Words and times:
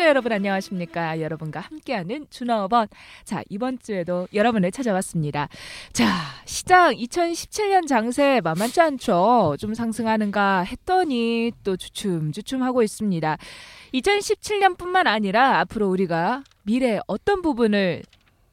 자 0.00 0.08
여러분 0.08 0.32
안녕하십니까? 0.32 1.20
여러분과 1.20 1.60
함께하는 1.60 2.24
준어번 2.30 2.88
자 3.24 3.42
이번 3.50 3.78
주에도 3.78 4.28
여러분을 4.32 4.72
찾아왔습니다. 4.72 5.50
자 5.92 6.06
시장 6.46 6.94
2017년 6.94 7.86
장세 7.86 8.40
만만치 8.42 8.80
않죠? 8.80 9.56
좀 9.60 9.74
상승하는가 9.74 10.60
했더니 10.60 11.52
또 11.64 11.76
주춤주춤 11.76 12.62
하고 12.62 12.82
있습니다. 12.82 13.36
2017년뿐만 13.92 15.06
아니라 15.06 15.58
앞으로 15.58 15.90
우리가 15.90 16.44
미래 16.62 16.98
어떤 17.06 17.42
부분을 17.42 18.02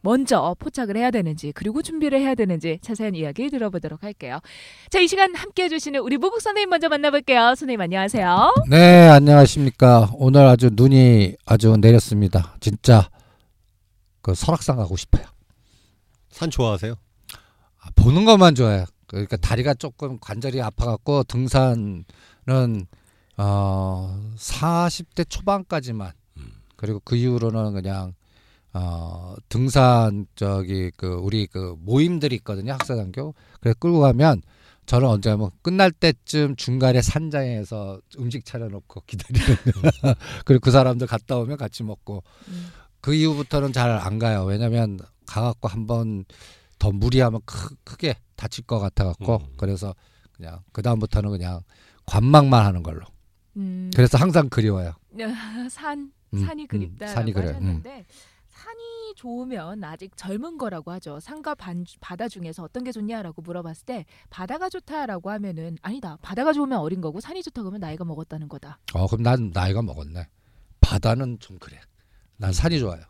먼저 0.07 0.55
포착을 0.57 0.95
해야 0.95 1.11
되는지 1.11 1.51
그리고 1.53 1.81
준비를 1.81 2.21
해야 2.21 2.33
되는지 2.33 2.79
자세한 2.81 3.13
이야기 3.15 3.49
들어보도록 3.49 4.03
할게요. 4.03 4.39
자, 4.89 5.01
이 5.01 5.07
시간 5.09 5.35
함께 5.35 5.65
해주시는 5.65 5.99
우리 5.99 6.15
무국 6.15 6.39
선생님 6.39 6.69
먼저 6.69 6.87
만나볼게요. 6.87 7.41
선생님 7.41 7.81
안녕하세요. 7.81 8.53
네, 8.69 9.09
안녕하십니까. 9.09 10.11
오늘 10.13 10.45
아주 10.45 10.69
눈이 10.71 11.35
아주 11.45 11.75
내렸습니다. 11.75 12.55
진짜 12.61 13.09
그 14.21 14.33
설악산 14.33 14.77
가고 14.77 14.95
싶어요. 14.95 15.25
산 16.29 16.51
좋아하세요? 16.51 16.93
아, 16.93 17.89
보는 17.97 18.23
것만 18.23 18.55
좋아요. 18.55 18.85
그러니까 19.07 19.35
다리가 19.35 19.73
조금 19.73 20.19
관절이 20.21 20.61
아파갖고 20.61 21.25
등산은 21.25 22.05
어 23.35 24.17
40대 24.37 25.29
초반까지만 25.29 26.13
그리고 26.77 27.01
그 27.03 27.17
이후로는 27.17 27.73
그냥 27.73 28.13
어 28.79 29.35
등산 29.49 30.27
저기 30.35 30.91
그 30.95 31.07
우리 31.15 31.47
그 31.47 31.75
모임들이 31.79 32.35
있거든요 32.37 32.73
학사단교. 32.73 33.33
그래 33.59 33.73
끌고 33.79 33.99
가면 33.99 34.41
저는 34.85 35.07
언제 35.07 35.29
하면 35.31 35.49
끝날 35.61 35.91
때쯤 35.91 36.55
중간에 36.55 37.01
산장에서 37.01 37.99
음식 38.19 38.45
차려놓고 38.45 39.01
기다리는 39.07 39.45
그리고 40.45 40.61
그 40.61 40.71
사람들 40.71 41.07
갔다 41.07 41.37
오면 41.37 41.57
같이 41.57 41.83
먹고. 41.83 42.23
음. 42.49 42.67
그 43.01 43.13
이후부터는 43.13 43.73
잘 43.73 43.89
안 43.99 44.19
가요. 44.19 44.43
왜냐면 44.43 44.99
가갖고 45.25 45.67
한번 45.67 46.25
더 46.79 46.91
무리하면 46.91 47.41
크, 47.45 47.75
크게 47.83 48.15
다칠 48.35 48.65
것 48.65 48.79
같아갖고. 48.79 49.37
음. 49.37 49.53
그래서 49.57 49.93
그냥 50.33 50.59
그 50.71 50.81
다음부터는 50.81 51.29
그냥 51.31 51.61
관망만 52.05 52.65
하는 52.65 52.83
걸로. 52.83 53.01
음, 53.57 53.89
그래서 53.95 54.17
항상 54.17 54.49
그리워요. 54.49 54.93
산 55.71 56.11
음, 56.33 56.45
산이 56.45 56.63
음, 56.63 56.67
그립다라고 56.67 57.13
산이 57.13 57.33
그래, 57.33 57.57
음. 57.61 57.83
좋으면 59.17 59.83
아직 59.83 60.15
젊은 60.15 60.57
거라고 60.57 60.91
하죠. 60.91 61.19
산과 61.19 61.55
반, 61.55 61.85
바다 61.99 62.29
중에서 62.29 62.63
어떤 62.63 62.83
게 62.83 62.91
좋냐라고 62.91 63.41
물어봤을 63.41 63.85
때 63.85 64.05
바다가 64.29 64.69
좋다라고 64.69 65.31
하면은 65.31 65.77
아니다. 65.81 66.17
바다가 66.21 66.53
좋으면 66.53 66.77
어린 66.79 67.01
거고 67.01 67.19
산이 67.19 67.41
좋다 67.43 67.63
그러면 67.63 67.81
나이가 67.81 68.05
먹었다는 68.05 68.47
거다. 68.47 68.77
어 68.93 69.07
그럼 69.07 69.23
난 69.23 69.51
나이가 69.53 69.81
먹었네 69.81 70.27
바다는 70.81 71.39
좀 71.39 71.57
그래 71.59 71.79
난 72.37 72.53
산이 72.53 72.79
좋아요 72.79 73.01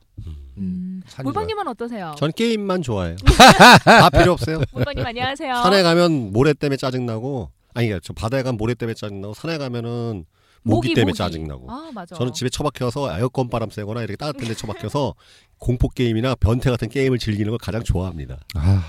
음. 0.57 1.01
산이 1.05 1.25
물방님은 1.25 1.67
어떠세요? 1.67 2.15
전 2.17 2.31
게임만 2.31 2.81
좋아해요. 2.81 3.17
다 3.83 4.09
필요 4.09 4.31
없어요. 4.31 4.61
물방님 4.71 5.05
안녕하세요. 5.05 5.53
산에 5.55 5.83
가면 5.83 6.31
모래 6.31 6.53
때문에 6.53 6.77
짜증나고 6.77 7.51
아니 7.73 7.91
저 8.01 8.13
바다에 8.13 8.43
가면 8.43 8.57
모래 8.57 8.73
때문에 8.73 8.93
짜증나고 8.95 9.33
산에 9.33 9.57
가면은 9.57 10.25
모기, 10.67 10.93
때문에 10.93 11.13
짜증나고. 11.13 11.71
아 11.71 11.89
맞아. 11.93 12.15
저는 12.15 12.33
집에 12.33 12.49
처박혀서 12.49 13.17
에어컨 13.19 13.49
바람 13.49 13.69
쐬거나 13.69 14.01
이렇게 14.01 14.15
따뜻한 14.15 14.47
데 14.47 14.53
처박혀서 14.55 15.15
공포 15.57 15.89
게임이나 15.89 16.35
변태 16.35 16.69
같은 16.69 16.89
게임을 16.89 17.17
즐기는 17.19 17.49
걸 17.49 17.57
가장 17.57 17.83
좋아합니다. 17.83 18.39
아 18.55 18.83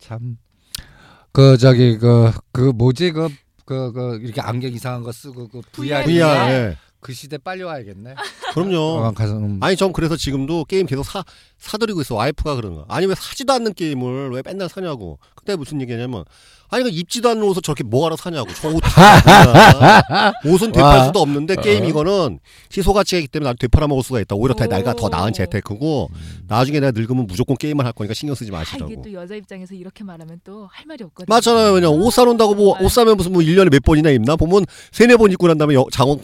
참 0.00 0.38
그 1.32 1.56
저기 1.58 1.98
그그 1.98 2.72
뭐지 2.74 3.12
그그 3.12 3.32
그 3.64 4.20
이렇게 4.22 4.40
안경 4.40 4.72
이상한 4.72 5.02
거 5.02 5.12
쓰고 5.12 5.48
그 5.48 5.60
VR, 5.72 6.04
VR. 6.04 6.06
VR. 6.06 6.50
예. 6.50 6.76
그 7.00 7.12
시대 7.12 7.38
빨리 7.38 7.62
와야겠네. 7.62 8.14
그럼요. 8.54 8.76
어, 8.78 9.12
음. 9.20 9.58
아니 9.62 9.76
전 9.76 9.92
그래서 9.92 10.16
지금도 10.16 10.64
게임 10.64 10.86
계속 10.86 11.04
사 11.04 11.24
사드리고 11.58 12.00
있어 12.02 12.14
와이프가 12.14 12.54
그러는 12.54 12.76
거야. 12.76 12.84
아니 12.88 13.06
왜 13.06 13.14
사지도 13.14 13.52
않는 13.52 13.74
게임을 13.74 14.30
왜 14.32 14.42
맨날 14.44 14.68
사냐고. 14.68 15.18
그때 15.34 15.56
무슨 15.56 15.80
얘기냐면 15.80 16.24
아니 16.70 16.84
그 16.84 16.90
입지도 16.90 17.30
않는 17.30 17.42
옷을 17.44 17.62
저렇게 17.62 17.82
뭐하러 17.82 18.16
사냐고. 18.16 18.52
저옷다 18.54 20.32
옷은 20.44 20.72
되팔 20.72 20.82
와. 20.98 21.04
수도 21.06 21.20
없는데 21.20 21.56
게임 21.56 21.84
이거는 21.84 22.38
희소 22.72 22.92
가치가 22.92 23.18
있기 23.18 23.28
때문에 23.28 23.48
나도 23.50 23.56
되팔아 23.60 23.86
먹을 23.86 24.02
수가 24.02 24.20
있다. 24.20 24.34
오히려 24.36 24.54
더 24.54 24.66
내가 24.66 24.92
더 24.94 25.08
나은 25.08 25.32
재테크고 25.32 26.10
나중에 26.46 26.80
내가 26.80 26.92
늙으면 26.92 27.26
무조건 27.26 27.56
게임만 27.56 27.86
할 27.86 27.92
거니까 27.92 28.14
신경 28.14 28.34
쓰지 28.34 28.50
아, 28.52 28.58
마시라고. 28.58 28.92
이게 28.92 29.02
또 29.02 29.12
여자 29.12 29.34
입장에서 29.34 29.74
이렇게 29.74 30.04
말하면 30.04 30.40
또 30.44 30.68
할 30.70 30.84
말이 30.86 31.02
없거든요. 31.04 31.34
맞잖아요. 31.34 31.72
왜냐 31.72 31.88
옷 31.88 32.10
사놓는다고 32.10 32.54
뭐 32.54 32.76
옷 32.80 32.90
사면 32.92 33.16
무슨 33.16 33.32
뭐 33.32 33.42
1년에 33.42 33.70
몇 33.70 33.82
번이나 33.82 34.10
입나? 34.10 34.36
보면 34.36 34.66
세네 34.92 35.16
번 35.16 35.32
입고 35.32 35.48
난 35.48 35.56
다음에 35.58 35.74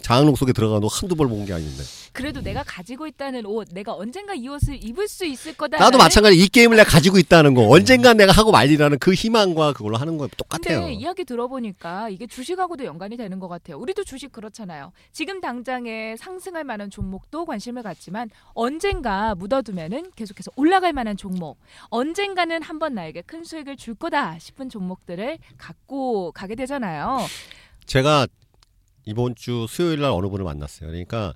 장롱 0.03 0.37
속에 0.37 0.53
들어가 0.53 0.79
도 0.81 0.89
한두 0.89 1.15
벌 1.17 1.29
본 1.29 1.45
게 1.47 1.53
아닌데. 1.55 1.83
그래도 2.15 2.41
내가 2.41 2.63
가지고 2.63 3.09
있다는 3.09 3.45
옷, 3.45 3.67
내가 3.73 3.93
언젠가 3.93 4.35
이 4.35 4.47
옷을 4.47 4.83
입을 4.83 5.09
수 5.09 5.27
있을 5.27 5.57
거다. 5.57 5.79
나도 5.79 5.99
마찬가지 5.99 6.39
이 6.39 6.47
게임을 6.47 6.77
내가 6.77 6.89
가지고 6.89 7.19
있다는 7.19 7.55
거 7.55 7.69
언젠간 7.69 8.17
내가 8.17 8.31
하고 8.31 8.53
말리라는 8.53 9.01
그 9.01 9.13
희망과 9.13 9.73
그걸로 9.73 9.97
하는 9.97 10.17
거 10.17 10.29
똑같아요. 10.29 10.83
근데 10.83 10.93
이야기 10.93 11.25
들어보니까 11.25 12.11
이게 12.11 12.29
주식하고도 12.29 12.85
연관이 12.85 13.17
되는 13.17 13.41
것 13.41 13.49
같아요. 13.49 13.79
우리도 13.79 14.05
주식 14.05 14.31
그렇잖아요. 14.31 14.93
지금 15.11 15.41
당장에 15.41 16.15
상승할 16.17 16.63
만한 16.63 16.89
종목도 16.89 17.47
관심을 17.47 17.83
갖지만 17.83 18.31
언젠가 18.53 19.35
묻어두면은 19.35 20.13
계속해서 20.15 20.53
올라갈 20.55 20.93
만한 20.93 21.17
종목, 21.17 21.59
언젠가는 21.89 22.63
한번 22.63 22.95
나에게 22.95 23.23
큰 23.23 23.43
수익을 23.43 23.77
줄 23.77 23.97
거다 23.97 24.39
싶은 24.39 24.69
종목들을 24.69 25.39
갖고 25.59 26.31
가게 26.31 26.55
되잖아요. 26.55 27.19
제가 27.87 28.29
이번 29.05 29.35
주 29.35 29.67
수요일 29.69 30.01
날 30.01 30.13
어느 30.13 30.29
분을 30.29 30.45
만났어요. 30.45 30.91
그러니까 30.91 31.35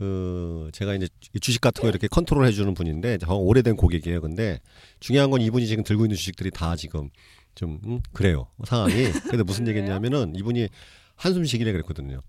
그 0.00 0.70
제가 0.72 0.94
이제 0.94 1.08
주식 1.42 1.60
같은 1.60 1.82
거 1.82 1.88
이렇게 1.90 2.08
컨트롤 2.08 2.46
해주는 2.46 2.72
분인데 2.72 3.18
저 3.18 3.34
오래된 3.34 3.76
고객이에요. 3.76 4.22
근데 4.22 4.58
중요한 4.98 5.30
건 5.30 5.42
이분이 5.42 5.66
지금 5.66 5.84
들고 5.84 6.06
있는 6.06 6.16
주식들이 6.16 6.50
다 6.50 6.74
지금 6.74 7.10
좀 7.54 7.78
음, 7.84 8.00
그래요 8.14 8.46
상황이. 8.64 8.94
근데 9.28 9.42
무슨 9.42 9.66
그래요? 9.66 9.76
얘기냐면은 9.84 10.32
이분이 10.36 10.68
한숨 11.16 11.44
쉬기래 11.44 11.70
그랬거든요. 11.72 12.22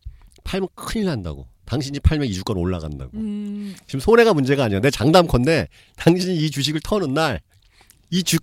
팔면 0.44 0.68
큰일 0.76 1.06
난다고. 1.06 1.48
당신이 1.64 2.02
팔면 2.02 2.28
이 2.28 2.34
주가는 2.34 2.62
올라간다고. 2.62 3.12
음, 3.14 3.74
지금 3.88 4.02
손해가 4.02 4.34
문제가 4.34 4.66
아니야. 4.66 4.82
내 4.82 4.90
장담컨대 4.90 5.70
당신이 5.96 6.36
이 6.36 6.52
주식을 6.52 6.82
터는 6.84 7.14
날이 7.14 7.40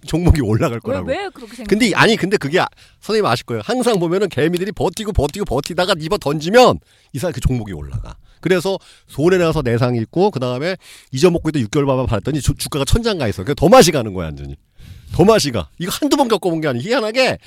종목이 0.06 0.41
올라갈 0.41 0.77
왜, 0.77 0.81
거라고. 0.81 1.06
왜 1.06 1.28
그렇게 1.34 1.55
생각? 1.55 1.69
근데 1.69 1.88
이- 1.88 1.94
아니 1.94 2.17
근데 2.17 2.38
그게 2.38 2.61
아- 2.61 2.69
선생님 3.00 3.27
아실 3.27 3.44
거예요. 3.44 3.61
항상 3.62 3.99
보면은 4.00 4.31
개미들이 4.31 4.72
버티고 4.72 5.12
버티고 5.12 5.44
버티다가 5.44 5.97
입어 6.00 6.17
던지면 6.17 6.78
이상 7.12 7.31
그 7.33 7.41
종목이 7.43 7.72
올라가. 7.75 8.17
그래서 8.41 8.78
손해 9.06 9.38
나서 9.38 9.62
내상 9.62 9.97
있고 9.97 10.31
그 10.31 10.41
다음에 10.41 10.76
잊어먹고 11.12 11.49
있다 11.50 11.60
6개월 11.60 11.87
반만 11.87 12.06
팔았더니 12.06 12.41
주, 12.41 12.54
주가가 12.54 12.84
천장 12.84 13.19
가 13.19 13.28
있어. 13.28 13.44
그더 13.44 13.69
맛이 13.69 13.91
가는 13.93 14.12
거야 14.12 14.26
완전히. 14.26 14.56
더 15.12 15.25
맛이 15.25 15.50
가. 15.50 15.69
이거 15.78 15.91
한두 15.93 16.16
번 16.16 16.28
겪어본 16.28 16.60
게 16.60 16.69
아니야. 16.69 16.82
희한하게 16.82 17.38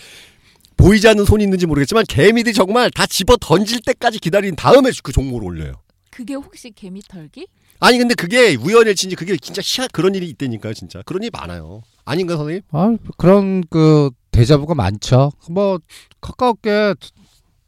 보이지 0.78 1.07
않는 1.09 1.25
손이 1.25 1.44
있는지 1.44 1.66
모르겠지만 1.66 2.06
개미들이 2.07 2.53
정말 2.53 2.90
다 2.90 3.06
집어 3.06 3.38
던질 3.38 3.81
때까지 3.81 4.19
기다린 4.19 4.56
다음에 4.56 4.90
그 5.03 5.12
종목을 5.12 5.44
올려요. 5.46 5.74
그게 6.09 6.34
혹시 6.34 6.72
개미 6.72 7.02
털기? 7.02 7.47
아니 7.79 7.97
근데 7.97 8.14
그게 8.14 8.55
우연일치인지 8.55 9.16
그게 9.16 9.35
진짜 9.37 9.61
희한 9.64 9.90
그런 9.91 10.14
일이 10.14 10.28
있다니까요 10.29 10.73
진짜 10.76 11.02
그런 11.03 11.23
일이 11.23 11.32
많아요 11.34 11.82
아닌가 12.05 12.37
선생님? 12.37 12.61
아 12.72 12.96
그런 13.17 13.64
그 13.70 14.11
데자부가 14.32 14.76
많죠. 14.76 15.32
뭐 15.49 15.79
가깝게 16.22 16.96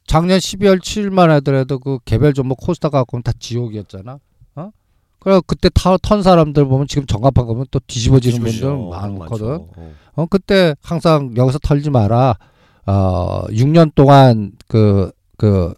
작년 0.05 0.37
12월 0.39 0.79
7일만 0.79 1.27
하더라도 1.27 1.79
그 1.79 1.99
개별 2.05 2.33
종목 2.33 2.57
코스닥 2.59 2.91
갖고 2.91 3.21
다 3.21 3.31
지옥이었잖아. 3.37 4.19
어? 4.55 4.71
그래 5.19 5.41
그때 5.47 5.69
타, 5.69 5.97
턴 5.97 6.21
사람들 6.23 6.65
보면 6.65 6.87
지금 6.87 7.05
정갑한 7.05 7.45
거면 7.45 7.65
또 7.71 7.79
뒤집어지는. 7.87 8.39
분들 8.39 8.89
많거든. 8.89 9.47
많죠. 9.47 9.69
어. 9.75 9.93
어 10.15 10.25
그때 10.25 10.75
항상 10.81 11.33
여기서 11.35 11.59
털지 11.59 11.89
마라. 11.89 12.37
어 12.85 13.45
6년 13.49 13.93
동안 13.95 14.51
그 14.67 15.11
그 15.37 15.73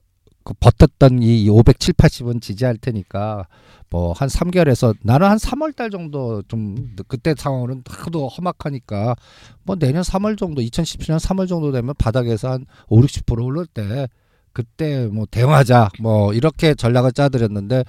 그 0.46 0.54
버텼던 0.60 1.24
이 1.24 1.50
507, 1.50 1.96
80은 1.96 2.40
지지할 2.40 2.78
테니까 2.78 3.48
뭐 3.90 4.14
한 4.14 4.28
3개월에서 4.30 4.96
나는 5.02 5.28
한 5.28 5.38
3월 5.38 5.76
달 5.76 5.90
정도 5.90 6.42
좀 6.44 6.96
그때 7.08 7.34
상황은 7.38 7.84
하도 7.88 8.28
험악하니까 8.28 9.16
뭐 9.64 9.76
내년 9.76 10.04
3월 10.04 10.38
정도 10.38 10.62
2017년 10.62 11.20
3월 11.20 11.48
정도 11.48 11.72
되면 11.72 11.94
바닥에서 11.98 12.52
한 12.52 12.66
5, 12.88 13.02
60% 13.02 13.46
오를 13.46 13.66
때 13.66 14.08
그때 14.54 15.08
뭐 15.08 15.26
대응하자 15.30 15.90
뭐 16.02 16.34
이렇게 16.34 16.74
전략을 16.76 17.12
짜드렸는데 17.12 17.84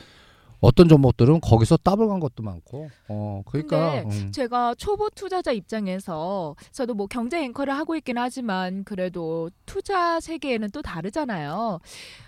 어떤 0.61 0.89
종목들은 0.89 1.41
거기서 1.43 1.79
더블 1.85 2.09
간 2.09 2.19
것도 2.19 2.43
많고. 2.43 2.89
어, 3.09 3.43
그러니까 3.47 4.03
음. 4.03 4.33
제가 4.33 4.75
초보 4.75 5.11
투자자 5.11 5.53
입장에서 5.53 6.57
저도 6.73 6.95
뭐 6.95 7.07
경제 7.07 7.43
앵커를 7.45 7.75
하고 7.75 7.95
있긴 7.95 8.19
하지만 8.19 8.83
그래도 8.85 9.51
투자 9.67 10.19
세계에는 10.19 10.71
또 10.73 10.83
다르잖아요. 10.83 11.79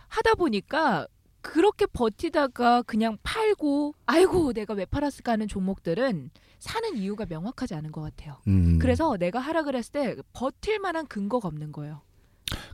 하다 0.08 0.34
보니까 0.34 1.06
그렇게 1.48 1.86
버티다가 1.86 2.82
그냥 2.82 3.16
팔고 3.22 3.94
아이고 4.04 4.52
내가 4.52 4.74
왜 4.74 4.84
팔았을까 4.84 5.32
하는 5.32 5.48
종목들은 5.48 6.30
사는 6.58 6.96
이유가 6.96 7.24
명확하지 7.26 7.74
않은 7.74 7.90
것 7.90 8.02
같아요. 8.02 8.36
음. 8.48 8.78
그래서 8.78 9.16
내가 9.16 9.38
하락을 9.38 9.74
했을 9.74 9.92
때 9.92 10.16
버틸 10.34 10.78
만한 10.78 11.06
근거가 11.06 11.48
없는 11.48 11.72
거예요. 11.72 12.02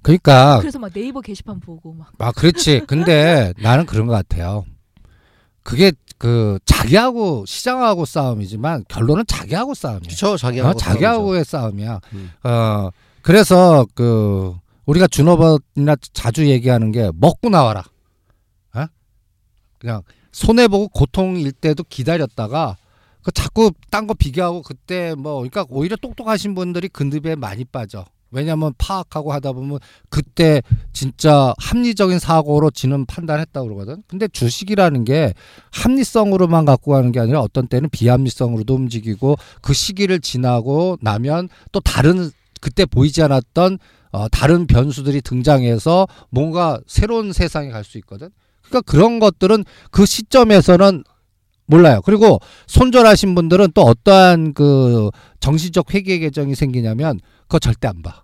그러니까 0.02 0.58
그래서 0.58 0.80
막 0.80 0.92
네이버 0.92 1.20
게시판 1.20 1.60
보고 1.60 1.92
막 1.92 2.10
아, 2.18 2.32
그렇지. 2.32 2.80
근데 2.88 3.52
나는 3.62 3.86
그런 3.86 4.08
것 4.08 4.12
같아요. 4.12 4.64
그게 5.62 5.92
그 6.18 6.58
자기하고 6.64 7.44
시장하고 7.46 8.04
싸움이지만 8.04 8.84
결론은 8.88 9.24
자기하고 9.28 9.74
싸움이야. 9.74 10.08
그쵸 10.08 10.36
자기하고 10.36 10.70
어, 10.70 10.74
자기하고의 10.74 11.44
싸움이야. 11.44 12.00
음. 12.12 12.32
어, 12.42 12.90
그래서 13.22 13.86
그 13.94 14.52
우리가 14.86 15.06
준호버이나 15.06 15.94
자주 16.12 16.48
얘기하는 16.48 16.90
게 16.90 17.12
먹고 17.14 17.50
나와라. 17.50 17.84
어? 19.84 19.86
그냥 19.86 20.02
손해 20.32 20.66
보고 20.69 20.88
고통일 20.88 21.52
때도 21.52 21.84
기다렸다가 21.84 22.76
그 23.22 23.32
자꾸 23.32 23.70
딴 23.90 24.06
거 24.06 24.14
비교하고 24.14 24.62
그때 24.62 25.14
뭐 25.14 25.36
그러니까 25.36 25.64
오히려 25.69 25.96
똑똑하신 25.96 26.54
분들이 26.54 26.88
근듭에 26.88 27.36
많이 27.36 27.64
빠져. 27.64 28.06
왜냐하면 28.31 28.72
파악하고 28.78 29.32
하다 29.32 29.52
보면 29.52 29.78
그때 30.08 30.60
진짜 30.92 31.54
합리적인 31.58 32.19
사고로 32.19 32.72
지는 32.72 33.06
판단했다고 33.06 33.69
그러거든. 33.69 34.02
근데 34.08 34.26
주식이라는 34.26 35.04
게 35.04 35.34
합리성으로만 35.70 36.64
갖고 36.64 36.90
가는 36.92 37.12
게 37.12 37.20
아니라 37.20 37.40
어떤 37.40 37.69
때는 37.69 37.90
비합리성으로도 37.90 38.75
움직이고 38.75 39.36
그 39.62 39.72
시기를 39.72 40.19
지나고 40.19 40.98
나면 41.00 41.48
또 41.70 41.78
다른 41.78 42.31
그때 42.60 42.84
보이지 42.86 43.22
않았던 43.22 43.78
어, 44.10 44.28
다른 44.28 44.66
변수들이 44.66 45.20
등장해서 45.20 46.08
뭔가 46.31 46.81
새로운 46.88 47.32
세상에 47.32 47.70
갈 47.70 47.84
수 47.84 47.98
있거든. 47.98 48.31
그러니까 48.69 48.81
그런 48.82 49.19
것들은 49.19 49.64
그 49.90 50.06
시점에서는 50.06 51.05
몰라요. 51.66 52.02
그리고 52.05 52.40
손절하신 52.66 53.34
분들은 53.34 53.69
또 53.75 53.82
어떠한 53.82 54.52
그 54.55 55.11
정신적 55.40 55.94
회개 55.94 56.19
계정이 56.19 56.55
생기냐면 56.55 57.20
그거 57.43 57.58
절대 57.58 57.88
안 57.88 58.02
봐. 58.02 58.23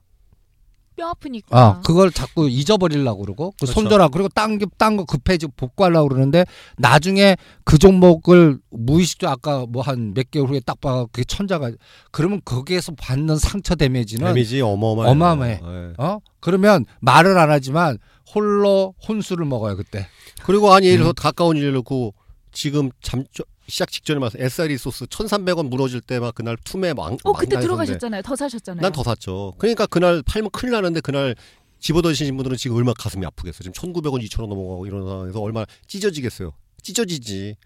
뼈 1.00 1.08
아프니까. 1.08 1.58
아, 1.58 1.80
그걸 1.80 2.10
자꾸 2.10 2.48
잊어버리려고 2.50 3.22
그러고 3.22 3.50
그 3.52 3.56
그렇죠. 3.60 3.72
손절하고 3.72 4.10
그리고 4.12 4.28
딴 4.28 4.58
딴거 4.76 5.04
급해지고 5.04 5.52
복구하려고 5.56 6.08
그러는데 6.08 6.44
나중에 6.76 7.36
그 7.64 7.78
종목을 7.78 8.58
무의식적으로 8.70 9.32
아까 9.32 9.64
뭐 9.66 9.82
한 9.82 10.12
몇 10.14 10.30
개월 10.30 10.48
후에 10.48 10.60
딱 10.60 10.80
봐. 10.80 11.06
그게 11.10 11.24
천자가 11.24 11.70
그러면 12.10 12.40
거기에서 12.44 12.92
받는 12.98 13.36
상처 13.38 13.74
데미지는 13.74 14.26
데미지 14.26 14.60
어마어마해. 14.60 15.10
어마어마해. 15.10 15.60
어? 15.98 16.18
그러면 16.40 16.84
말을 17.00 17.38
안 17.38 17.50
하지만 17.50 17.96
홀로 18.34 18.94
혼수를 19.08 19.44
먹어요, 19.46 19.76
그때. 19.76 20.06
그리고 20.44 20.72
아니 20.72 20.86
예를 20.86 20.98
음. 20.98 21.02
들어서 21.04 21.12
가까운 21.14 21.56
일을 21.56 21.72
놓고 21.72 22.14
지금 22.52 22.90
잠 23.02 23.24
저- 23.32 23.44
시작 23.70 23.90
직전에 23.90 24.18
막 24.20 24.32
SRE 24.36 24.76
소스 24.76 25.06
1,300원 25.06 25.68
무너질 25.68 26.00
때 26.00 26.18
막 26.20 26.34
그날 26.34 26.56
투매 26.64 26.92
막어 26.92 27.16
그때 27.38 27.56
막 27.56 27.62
들어가셨잖아요. 27.62 28.22
더 28.22 28.36
사셨잖아요. 28.36 28.82
난 28.82 28.92
더 28.92 29.02
샀죠. 29.02 29.54
그러니까 29.58 29.86
그날 29.86 30.22
팔면 30.22 30.50
큰일 30.50 30.72
나는데 30.72 31.00
그날 31.00 31.34
집어드시는 31.78 32.36
분들은 32.36 32.56
지금 32.58 32.76
얼마나 32.76 32.92
가슴이 32.98 33.24
아프겠어요. 33.24 33.72
지금 33.72 33.72
1,900원, 33.72 34.22
2,000원 34.28 34.48
넘어가고 34.48 34.86
이런 34.86 35.06
상황에서 35.06 35.40
얼마나 35.40 35.64
찢어지겠어요. 35.86 36.52
찢어지지. 36.82 37.56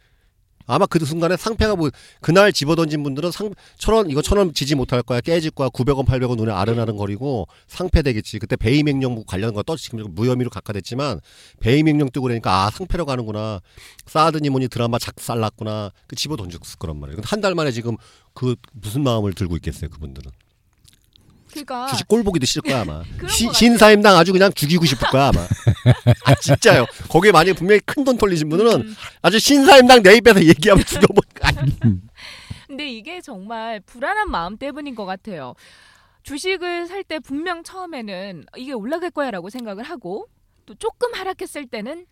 아마 0.67 0.87
그 0.87 1.05
순간에 1.05 1.37
상패가 1.37 1.77
뭐 1.77 1.91
그날 2.21 2.53
집어던진 2.53 3.03
분들은 3.03 3.31
상 3.31 3.55
천원 3.79 4.11
이거 4.11 4.23
천 4.23 4.39
원 4.39 4.53
지지 4.53 4.75
못할 4.75 5.03
거야. 5.03 5.21
깨질 5.21 5.51
거야. 5.51 5.69
900원 5.69 6.07
800원 6.07 6.37
눈에 6.37 6.53
아른아른 6.53 6.97
거리고 6.97 7.47
상패 7.69 8.03
되겠지. 8.03 8.39
그때 8.39 8.57
베이맹령 8.57 9.25
관련 9.27 9.55
거또 9.55 9.77
지금 9.77 10.05
무혐의로 10.15 10.51
각하됐지만 10.51 11.21
베이맹령 11.61 12.11
뜨고 12.11 12.25
그러니까 12.25 12.65
아 12.67 12.71
상패로 12.71 13.07
가는구나. 13.07 13.61
사드니 14.07 14.51
뭐니 14.51 14.69
드라마 14.69 14.99
작살났구나. 14.99 15.93
그 16.07 16.17
집어 16.17 16.37
던졌을 16.37 16.79
거란 16.79 16.99
말이에요. 16.99 17.21
한 17.25 17.41
달 17.45 17.55
만에 17.55 17.71
지금 17.73 17.97
그 18.33 18.57
무슨 18.73 19.03
마음을 19.03 19.35
들고 19.35 19.57
있겠어요 19.57 19.91
그분들은 19.91 20.31
그러니까 21.55 21.87
주식 21.87 22.07
꼴 22.09 22.23
보기도 22.23 22.45
싫을 22.47 22.63
거야 22.63 22.83
아마 22.83 23.03
시-. 23.29 23.49
신사임당 23.53 24.17
아주 24.17 24.33
그냥 24.33 24.53
죽이고 24.53 24.85
싶을 24.85 25.09
거야 25.09 25.29
아마 25.29 25.41
아 26.25 26.35
진짜요 26.35 26.87
거기에 27.09 27.33
만약에 27.33 27.53
분명히 27.55 27.81
큰돈 27.81 28.17
돌리신 28.19 28.49
분들은 28.49 28.73
음. 28.83 28.97
아주 29.23 29.39
신사임당 29.39 30.03
내 30.03 30.17
입에서 30.17 30.45
얘기하면 30.45 30.85
죽여볼 30.85 31.23
거야 31.35 31.53
근데 32.67 32.89
이게 32.91 33.21
정말 33.21 33.81
불안한 33.81 34.31
마음 34.31 34.57
때문인 34.57 34.95
것 34.97 35.05
같아요. 35.05 35.55
주식을 36.25 36.87
살 36.87 37.05
때 37.05 37.19
분명 37.21 37.63
처음에는 37.63 38.47
이게 38.57 38.73
올라갈 38.73 39.11
거야라고 39.11 39.51
생각을 39.51 39.85
하고 39.85 40.27
또 40.67 40.75
조금 40.75 41.13
하락했을 41.15 41.67
때는 41.67 42.07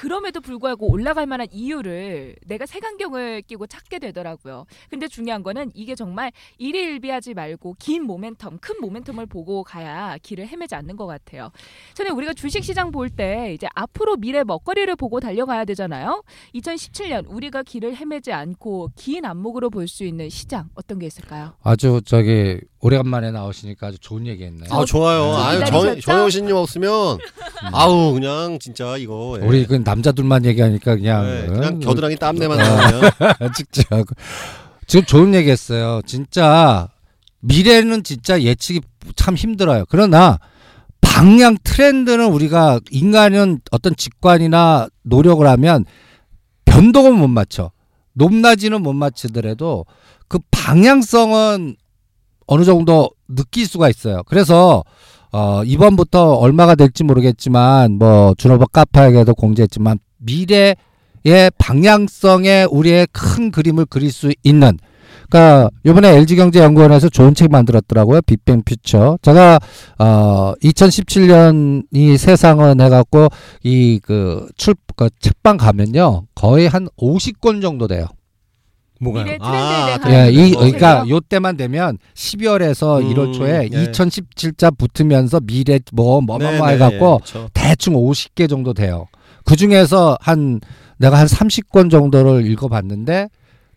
그럼에도 0.00 0.42
불구하고 0.42 0.90
올라갈 0.92 1.24
만한 1.26 1.46
이유를 1.50 2.36
내가 2.46 2.66
색안경을 2.66 3.40
끼고 3.42 3.66
찾게 3.66 3.98
되더라고요. 3.98 4.66
근데 4.90 5.08
중요한 5.08 5.42
거는 5.42 5.70
이게 5.72 5.94
정말 5.94 6.32
일희일비하지 6.58 7.32
말고 7.32 7.76
긴 7.78 8.06
모멘텀, 8.06 8.60
큰 8.60 8.74
모멘텀을 8.82 9.26
보고 9.30 9.64
가야 9.64 10.18
길을 10.22 10.48
헤매지 10.48 10.74
않는 10.74 10.96
것 10.96 11.06
같아요. 11.06 11.50
전에 11.94 12.10
우리가 12.10 12.34
주식 12.34 12.62
시장 12.62 12.90
볼 12.92 13.08
때 13.08 13.54
이제 13.54 13.66
앞으로 13.74 14.16
미래 14.16 14.44
먹거리를 14.44 14.94
보고 14.96 15.20
달려가야 15.20 15.64
되잖아요. 15.64 16.22
2017년 16.56 17.24
우리가 17.28 17.62
길을 17.62 17.96
헤매지 17.96 18.32
않고 18.32 18.90
긴 18.96 19.24
안목으로 19.24 19.70
볼 19.70 19.86
수 19.88 20.04
있는 20.04 20.28
시장 20.28 20.68
어떤 20.74 20.98
게 20.98 21.06
있을까요? 21.06 21.54
아주 21.62 22.02
저기 22.04 22.58
오래간만에 22.80 23.30
나오시니까 23.30 23.86
아주 23.86 23.98
좋은 24.00 24.26
얘기했네. 24.26 24.66
아 24.70 24.84
좋아요. 24.84 25.32
저 25.32 25.38
아유? 25.42 25.64
정 25.64 26.00
정영신님 26.00 26.54
없으면 26.56 27.18
아우 27.72 28.12
그냥 28.12 28.58
진짜 28.58 28.96
이거 28.96 29.38
예. 29.40 29.46
우리 29.46 29.64
그 29.64 29.74
남자들만 29.86 30.44
얘기하니까 30.44 30.96
그냥 30.96 31.24
네, 31.24 31.46
어? 31.46 31.52
그냥 31.52 31.78
겨드랑이 31.78 32.16
땀내만 32.16 32.60
아. 32.60 32.64
나면 32.64 33.52
직접 33.54 33.84
지금 34.86 35.04
좋은 35.06 35.34
얘기했어요. 35.34 36.02
진짜 36.04 36.88
미래는 37.40 38.02
진짜 38.02 38.42
예측이 38.42 38.80
참 39.14 39.36
힘들어요. 39.36 39.84
그러나 39.88 40.38
방향 41.00 41.56
트렌드는 41.62 42.26
우리가 42.26 42.80
인간은 42.90 43.60
어떤 43.70 43.94
직관이나 43.94 44.88
노력을 45.02 45.46
하면 45.46 45.84
변동은 46.64 47.16
못 47.16 47.28
맞춰. 47.28 47.70
높낮이는 48.14 48.82
못 48.82 48.92
맞추더라도 48.92 49.86
그 50.26 50.38
방향성은 50.50 51.76
어느 52.46 52.64
정도 52.64 53.10
느낄 53.28 53.66
수가 53.66 53.88
있어요. 53.88 54.22
그래서 54.24 54.82
어 55.32 55.62
이번부터 55.64 56.34
얼마가 56.34 56.74
될지 56.74 57.04
모르겠지만 57.04 57.98
뭐 57.98 58.34
준호버 58.38 58.66
카파에게도 58.66 59.34
공지했지만 59.34 59.98
미래의 60.18 61.50
방향성에 61.58 62.66
우리의 62.70 63.08
큰 63.12 63.50
그림을 63.50 63.86
그릴 63.86 64.10
수 64.12 64.32
있는 64.42 64.78
그러니까 65.28 65.70
이번에 65.84 66.10
LG경제연구원에서 66.18 67.08
좋은 67.08 67.34
책 67.34 67.50
만들었더라고요. 67.50 68.20
빅뱅 68.22 68.62
퓨처. 68.64 69.18
제가 69.22 69.58
어 69.98 70.54
2017년 70.62 71.82
이 71.92 72.16
세상은 72.16 72.80
해 72.80 72.88
갖고 72.88 73.28
이 73.64 73.98
그 74.02 74.46
출그 74.56 75.10
책방 75.18 75.56
가면요 75.56 76.26
거의 76.34 76.68
한 76.68 76.86
50권 76.98 77.60
정도 77.60 77.88
돼요. 77.88 78.06
뭐가요? 79.00 79.24
미래 79.24 79.38
트렌드에 79.38 79.56
아, 79.58 79.98
대한 79.98 80.12
예, 80.12 80.30
이뭐 80.32 80.58
그러니까 80.60 80.98
책이요? 81.00 81.14
요 81.16 81.20
때만 81.20 81.56
되면 81.56 81.98
12월에서 82.14 83.02
음, 83.02 83.14
1월 83.14 83.34
초에 83.34 83.68
예. 83.72 83.84
2017자 83.92 84.76
붙으면서 84.76 85.40
미래 85.40 85.78
뭐뭐뭐 85.92 86.38
네, 86.38 86.58
뭐 86.58 86.66
네, 86.66 86.74
해갖고 86.74 86.94
예, 86.94 86.98
그렇죠. 87.32 87.48
대충 87.52 87.94
50개 87.94 88.48
정도 88.48 88.72
돼요. 88.74 89.06
그 89.44 89.54
중에서 89.56 90.16
한 90.20 90.60
내가 90.98 91.18
한 91.18 91.26
30권 91.26 91.90
정도를 91.90 92.46
읽어 92.50 92.68
봤는데 92.68 93.28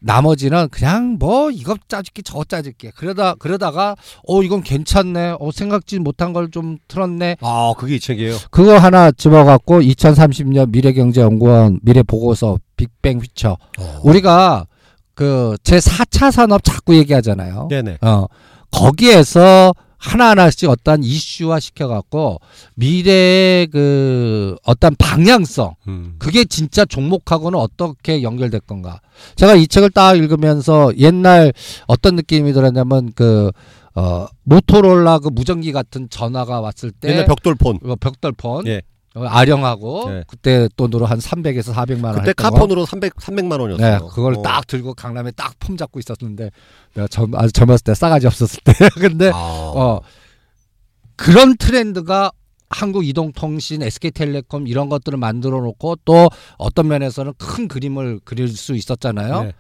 나머지는 0.02 0.70
그냥 0.70 1.18
뭐 1.20 1.52
이거 1.52 1.76
짜줄게 1.90 2.22
저거 2.22 2.46
짜줄게 2.46 2.90
그러다 2.96 3.36
그러다가 3.36 3.98
어 4.26 4.42
이건 4.42 4.64
괜찮네 4.64 5.36
어 5.42 5.52
생각지 5.52 6.00
못한 6.00 6.32
걸 6.32 6.50
좀 6.52 6.78
틀었네 6.88 7.36
아 7.42 7.74
그게 7.78 7.96
이 7.96 8.00
책이에요. 8.00 8.38
그거 8.50 8.78
하나 8.78 9.12
집어갖고 9.12 9.82
2030년 9.82 10.72
미래경제연구원 10.72 11.82
미래 11.84 12.02
보고서 12.04 12.58
빅뱅 12.78 13.20
휘처 13.20 13.58
우리가 14.04 14.66
그 15.20 15.58
제 15.64 15.80
4차 15.80 16.32
산업 16.32 16.64
자꾸 16.64 16.96
얘기하잖아요. 16.96 17.68
네네. 17.70 17.98
어, 18.02 18.26
거기에서 18.72 19.74
하나하나씩 19.98 20.70
어떤 20.70 21.04
이슈화 21.04 21.60
시켜갖고 21.60 22.40
미래의 22.76 23.68
그 23.68 24.56
어떤 24.64 24.96
방향성, 24.96 25.76
음. 25.90 26.16
그게 26.20 26.46
진짜 26.46 26.86
종목하고는 26.86 27.60
어떻게 27.60 28.24
연결될 28.24 28.62
건가. 28.62 29.02
제가 29.36 29.56
이 29.56 29.68
책을 29.68 29.90
딱 29.90 30.16
읽으면서 30.16 30.94
옛날 30.98 31.52
어떤 31.88 32.16
느낌이 32.16 32.54
들었냐면 32.54 33.12
그, 33.14 33.52
어, 33.96 34.26
모토로라 34.44 35.20
그 35.20 35.28
무전기 35.28 35.74
같은 35.74 36.10
전화가 36.10 36.62
왔을 36.62 36.92
때. 36.92 37.10
옛날 37.10 37.26
벽돌폰. 37.26 37.80
어, 37.84 37.96
벽돌폰. 37.98 38.68
예. 38.68 38.82
어, 39.16 39.25
아령하고 39.25 40.10
네. 40.10 40.24
그때 40.28 40.68
돈으로 40.75 41.06
한 41.06 41.18
300에서 41.20 41.74
400만 41.74 42.04
원 42.06 42.16
그때. 42.20 42.34
카폰으로 42.34 42.86
300 42.86 43.16
300만 43.16 43.60
원이었어요. 43.60 44.00
네, 44.00 44.08
그걸 44.12 44.36
어. 44.36 44.42
딱 44.42 44.68
들고 44.68 44.94
강남에 44.94 45.32
딱 45.32 45.54
폼 45.60 45.78
잡고 45.78 46.00
있었는데 46.00 46.51
내가 46.94 47.08
젊, 47.08 47.34
아주 47.36 47.51
젊었을 47.51 47.84
때 47.84 47.94
싸가지 47.94 48.28
없었을 48.28 48.60
때 48.63 48.74
근데 49.00 49.30
아. 49.34 49.38
어 49.38 50.01
그런 51.16 51.58
트렌드가 51.58 52.32
한국 52.70 53.06
이동통신, 53.06 53.82
SK텔레콤 53.82 54.68
이런 54.68 54.89
것들을 54.89 55.18
만들어 55.18 55.60
놓고 55.60 55.98
또 56.06 56.30
어떤 56.58 56.88
면에서는 56.88 57.34
큰 57.38 57.68
그림을 57.68 58.20
그릴 58.24 58.48
수 58.50 58.75
있었잖아요. 58.75 59.44
네. 59.44 59.54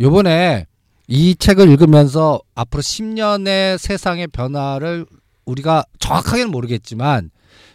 요번에 0.00 0.66
이 1.06 1.34
책을 1.36 1.68
읽으면서 1.70 2.40
앞으로 2.56 2.82
10년의 2.82 3.78
세상의 3.78 4.26
변화를 4.28 5.06
우리가 5.46 5.84
정확하게는 6.00 6.50
모르겠지만 6.50 7.30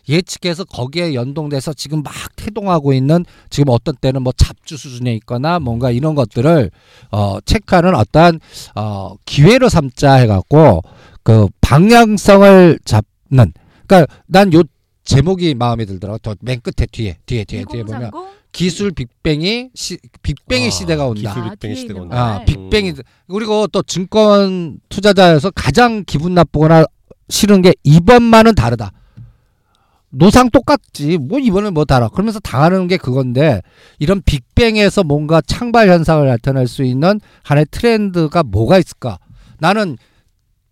예측해서 0.10 0.66
거기에 0.66 1.14
연동돼서 1.14 1.74
지금 1.74 2.04
막 2.04 2.14
태동하고 2.36 2.94
있는 2.94 3.26
지금 3.50 3.72
어떤 3.74 3.96
때는 3.96 4.22
뭐 4.24 4.34
잡주 4.36 4.78
수준에 4.78 5.14
있거나 5.16 5.60
뭔가 5.60 5.92
이런 5.92 6.16
것들을 6.16 6.72
어 7.12 7.40
체크하는 7.42 7.96
어떠한 7.96 8.40
어 8.76 9.16
기회로 9.26 9.70
삼자 9.70 10.14
해갖고 10.16 10.82
그 11.24 11.48
방향성을 11.62 12.80
잡는 12.86 13.54
그러니까 13.88 14.06
난 14.28 14.54
요 14.54 14.64
제목이 15.06 15.54
마음에 15.56 15.86
들더라고 15.86 16.18
저 16.20 16.36
맨 16.42 16.62
끝에 16.62 16.86
뒤에 16.92 17.18
뒤에 17.26 17.44
뒤에 17.44 17.66
뒤에 17.70 17.84
보면 17.84 18.04
2030? 18.14 18.44
기술 18.54 18.92
빅뱅이 18.92 19.70
시, 19.74 19.98
빅뱅의 20.22 20.68
아, 20.68 20.70
시대가 20.70 21.08
온다. 21.08 21.34
기술 21.34 21.42
아, 21.44 21.50
빅뱅의 21.50 21.76
뒤에 21.76 21.82
시대가 21.82 22.02
온다. 22.02 22.16
아, 22.16 22.28
말. 22.38 22.46
빅뱅이 22.46 22.94
그리고 23.28 23.68
또 23.68 23.82
증권 23.82 24.80
투자자여서 24.90 25.52
가장 25.52 26.04
기분 26.06 26.34
나쁘거나 26.36 26.86
싫은 27.30 27.62
게 27.64 27.74
이번만은 27.84 28.56
다르다. 28.56 28.92
노상 30.14 30.50
똑같지. 30.52 31.18
뭐 31.18 31.40
이번엔 31.40 31.74
뭐 31.74 31.86
다라. 31.86 32.08
그러면서 32.08 32.40
당하는 32.40 32.88
게 32.88 32.98
그건데 32.98 33.62
이런 34.00 34.22
빅뱅에서 34.24 35.04
뭔가 35.04 35.42
창발 35.42 35.90
현상을 35.90 36.26
나타낼 36.26 36.68
수 36.68 36.84
있는 36.84 37.20
하나의 37.44 37.66
트렌드가 37.72 38.44
뭐가 38.44 38.78
있을까? 38.78 39.18
나는 39.60 39.98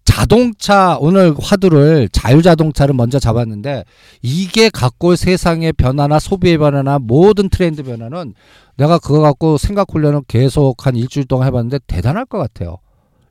자동차 0.06 0.98
오늘 1.00 1.34
화두를 1.40 2.10
자율자동차를 2.12 2.94
먼저 2.94 3.18
잡았는데 3.18 3.86
이게 4.22 4.70
갖고 4.70 5.10
올 5.10 5.18
세상의 5.18 5.74
변화나 5.74 6.20
소비의 6.20 6.58
변화나 6.58 7.00
모든 7.00 7.50
트렌드 7.50 7.82
변화는 7.82 8.34
내가 8.78 9.00
그거 9.00 9.22
갖고 9.22 9.58
생각 9.58 9.88
훈련을 9.92 10.22
계속 10.28 10.86
한 10.86 10.96
일주일 10.96 11.26
동안 11.26 11.48
해봤는데 11.48 11.80
대단할 11.88 12.26
것 12.26 12.38
같아요. 12.38 12.78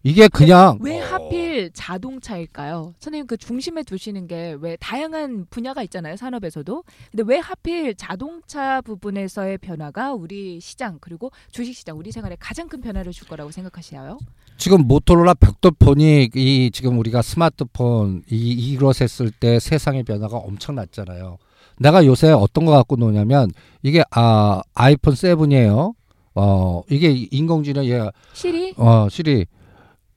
이게 0.02 0.28
그냥 0.28 0.78
왜 0.80 0.98
어. 1.00 1.04
하필 1.04 1.70
자동차일까요? 1.74 2.94
선생님 3.00 3.26
그 3.26 3.36
중심에 3.36 3.82
두시는 3.82 4.26
게 4.26 4.56
왜 4.60 4.76
다양한 4.80 5.46
분야가 5.50 5.82
있잖아요 5.84 6.16
산업에서도. 6.16 6.84
근데 7.10 7.22
왜 7.26 7.38
하필 7.38 7.94
자동차 7.94 8.80
부분에서의 8.80 9.58
변화가 9.58 10.14
우리 10.14 10.58
시장 10.60 10.98
그리고 11.00 11.30
주식 11.50 11.74
시장 11.74 11.98
우리 11.98 12.12
생활에 12.12 12.36
가장 12.40 12.68
큰 12.68 12.80
변화를 12.80 13.12
줄 13.12 13.28
거라고 13.28 13.50
생각하시나요? 13.50 14.18
지금 14.56 14.86
모토로라 14.86 15.34
벽돌폰이 15.34 16.30
이 16.34 16.70
지금 16.72 16.98
우리가 16.98 17.20
스마트폰 17.22 18.22
이 18.30 18.50
이것 18.52 19.00
했을 19.02 19.30
때 19.30 19.58
세상의 19.60 20.04
변화가 20.04 20.36
엄청났잖아요. 20.36 21.36
내가 21.78 22.04
요새 22.06 22.30
어떤 22.30 22.64
거 22.64 22.72
갖고 22.72 22.96
노냐면 22.96 23.50
이게 23.82 24.02
아 24.10 24.62
아이폰 24.74 25.14
7이에요. 25.14 25.94
어 26.34 26.82
이게 26.88 27.10
인공지능 27.30 27.84
얘 27.86 28.08
시리 28.32 28.72
어 28.76 29.08
시리 29.10 29.46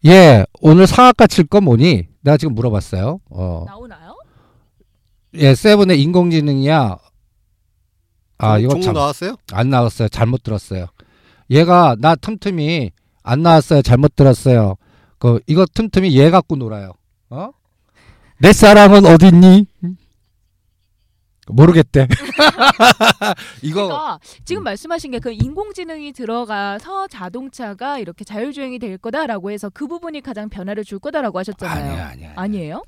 예 0.05 0.45
오늘 0.61 0.87
상한가 0.87 1.27
칠건 1.27 1.63
뭐니? 1.63 2.07
내가 2.21 2.37
지금 2.37 2.55
물어봤어요. 2.55 3.19
어 3.29 3.63
나오나요? 3.67 4.15
예, 5.35 5.55
세븐의 5.55 6.01
인공지능이야. 6.01 6.97
아, 8.37 8.57
이거 8.59 8.79
참 8.81 8.93
나왔어요? 8.93 9.35
안 9.51 9.69
나왔어요. 9.69 10.09
잘못 10.09 10.43
들었어요. 10.43 10.87
얘가 11.49 11.95
나 11.99 12.15
틈틈이 12.15 12.91
안 13.23 13.41
나왔어요. 13.41 13.81
잘못 13.81 14.15
들었어요. 14.15 14.75
그 15.17 15.39
이거 15.47 15.65
틈틈이 15.65 16.17
얘 16.17 16.29
갖고 16.29 16.55
놀아요. 16.55 16.91
어? 17.29 17.49
내 18.39 18.51
사랑은 18.51 19.05
어딨니? 19.05 19.65
모르겠대. 21.47 22.07
이거 23.61 23.83
그러니까 23.87 24.19
지금 24.45 24.63
말씀하신 24.63 25.11
게 25.11 25.19
그 25.19 25.31
인공지능이 25.31 26.11
들어가서 26.13 27.07
자동차가 27.07 27.97
이렇게 27.99 28.23
자율주행이 28.25 28.79
될 28.79 28.97
거다라고 28.97 29.51
해서 29.51 29.69
그 29.73 29.87
부분이 29.87 30.21
가장 30.21 30.49
변화를 30.49 30.83
줄 30.83 30.99
거다라고 30.99 31.39
하셨잖아요. 31.39 31.91
아니야, 31.91 32.07
아니야. 32.09 32.33
아니에요? 32.35 32.83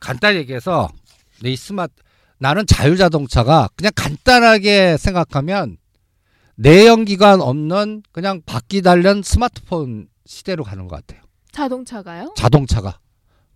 간단히 0.00 0.38
얘기해서 0.38 0.88
내이 1.42 1.56
스마트 1.56 1.92
나는 2.38 2.66
자율자동차가 2.66 3.68
그냥 3.76 3.92
간단하게 3.96 4.96
생각하면 4.96 5.76
내연기관 6.56 7.40
없는 7.40 8.02
그냥 8.12 8.40
바퀴 8.46 8.80
달린 8.82 9.22
스마트폰 9.22 10.08
시대로 10.24 10.64
가는 10.64 10.88
것 10.88 10.96
같아요. 11.04 11.22
자동차가요? 11.52 12.32
자동차가. 12.36 12.98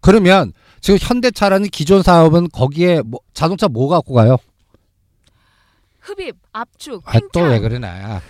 그러면 0.02 0.52
지금 0.80 0.98
현대차라는 1.00 1.68
기존 1.68 2.02
사업은 2.02 2.48
거기에 2.50 3.00
뭐 3.02 3.20
자동차 3.32 3.68
뭐 3.68 3.88
갖고 3.88 4.14
가요? 4.14 4.36
흡입, 6.00 6.36
압축, 6.52 7.02
아, 7.06 7.18
또 7.32 7.40
왜. 7.40 7.60
그러나? 7.60 8.20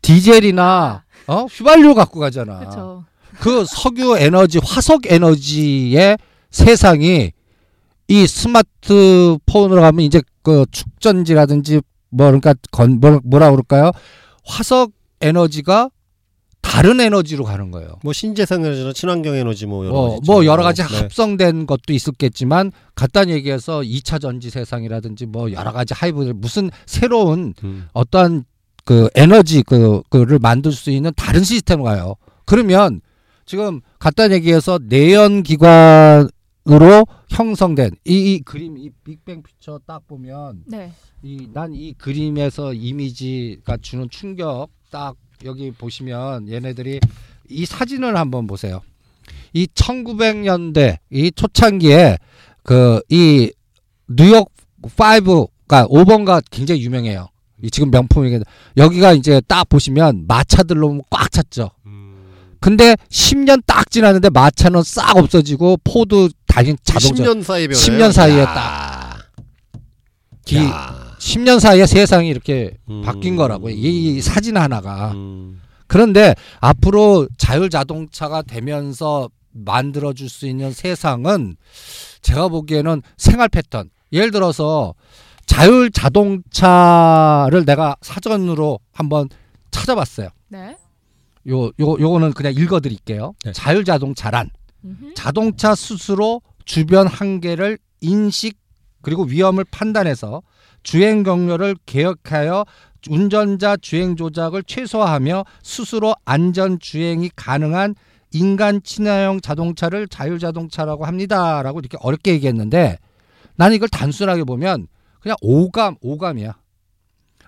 디젤이나 0.00 1.04
어 1.28 1.44
휘발유 1.44 1.94
갖고 1.94 2.18
가잖아. 2.18 2.58
그렇죠. 2.58 3.04
그 3.38 3.64
석유 3.66 4.16
에너지, 4.18 4.58
화석 4.62 5.02
에너지의 5.06 6.18
세상이 6.50 7.32
이 8.08 8.26
스마트폰으로 8.26 9.80
가면 9.80 10.00
이제 10.04 10.22
그 10.42 10.64
축전지라든지 10.70 11.80
뭐 12.08 12.26
그러니까 12.26 12.54
건 12.70 12.98
뭐, 12.98 13.20
뭐라 13.24 13.50
그럴까요? 13.50 13.92
화석 14.44 14.92
에너지가 15.20 15.90
다른 16.62 17.00
에너지로 17.00 17.44
가는 17.44 17.70
거예요. 17.70 17.96
뭐 18.02 18.12
신재생 18.12 18.64
에너지나 18.64 18.92
친환경 18.92 19.34
에너지 19.34 19.66
뭐 19.66 19.84
여러 19.84 19.92
뭐, 19.92 20.10
가지 20.14 20.30
뭐. 20.30 20.44
여러 20.46 20.62
가지 20.62 20.82
네. 20.82 20.96
합성된 20.96 21.66
것도 21.66 21.92
있었겠지만 21.92 22.72
간단히 22.94 23.32
얘기해서 23.32 23.80
2차 23.80 24.20
전지 24.20 24.48
세상이라든지 24.48 25.26
뭐 25.26 25.52
여러 25.52 25.72
가지 25.72 25.92
하이브리드 25.92 26.32
무슨 26.36 26.70
새로운 26.86 27.52
음. 27.62 27.88
어떠한 27.92 28.44
그 28.84 29.10
에너지 29.14 29.62
그 29.62 30.02
그를 30.08 30.38
만들 30.38 30.72
수 30.72 30.90
있는 30.90 31.12
다른 31.16 31.44
시스템으로 31.44 31.84
가요. 31.84 32.14
그러면 32.46 33.00
지금 33.44 33.80
간단히 33.98 34.34
얘기해서 34.34 34.78
내연 34.82 35.42
기관으로 35.42 37.04
형성된 37.28 37.90
이, 38.04 38.34
이 38.34 38.40
그림 38.40 38.78
이 38.78 38.90
빅뱅 39.04 39.42
피처 39.42 39.80
딱 39.86 40.06
보면 40.06 40.62
네. 40.66 40.92
이난이 41.22 41.96
그림에서 41.98 42.72
이미지가 42.72 43.78
주는 43.82 44.08
충격 44.10 44.68
딱 44.90 45.16
여기 45.44 45.70
보시면 45.72 46.48
얘네들이 46.48 47.00
이 47.48 47.66
사진을 47.66 48.16
한번 48.16 48.46
보세요. 48.46 48.80
이 49.52 49.66
1900년대 49.66 50.98
이 51.10 51.30
초창기에 51.32 52.18
그 52.62 53.00
이 53.10 53.50
뉴욕 54.08 54.50
5가 54.82 55.88
5번가 55.88 56.42
굉장히 56.50 56.82
유명해요. 56.82 57.28
이 57.62 57.70
지금 57.70 57.90
명품이게 57.90 58.40
여기가 58.76 59.12
이제 59.12 59.40
딱 59.46 59.68
보시면 59.68 60.24
마차들로 60.26 61.02
꽉 61.10 61.30
찼죠. 61.30 61.70
근데 62.60 62.94
10년 63.10 63.62
딱 63.66 63.90
지났는데 63.90 64.30
마차는 64.30 64.82
싹 64.84 65.16
없어지고 65.16 65.78
포드 65.82 66.28
달린 66.46 66.76
자동차 66.84 67.24
10년 67.24 67.42
사이에 67.42 67.66
변화요. 67.68 67.84
10년 67.84 68.12
사이에 68.12 68.40
야. 68.40 68.54
딱. 68.54 69.18
이 70.50 70.56
야. 70.56 71.01
10년 71.22 71.60
사이에 71.60 71.86
세상이 71.86 72.28
이렇게 72.28 72.76
음. 72.90 73.02
바뀐 73.02 73.36
거라고 73.36 73.70
이, 73.70 74.16
이 74.16 74.20
사진 74.20 74.56
하나가 74.56 75.12
음. 75.12 75.60
그런데 75.86 76.34
앞으로 76.60 77.28
자율 77.38 77.70
자동차가 77.70 78.42
되면서 78.42 79.30
만들어 79.52 80.12
줄 80.14 80.28
수 80.28 80.46
있는 80.48 80.72
세상은 80.72 81.56
제가 82.22 82.48
보기에는 82.48 83.02
생활 83.16 83.48
패턴 83.48 83.90
예를 84.12 84.32
들어서 84.32 84.94
자율 85.46 85.90
자동차를 85.92 87.64
내가 87.66 87.94
사전으로 88.00 88.80
한번 88.92 89.28
찾아봤어요. 89.70 90.28
네. 90.48 90.76
요, 91.48 91.66
요, 91.66 91.72
요거는 91.78 92.32
그냥 92.32 92.54
읽어 92.56 92.80
드릴게요. 92.80 93.34
네. 93.44 93.52
자율 93.52 93.84
자동차란 93.84 94.50
음흠. 94.84 95.14
자동차 95.14 95.74
스스로 95.74 96.40
주변 96.64 97.06
한계를 97.06 97.78
인식 98.00 98.58
그리고 99.02 99.24
위험을 99.24 99.64
판단해서 99.64 100.42
주행 100.82 101.22
경로를 101.22 101.76
개혁하여 101.86 102.64
운전자 103.10 103.76
주행 103.76 104.16
조작을 104.16 104.62
최소화하며 104.62 105.44
스스로 105.62 106.14
안전 106.24 106.78
주행이 106.78 107.30
가능한 107.34 107.94
인간 108.32 108.82
친화형 108.82 109.40
자동차를 109.40 110.08
자율 110.08 110.38
자동차라고 110.38 111.04
합니다라고 111.04 111.80
이렇게 111.80 111.98
어렵게 112.00 112.32
얘기했는데 112.32 112.98
나는 113.56 113.76
이걸 113.76 113.88
단순하게 113.88 114.44
보면 114.44 114.86
그냥 115.20 115.36
오감 115.42 115.96
오감이야. 116.00 116.56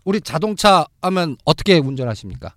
우리 0.05 0.21
자동차 0.21 0.87
하면 1.01 1.37
어떻게 1.45 1.79
운전하십니까? 1.79 2.55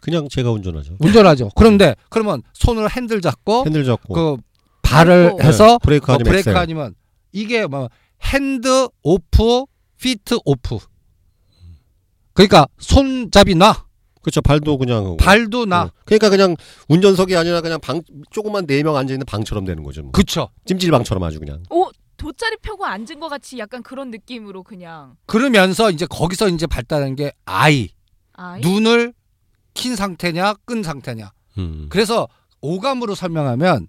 그냥 0.00 0.28
제가 0.28 0.50
운전하죠. 0.50 0.96
운전하죠. 0.98 1.50
그런데 1.54 1.94
그러면 2.08 2.42
손으로 2.54 2.88
핸들 2.90 3.20
잡고 3.20 3.64
핸들 3.66 3.84
잡고 3.84 4.14
그 4.14 4.36
발을 4.82 5.30
밟고. 5.36 5.42
해서 5.42 5.66
네, 5.66 5.78
브레이크 5.82 6.10
어, 6.10 6.14
아니면 6.14 6.24
브레이크 6.30 6.50
엑셀. 6.50 6.56
아니면 6.56 6.94
이게 7.32 7.66
뭐 7.66 7.88
hands 8.22 8.88
off, 9.02 9.64
feet 9.98 10.38
off. 10.44 10.78
그러니까 12.34 12.66
손잡이 12.78 13.54
놔, 13.54 13.84
그렇죠. 14.22 14.40
발도 14.40 14.78
그냥 14.78 15.16
발도 15.18 15.66
놔. 15.66 15.82
어. 15.82 15.90
그러니까 16.04 16.30
그냥 16.30 16.56
운전석이 16.88 17.36
아니라 17.36 17.60
그냥 17.60 17.80
방 17.80 18.00
조그만 18.30 18.66
네 18.66 18.82
명 18.82 18.96
앉아 18.96 19.12
있는 19.12 19.26
방처럼 19.26 19.64
되는 19.64 19.82
거죠. 19.82 20.02
뭐. 20.02 20.12
그쵸. 20.12 20.48
찜질방처럼 20.66 21.22
아주 21.22 21.38
그냥. 21.40 21.62
오 21.70 21.90
돗자리 22.16 22.56
펴고 22.62 22.86
앉은 22.86 23.18
것 23.20 23.28
같이 23.28 23.58
약간 23.58 23.82
그런 23.82 24.10
느낌으로 24.10 24.62
그냥 24.62 25.16
그러면서 25.26 25.90
이제 25.90 26.06
거기서 26.06 26.48
이제 26.50 26.66
발달한 26.66 27.16
게 27.16 27.32
아이. 27.44 27.90
아이 28.34 28.60
눈을 28.60 29.12
킨 29.74 29.96
상태냐, 29.96 30.54
끈 30.64 30.82
상태냐. 30.82 31.32
음. 31.58 31.86
그래서 31.90 32.28
오감으로 32.60 33.14
설명하면 33.14 33.88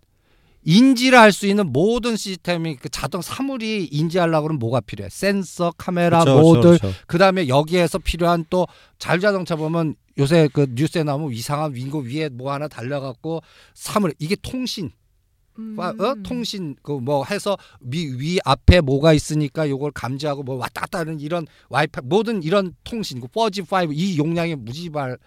인지를 0.65 1.17
할 1.19 1.31
수 1.31 1.47
있는 1.47 1.71
모든 1.73 2.15
시스템이 2.15 2.75
그 2.77 2.89
자동 2.89 3.21
사물이 3.21 3.85
인지하려고 3.91 4.43
그러면 4.47 4.59
뭐가 4.59 4.81
필요해? 4.81 5.09
센서, 5.09 5.73
카메라, 5.77 6.23
그렇죠, 6.23 6.41
모듈, 6.41 6.77
그렇죠. 6.79 6.97
그다음에 7.07 7.47
여기에서 7.47 7.97
필요한 7.99 8.45
또 8.49 8.67
자율자동차 8.99 9.55
보면 9.55 9.95
요새 10.19 10.47
그 10.53 10.67
뉴스에 10.69 11.03
나오면 11.03 11.31
이상한 11.33 11.73
윙고 11.75 11.99
위에 12.01 12.29
뭐 12.29 12.51
하나 12.53 12.67
달려갖고 12.67 13.41
사물 13.73 14.13
이게 14.19 14.35
통신 14.41 14.91
음. 15.57 15.75
와- 15.77 15.89
어? 15.89 16.15
통신 16.23 16.75
그 16.83 16.99
뭐 16.99 17.25
해서 17.25 17.57
위, 17.81 18.05
위 18.19 18.39
앞에 18.45 18.81
뭐가 18.81 19.13
있으니까 19.13 19.67
요걸 19.69 19.91
감지하고 19.91 20.43
뭐 20.43 20.55
왔다 20.55 20.81
갔다 20.81 20.99
하는 20.99 21.19
이런 21.19 21.45
와이파이 21.69 22.03
모든 22.05 22.41
이런 22.43 22.73
통신 22.83 23.19
그 23.19 23.27
4G, 23.27 23.65
5이 23.67 24.17
용량이 24.17 24.55
무지 24.55 24.89
발 24.89 25.17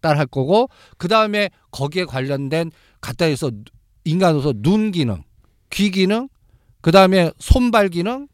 달할 0.00 0.26
거고 0.26 0.68
그 0.98 1.08
다음에 1.08 1.50
거기에 1.72 2.04
관련된 2.04 2.70
갖다 3.00 3.24
해서 3.24 3.50
인간으로서 4.08 4.52
눈 4.56 4.90
기능, 4.90 5.22
귀 5.70 5.90
기능, 5.90 6.28
그 6.80 6.90
다음에 6.90 7.30
손발 7.38 7.88
기능, 7.88 8.28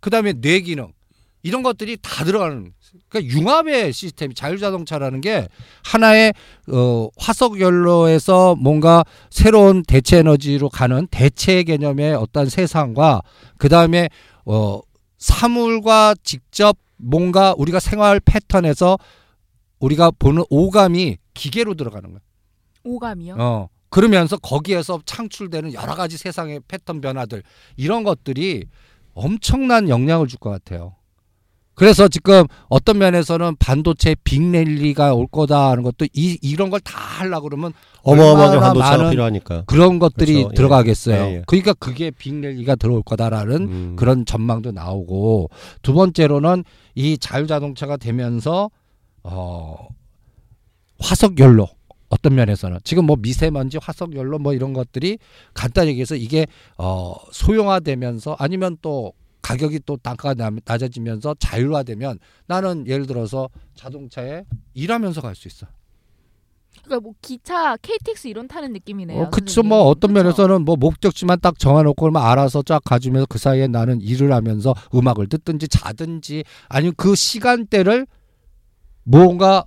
그 0.00 0.10
다음에 0.10 0.34
뇌 0.34 0.60
기능 0.60 0.92
이런 1.42 1.62
것들이 1.62 1.96
다 2.00 2.24
들어가는 2.24 2.72
그러니까 3.08 3.36
융합의 3.36 3.92
시스템이 3.92 4.34
자율자동차라는 4.34 5.20
게 5.20 5.48
하나의 5.84 6.32
어, 6.70 7.08
화석 7.16 7.60
연료에서 7.60 8.54
뭔가 8.56 9.04
새로운 9.30 9.82
대체 9.82 10.18
에너지로 10.18 10.68
가는 10.68 11.06
대체 11.10 11.62
개념의 11.62 12.14
어떤 12.14 12.48
세상과 12.48 13.22
그 13.58 13.68
다음에 13.68 14.08
어, 14.44 14.80
사물과 15.18 16.14
직접 16.22 16.76
뭔가 16.96 17.54
우리가 17.56 17.80
생활 17.80 18.20
패턴에서 18.20 18.98
우리가 19.80 20.12
보는 20.18 20.44
오감이 20.50 21.16
기계로 21.34 21.74
들어가는 21.74 22.08
거예요. 22.10 22.20
오감이요. 22.84 23.36
어. 23.38 23.68
그러면서 23.94 24.36
거기에서 24.38 25.00
창출되는 25.06 25.72
여러 25.72 25.94
가지 25.94 26.16
세상의 26.18 26.62
패턴 26.66 27.00
변화들 27.00 27.44
이런 27.76 28.02
것들이 28.02 28.64
엄청난 29.14 29.88
영향을 29.88 30.26
줄 30.26 30.40
것 30.40 30.50
같아요. 30.50 30.96
그래서 31.76 32.08
지금 32.08 32.44
어떤 32.68 32.98
면에서는 32.98 33.54
반도체 33.60 34.16
빅랠리가 34.24 35.14
올 35.14 35.26
거다 35.28 35.70
하는 35.70 35.84
것도 35.84 36.06
이 36.12 36.38
이런 36.42 36.70
걸 36.70 36.80
다 36.80 36.98
하려고 36.98 37.48
그러면 37.48 37.72
어마어마하게 38.02 38.58
반도체가 38.58 39.10
필요하니까. 39.10 39.62
그런 39.66 40.00
것들이 40.00 40.34
그렇죠. 40.34 40.50
예. 40.50 40.54
들어가겠어요. 40.56 41.16
예, 41.16 41.34
예. 41.36 41.42
그러니까 41.46 41.72
그게 41.74 42.10
빅랠리가 42.10 42.74
들어올 42.74 43.02
거다라는 43.04 43.56
음. 43.62 43.96
그런 43.96 44.26
전망도 44.26 44.72
나오고 44.72 45.50
두 45.82 45.94
번째로는 45.94 46.64
이 46.96 47.16
자율 47.18 47.46
자동차가 47.46 47.96
되면서 47.96 48.70
어 49.22 49.76
화석 51.00 51.38
연료 51.38 51.68
어떤 52.14 52.34
면에서는 52.36 52.78
지금 52.84 53.06
뭐 53.06 53.16
미세먼지 53.18 53.78
화석 53.82 54.14
연료 54.14 54.38
뭐 54.38 54.54
이런 54.54 54.72
것들이 54.72 55.18
간단히 55.52 55.90
얘기해서 55.90 56.14
이게 56.14 56.46
어 56.78 57.14
소형화되면서 57.32 58.36
아니면 58.38 58.76
또 58.82 59.12
가격이 59.42 59.80
또 59.84 59.96
단가가 59.96 60.34
나- 60.34 60.56
낮아지면서 60.64 61.34
자율화되면 61.38 62.18
나는 62.46 62.86
예를 62.86 63.06
들어서 63.06 63.48
자동차에 63.74 64.44
일하면서 64.74 65.20
갈 65.20 65.34
수 65.34 65.48
있어. 65.48 65.66
그러니까 66.84 67.00
뭐 67.00 67.14
기차 67.22 67.76
KTX 67.78 68.28
이런 68.28 68.46
타는 68.48 68.72
느낌이네요. 68.72 69.22
어, 69.22 69.30
그쵸. 69.30 69.46
선생님. 69.46 69.68
뭐 69.70 69.82
어떤 69.84 70.12
그쵸? 70.12 70.22
면에서는 70.22 70.64
뭐 70.64 70.76
목적지만 70.76 71.40
딱 71.40 71.58
정해놓고 71.58 71.94
그러면 72.00 72.22
알아서 72.22 72.62
쫙 72.62 72.82
가주면서 72.84 73.26
그 73.26 73.38
사이에 73.38 73.66
나는 73.68 74.00
일을 74.00 74.32
하면서 74.32 74.74
음악을 74.94 75.28
듣든지 75.28 75.68
자든지 75.68 76.44
아니면 76.68 76.94
그 76.96 77.14
시간대를 77.14 78.06
뭔가 79.04 79.64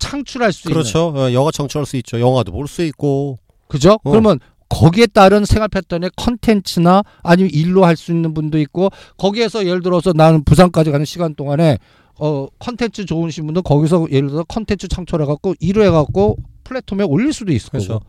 창출할 0.00 0.52
수 0.52 0.68
있는. 0.68 0.74
그렇죠. 0.74 1.12
어, 1.14 1.32
영화 1.32 1.50
청취할 1.52 1.86
수 1.86 1.96
있죠. 1.98 2.18
영화도 2.20 2.50
볼 2.50 2.66
수 2.66 2.82
있고. 2.82 3.38
그죠? 3.68 3.98
어. 4.02 4.10
그러면 4.10 4.40
거기에 4.68 5.06
따른 5.06 5.44
생활 5.44 5.68
패턴의 5.68 6.10
컨텐츠나 6.16 7.02
아니면 7.22 7.50
일로 7.52 7.84
할 7.84 7.96
수 7.96 8.10
있는 8.12 8.34
분도 8.34 8.58
있고 8.60 8.90
거기에서 9.16 9.64
예를 9.66 9.82
들어서 9.82 10.12
나는 10.12 10.42
부산까지 10.44 10.90
가는 10.90 11.04
시간 11.04 11.34
동안에 11.34 11.78
어 12.18 12.46
컨텐츠 12.58 13.06
좋으신 13.06 13.46
분은 13.46 13.62
거기서 13.62 14.06
예를 14.10 14.28
들어 14.30 14.44
컨텐츠 14.44 14.88
창출해 14.88 15.24
갖고 15.26 15.54
일을 15.60 15.84
해 15.84 15.90
갖고 15.90 16.36
플랫폼에 16.64 17.04
올릴 17.04 17.32
수도 17.32 17.52
있을 17.52 17.70
그렇죠. 17.70 17.94
거고. 17.94 18.06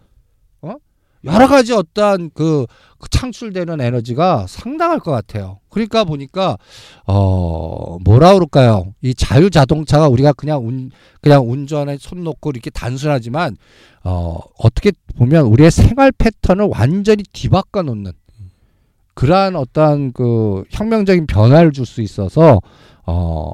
어? 1.27 1.33
여러 1.33 1.47
가지 1.47 1.73
어떠한 1.73 2.31
그, 2.33 2.65
그 2.99 3.09
창출되는 3.09 3.79
에너지가 3.81 4.45
상당할 4.47 4.99
것 4.99 5.11
같아요. 5.11 5.59
그러니까 5.69 6.03
보니까 6.03 6.57
어 7.07 7.97
뭐라 8.03 8.33
그럴까요? 8.33 8.93
이 9.01 9.13
자율 9.13 9.49
자동차가 9.49 10.07
우리가 10.09 10.33
그냥 10.33 10.65
운 10.67 10.91
그냥 11.21 11.49
운전에 11.49 11.97
손 11.99 12.23
놓고 12.23 12.49
이렇게 12.51 12.69
단순하지만 12.69 13.55
어 14.03 14.37
어떻게 14.59 14.91
보면 15.17 15.45
우리의 15.45 15.71
생활 15.71 16.11
패턴을 16.11 16.67
완전히 16.71 17.23
뒤바꿔 17.31 17.83
놓는 17.83 18.11
그러한 19.13 19.55
어떠한 19.55 20.13
그 20.13 20.63
혁명적인 20.71 21.27
변화를 21.27 21.71
줄 21.71 21.85
수 21.85 22.01
있어서 22.01 22.59
어 23.05 23.53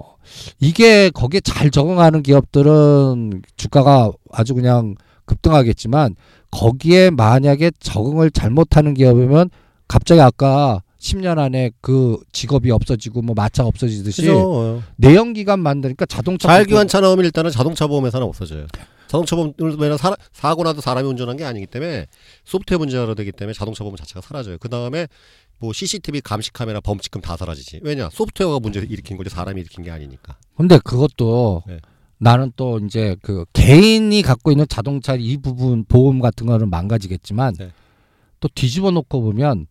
이게 0.59 1.09
거기에 1.09 1.39
잘 1.41 1.71
적응하는 1.71 2.23
기업들은 2.23 3.41
주가가 3.57 4.11
아주 4.31 4.53
그냥 4.53 4.95
급등하겠지만 5.27 6.15
거기에 6.49 7.11
만약에 7.11 7.71
적응을 7.79 8.31
잘못하는 8.31 8.95
기업이면 8.95 9.51
갑자기 9.87 10.21
아까 10.21 10.81
10년 10.99 11.37
안에 11.37 11.71
그 11.81 12.17
직업이 12.31 12.71
없어지고 12.71 13.21
뭐 13.21 13.35
마차가 13.35 13.67
없어지듯이 13.67 14.23
그죠. 14.23 14.39
어. 14.39 14.83
내연 14.95 15.33
기관 15.33 15.59
만드니까 15.59 16.05
자동차 16.07 16.47
자율기관 16.47 16.87
차 16.87 16.99
나오면 16.99 17.25
일단은 17.25 17.51
자동차 17.51 17.85
보험 17.87 18.05
회사는 18.05 18.25
없어져요. 18.25 18.65
자동차 19.07 19.35
보험은 19.35 19.97
사, 19.97 20.15
사고 20.33 20.63
나도 20.63 20.81
사람이 20.81 21.07
운전한 21.07 21.37
게 21.37 21.45
아니기 21.45 21.65
때문에 21.67 22.07
소프트웨어 22.43 22.79
문제가 22.79 23.13
되기 23.13 23.31
때문에 23.31 23.53
자동차 23.53 23.83
보험 23.83 23.95
자체가 23.95 24.21
사라져요. 24.21 24.57
그 24.59 24.69
다음에 24.69 25.07
뭐 25.59 25.73
CCTV 25.73 26.21
감시 26.21 26.51
카메라 26.51 26.79
범칙금 26.81 27.21
다 27.21 27.37
사라지지. 27.37 27.79
왜냐? 27.83 28.09
소프트웨어가 28.11 28.59
문제 28.59 28.79
일으킨 28.79 29.17
거지 29.17 29.29
사람이 29.29 29.61
일으킨 29.61 29.83
게 29.83 29.91
아니니까. 29.91 30.37
근데 30.55 30.77
그것도 30.83 31.63
네. 31.67 31.79
나는 32.19 32.51
또 32.55 32.79
이제 32.79 33.15
그 33.21 33.45
개인이 33.53 34.21
갖고 34.21 34.51
있는 34.51 34.65
자동차 34.67 35.15
이 35.15 35.37
부분 35.37 35.85
보험 35.85 36.19
같은 36.19 36.47
거는 36.47 36.69
망가지겠지만 36.69 37.53
네. 37.57 37.71
또 38.39 38.47
뒤집어 38.53 38.91
놓고 38.91 39.21
보면 39.21 39.67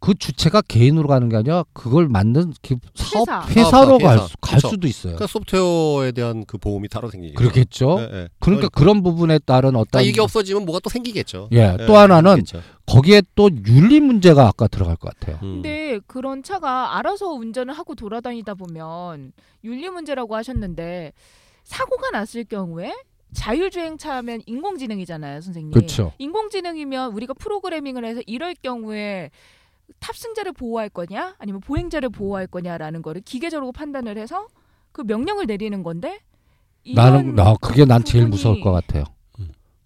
그 0.00 0.12
주체가 0.14 0.60
개인으로 0.60 1.08
가는 1.08 1.30
게 1.30 1.36
아니라 1.36 1.64
그걸 1.72 2.08
만든 2.08 2.52
그 2.60 2.76
사업 2.94 3.26
회사. 3.26 3.46
회사로 3.48 3.86
사업자, 3.86 4.06
갈, 4.06 4.16
회사. 4.18 4.26
수, 4.26 4.36
갈 4.38 4.56
그쵸. 4.56 4.68
수도 4.68 4.86
있어요. 4.86 5.14
그러니까 5.14 5.26
소프트웨어에 5.28 6.12
대한 6.12 6.44
그 6.44 6.58
보험이 6.58 6.88
따로 6.88 7.08
생기죠. 7.08 7.34
그렇겠죠. 7.36 7.96
예, 8.00 8.02
예. 8.12 8.28
그러니까 8.38 8.68
그런 8.68 9.02
부분에 9.02 9.38
따른 9.38 9.76
아, 9.76 9.78
어떤 9.78 10.04
이게 10.04 10.20
없어지면 10.20 10.66
뭐가 10.66 10.80
또 10.80 10.90
생기겠죠. 10.90 11.48
예, 11.52 11.76
예, 11.80 11.86
또 11.86 11.96
하나는 11.96 12.36
생기겠죠. 12.36 12.60
거기에 12.86 13.22
또 13.34 13.50
윤리 13.66 14.00
문제가 14.00 14.46
아까 14.46 14.68
들어갈 14.68 14.96
것 14.96 15.12
같아요. 15.14 15.38
음. 15.42 15.62
근데 15.62 16.00
그런 16.06 16.42
차가 16.42 16.98
알아서 16.98 17.28
운전을 17.28 17.74
하고 17.74 17.94
돌아다니다 17.94 18.54
보면 18.54 19.32
윤리 19.64 19.88
문제라고 19.88 20.36
하셨는데 20.36 21.12
사고가 21.62 22.10
났을 22.10 22.44
경우에 22.44 22.94
자율주행차면 23.32 24.42
인공지능이잖아요, 24.46 25.40
선생님. 25.40 25.72
그렇죠. 25.72 26.12
인공지능이면 26.18 27.12
우리가 27.12 27.34
프로그래밍을 27.34 28.04
해서 28.04 28.20
이럴 28.26 28.54
경우에 28.54 29.30
탑승자를 29.98 30.52
보호할 30.52 30.88
거냐, 30.88 31.34
아니면 31.38 31.60
보행자를 31.60 32.10
보호할 32.10 32.46
거냐라는 32.46 33.02
거를 33.02 33.22
기계적으로 33.22 33.72
판단을 33.72 34.18
해서 34.18 34.46
그 34.92 35.02
명령을 35.02 35.46
내리는 35.46 35.82
건데. 35.82 36.20
나는 36.94 37.34
나 37.34 37.54
그게 37.60 37.84
난 37.86 38.04
제일 38.04 38.28
무서울 38.28 38.60
것 38.60 38.70
같아요. 38.70 39.04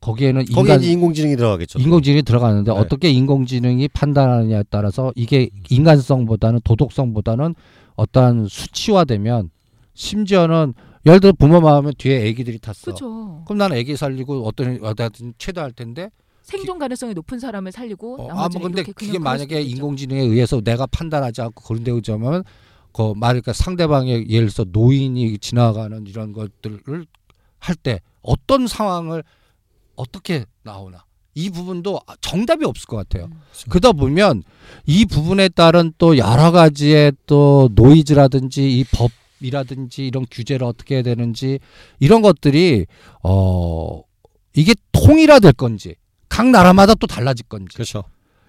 음. 0.09 0.13
거기에는 0.13 0.45
거기에 0.47 0.61
인간 0.63 0.81
이제 0.81 0.93
인공지능이 0.93 1.37
들어가겠죠. 1.37 1.79
인공지능이 1.79 2.23
들어가는데 2.23 2.73
네. 2.73 2.79
어떻게 2.79 3.11
인공지능이 3.11 3.89
판단하느냐에 3.89 4.65
따라서 4.71 5.13
이게 5.17 5.51
인간성보다는 5.71 6.61
도덕성보다는 6.65 7.55
어떠한 7.97 8.47
수치화되면 8.49 9.51
심지어는 9.95 10.75
예를 11.07 11.21
들어 11.21 11.33
부모 11.33 11.61
마음은 11.61 11.93
뒤에 11.99 12.27
애기들이 12.27 12.59
탔어. 12.59 12.85
그렇죠. 12.87 13.43
그럼 13.47 13.59
나는 13.59 13.77
애기 13.77 13.97
살리고 13.97 14.47
어떤 14.47 14.79
어떤 14.83 15.11
최대할 15.39 15.73
텐데. 15.73 16.11
생존 16.43 16.79
가능성이 16.79 17.13
높은 17.13 17.39
사람을 17.39 17.73
살리고 17.73 18.23
어, 18.23 18.31
아, 18.31 18.35
나머지는 18.35 18.61
뭐 18.63 18.71
근데 18.71 18.91
그게 18.93 19.19
만약에. 19.19 19.61
인공지능에 19.61 20.21
의해서 20.23 20.63
내가 20.63 20.87
판단하지 20.87 21.43
않고 21.43 21.63
그런 21.63 21.85
데 21.85 21.91
오자면 21.91 22.43
그 22.93 23.13
말니까 23.15 23.53
상대방의 23.53 24.31
예를 24.31 24.49
들어서 24.49 24.65
노인이 24.71 25.39
지나가는 25.41 26.07
이런 26.07 26.33
것들을 26.33 27.07
할 27.59 27.77
때 27.83 28.01
어떤 28.23 28.67
상황을 28.67 29.25
어떻게 29.99 30.45
나오나 30.63 31.05
이 31.35 31.51
부분도 31.51 32.01
정답이 32.21 32.65
없을 32.65 32.87
것 32.87 32.97
같아요. 32.97 33.27
음. 33.27 33.41
그러다 33.69 33.93
보면 33.93 34.43
이 34.87 35.05
부분에 35.05 35.49
따른 35.49 35.93
또 35.99 36.17
여러 36.17 36.51
가지의 36.51 37.13
또 37.27 37.69
노이즈라든지 37.75 38.79
이 38.79 38.85
법이라든지 38.85 40.07
이런 40.07 40.27
규제를 40.31 40.67
어떻게 40.67 40.97
해야 40.97 41.03
되는지 41.03 41.61
이런 42.01 42.23
것들이 42.23 42.87
어 43.23 44.03
이게 44.55 44.75
통일화될 44.93 45.53
건지 45.53 45.95
각 46.29 46.49
나라마다 46.49 46.95
또 46.95 47.07
달라질 47.07 47.47
건지 47.47 47.75
그렇죠. 47.75 48.05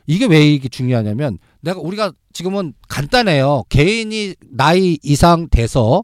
이게 0.08 0.26
왜 0.26 0.48
이게 0.52 0.68
중요하냐면 0.70 1.38
내가 1.62 1.80
우리가 1.80 2.12
지금은 2.34 2.74
간단해요. 2.88 3.66
개인이 3.70 4.34
나이 4.50 4.98
이상 5.04 5.48
돼서 5.50 6.02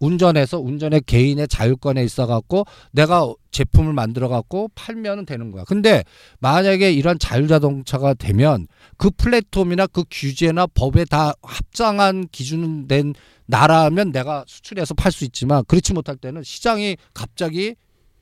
운전해서 0.00 0.58
운전의 0.60 1.02
개인의 1.06 1.48
자율권에 1.48 2.02
있어 2.04 2.26
갖고 2.26 2.64
내가 2.92 3.32
제품을 3.50 3.92
만들어 3.92 4.28
갖고 4.28 4.70
팔면은 4.74 5.24
되는 5.26 5.50
거야. 5.50 5.64
근데 5.64 6.04
만약에 6.40 6.92
이런 6.92 7.18
자율 7.18 7.48
자동차가 7.48 8.14
되면 8.14 8.66
그 8.96 9.10
플랫폼이나 9.10 9.86
그 9.86 10.04
규제나 10.10 10.66
법에 10.66 11.04
다 11.04 11.32
합장한 11.42 12.28
기준 12.32 12.86
된 12.88 13.14
나라면 13.46 14.12
내가 14.12 14.44
수출해서 14.46 14.94
팔 14.94 15.12
수 15.12 15.24
있지만 15.24 15.64
그렇지 15.66 15.92
못할 15.92 16.16
때는 16.16 16.42
시장이 16.42 16.96
갑자기 17.12 17.76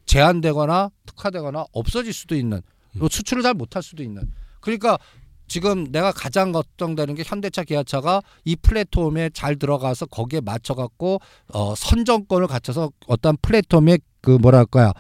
제한되거나 0.07 0.91
특화되거나 1.07 1.67
없어질 1.73 2.13
수도 2.13 2.35
있는 2.35 2.61
또 2.99 3.09
수출을 3.09 3.43
잘 3.43 3.55
못할 3.55 3.83
수도 3.83 4.03
있는 4.03 4.31
그러니까 4.61 4.99
지금 5.53 5.85
내가 5.93 6.13
가장 6.13 6.51
걱정되는 6.51 7.15
게 7.15 7.25
현대차 7.27 7.65
기아차가 7.65 8.23
이 8.47 8.57
플랫폼에 8.57 9.29
잘 9.35 9.57
들어가서 9.57 10.07
거기에 10.07 10.41
맞춰 10.41 10.73
갖고 10.73 11.21
어 11.53 11.75
선정권을 11.75 12.47
갖춰서 12.47 12.91
어떤 13.07 13.37
플랫폼에 13.43 13.99
그 14.23 14.31
뭐랄까요 14.31 14.93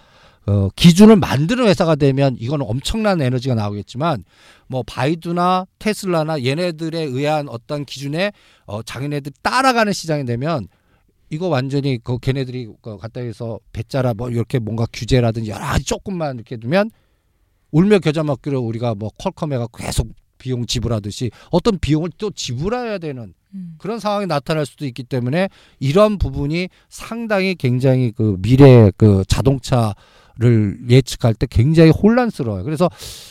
어 0.46 0.68
기준을 0.76 1.16
만드는 1.16 1.66
회사가 1.68 1.94
되면 1.94 2.36
이거는 2.38 2.66
엄청난 2.68 3.22
에너지가 3.22 3.54
나오겠지만 3.54 4.24
뭐 4.66 4.82
바이두나 4.86 5.64
테슬라나 5.78 6.44
얘네들에 6.44 7.00
의한 7.00 7.48
어떤 7.48 7.86
기준에 7.86 8.32
어 8.66 8.82
자기네들 8.82 9.32
따라가는 9.40 9.94
시장이 9.94 10.26
되면 10.26 10.68
이거 11.30 11.48
완전히 11.48 11.96
그 12.04 12.18
걔네들이 12.18 12.68
그 12.82 12.98
갖다 12.98 13.22
해서 13.22 13.58
배짜라 13.72 14.12
뭐 14.12 14.28
이렇게 14.28 14.58
뭔가 14.58 14.84
규제라든지 14.92 15.48
여러 15.48 15.64
가지 15.64 15.86
조금만 15.86 16.34
이렇게 16.34 16.58
두면 16.58 16.90
울며 17.70 18.00
겨자 18.00 18.22
먹기로 18.22 18.60
우리가 18.60 18.94
뭐 18.94 19.08
퀄컴에가 19.18 19.68
계속 19.78 20.08
비용 20.42 20.66
지불하듯이 20.66 21.30
어떤 21.52 21.78
비용을 21.78 22.10
또 22.18 22.30
지불해야 22.30 22.98
되는 22.98 23.32
음. 23.54 23.74
그런 23.78 24.00
상황이 24.00 24.26
나타날 24.26 24.66
수도 24.66 24.84
있기 24.86 25.04
때문에 25.04 25.48
이런 25.78 26.18
부분이 26.18 26.68
상당히 26.88 27.54
굉장히 27.54 28.10
그 28.10 28.36
미래 28.40 28.90
그 28.96 29.24
자동차를 29.28 30.80
예측할 30.90 31.34
때 31.34 31.46
굉장히 31.48 31.90
혼란스러워요. 31.90 32.64
그래서 32.64 32.90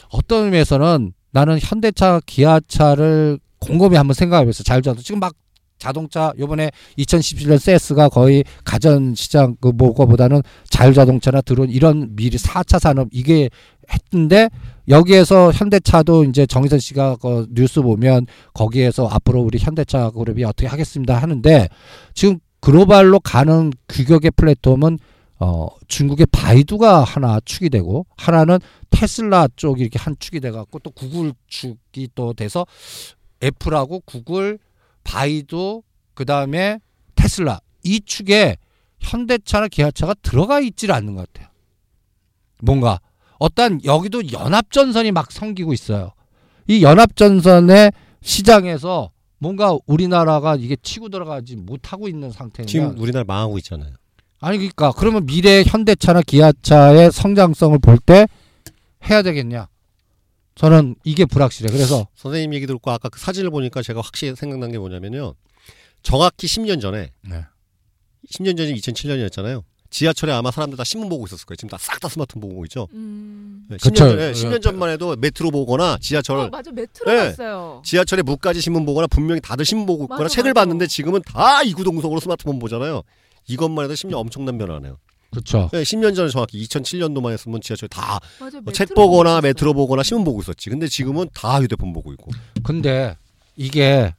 어떤 0.10 0.46
의미에서는 0.46 1.12
나는 1.32 1.60
현대차, 1.60 2.22
기아차를 2.26 3.40
곰곰이 3.60 3.98
한번 3.98 4.14
생각해봤어요. 4.14 4.64
자율자동 4.64 5.04
지금 5.04 5.20
막 5.20 5.34
자동차 5.78 6.32
요번에 6.38 6.72
2017년 6.98 7.58
세스가 7.58 8.08
거의 8.08 8.44
가전 8.64 9.16
시장 9.16 9.56
그 9.60 9.70
뭐거보다는 9.70 10.44
자율 10.70 10.94
자동차나 10.94 11.42
드론 11.42 11.70
이런 11.70 12.16
미래 12.16 12.38
4차 12.38 12.80
산업 12.80 13.10
이게 13.12 13.50
했는데 13.92 14.50
여기에서 14.92 15.52
현대차도 15.52 16.26
이제 16.26 16.46
정의선 16.46 16.80
씨가 16.80 17.16
그 17.16 17.48
뉴스 17.50 17.82
보면 17.82 18.28
거기에서 18.54 19.08
앞으로 19.08 19.42
우리 19.42 19.58
현대차 19.58 20.12
그룹이 20.12 20.44
어떻게 20.44 20.68
하겠습니다 20.68 21.18
하는데 21.18 21.70
지금 22.14 22.40
글로벌로 22.60 23.20
가는 23.20 23.72
규격의 23.90 24.32
플랫폼은 24.36 25.00
어 25.40 25.68
중국의 25.88 26.28
바이두가 26.32 27.04
하나 27.04 27.40
축이 27.44 27.70
되고 27.70 28.06
하나는 28.18 28.60
테슬라 28.92 29.48
쪽이 29.56 29.82
이렇게 29.82 29.98
한 29.98 30.16
축이 30.20 30.40
돼 30.40 30.52
갖고 30.52 30.78
또 30.80 30.92
구글 30.92 31.34
축이 31.48 32.10
또 32.14 32.34
돼서 32.34 32.68
애플하고 33.42 34.02
구글 34.02 34.60
바이두 35.04 35.82
그다음에 36.14 36.80
테슬라 37.16 37.60
이 37.84 38.02
축에 38.02 38.58
현대차나 39.00 39.70
기아차가 39.70 40.14
들어가 40.22 40.60
있질 40.60 40.92
않는 40.92 41.16
것 41.16 41.32
같아요. 41.34 41.50
뭔가 42.62 43.00
어떤 43.42 43.84
여기도 43.84 44.22
연합전선이 44.32 45.12
막 45.12 45.32
생기고 45.32 45.74
있어요. 45.74 46.12
이 46.68 46.84
연합전선의 46.84 47.92
시장에서 48.22 49.10
뭔가 49.40 49.76
우리나라가 49.88 50.56
이게 50.56 50.76
치고 50.76 51.10
들어가지 51.10 51.56
못하고 51.56 52.08
있는 52.08 52.30
상태면 52.30 52.68
지금 52.68 53.00
우리나라 53.00 53.26
망하고 53.26 53.58
있잖아요. 53.58 53.96
아니 54.42 54.58
그러니까 54.60 54.92
그러면 54.92 55.26
미래 55.26 55.64
현대차나 55.66 56.22
기아차의 56.22 57.12
성장성을 57.12 57.80
볼 57.80 57.98
때 57.98 58.28
해야 59.10 59.24
되겠냐? 59.24 59.68
저는 60.54 60.94
이게 61.04 61.26
불확실해. 61.26 61.72
그래서 61.74 62.06
선생님 62.14 62.54
얘기 62.54 62.68
듣고 62.68 62.92
아까 62.92 63.10
그 63.10 63.20
사진을 63.20 63.50
보니까 63.50 63.82
제가 63.82 64.02
확실히 64.02 64.36
생각난 64.36 64.72
게 64.72 64.78
뭐냐면요. 64.78 65.34
정확히 66.04 66.46
10년 66.46 66.80
전에 66.80 67.12
네. 67.28 67.44
10년 68.32 68.56
전이 68.56 68.76
2007년이었잖아요. 68.76 69.64
지하철에 69.92 70.32
아마 70.32 70.50
사람들 70.52 70.78
다 70.78 70.84
신문 70.86 71.10
보고 71.10 71.26
있었을 71.28 71.46
거예요. 71.46 71.58
지금 71.58 71.70
다 71.70 71.78
싹 71.78 72.00
다 72.00 72.08
스마트폰 72.10 72.42
보고 72.42 72.64
있죠. 72.66 72.88
음. 72.94 73.66
네, 73.70 73.76
그쵸. 73.78 73.90
10년 73.90 73.96
전에 73.98 74.30
어, 74.30 74.32
10년 74.32 74.62
전만 74.62 74.90
해도 74.90 75.16
메트로 75.18 75.52
보거나 75.52 75.98
지하철 76.02 76.38
어, 76.38 76.50
맞아 76.50 76.72
메트로 76.72 77.12
네. 77.12 77.18
갔어요. 77.28 77.82
지하철에 77.86 78.22
무까지 78.24 78.62
신문 78.62 78.86
보거나 78.86 79.06
분명히 79.08 79.42
다들 79.42 79.66
신문 79.66 79.86
보고 79.86 80.06
있거나 80.06 80.24
맞아, 80.24 80.34
책을 80.34 80.54
맞아. 80.54 80.62
봤는데 80.66 80.88
지금은 80.88 81.22
다 81.24 81.62
이구동성으로 81.64 82.20
스마트폰 82.22 82.58
보잖아요. 82.58 83.04
이것만 83.48 83.86
해도 83.86 83.94
10년 83.94 84.14
엄청난 84.16 84.58
변화네요. 84.58 84.98
그렇죠. 85.30 85.70
네, 85.72 85.84
10년 85.84 86.16
전에 86.16 86.30
정확히 86.30 86.62
2007년도만 86.66 87.32
했으면 87.32 87.62
지하철 87.62 87.88
다 87.90 88.20
맞아 88.40 88.60
책 88.72 88.90
메트로 88.90 88.96
보거나. 88.96 89.42
메트로 89.42 89.74
보거나 89.74 90.04
신문 90.04 90.24
보고 90.24 90.42
있었지. 90.42 90.70
근데 90.70 90.88
지금은 90.88 91.28
다 91.34 91.62
휴대폰 91.62 91.92
보고 91.94 92.12
있고. 92.14 92.32
근데 92.64 93.16
이게 93.58 94.14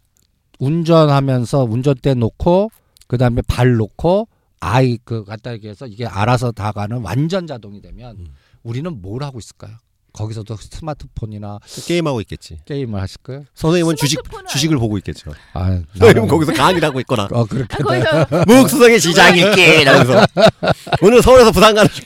운전하면서 0.58 1.64
운전대 1.64 2.14
놓고 2.14 2.70
그다음에 3.08 3.42
발 3.48 3.74
놓고 3.76 4.28
아이 4.64 4.96
그 5.04 5.24
갖다 5.24 5.52
얘기해서 5.54 5.86
이게 5.88 6.06
알아서 6.06 6.52
다 6.52 6.70
가는 6.70 6.98
완전 7.02 7.48
자동이 7.48 7.82
되면 7.82 8.16
음. 8.16 8.26
우리는 8.62 9.02
뭘 9.02 9.24
하고 9.24 9.40
있을까요? 9.40 9.72
거기서도 10.12 10.56
스마트폰이나 10.56 11.58
게임하고 11.86 12.20
있겠지. 12.20 12.58
게임을 12.66 13.00
하실 13.00 13.18
거예요? 13.22 13.44
선생님은 13.54 13.96
주식 13.96 14.20
주식을 14.50 14.76
보고 14.76 14.98
있겠죠. 14.98 15.32
아, 15.54 15.80
선생님은 15.96 16.28
거기서 16.28 16.52
강의를 16.52 16.86
하고 16.86 17.00
있거나 17.00 17.26
어 17.32 17.44
그렇게 17.44 17.74
아, 17.74 17.78
거기서 17.78 18.44
무역수석의 18.46 19.00
시장이 19.00 19.40
있기 19.40 19.60
이러면서 19.80 20.24
오늘 21.02 21.22
서울에서 21.22 21.50
부산 21.50 21.74
가는 21.74 21.90
중- 21.90 22.04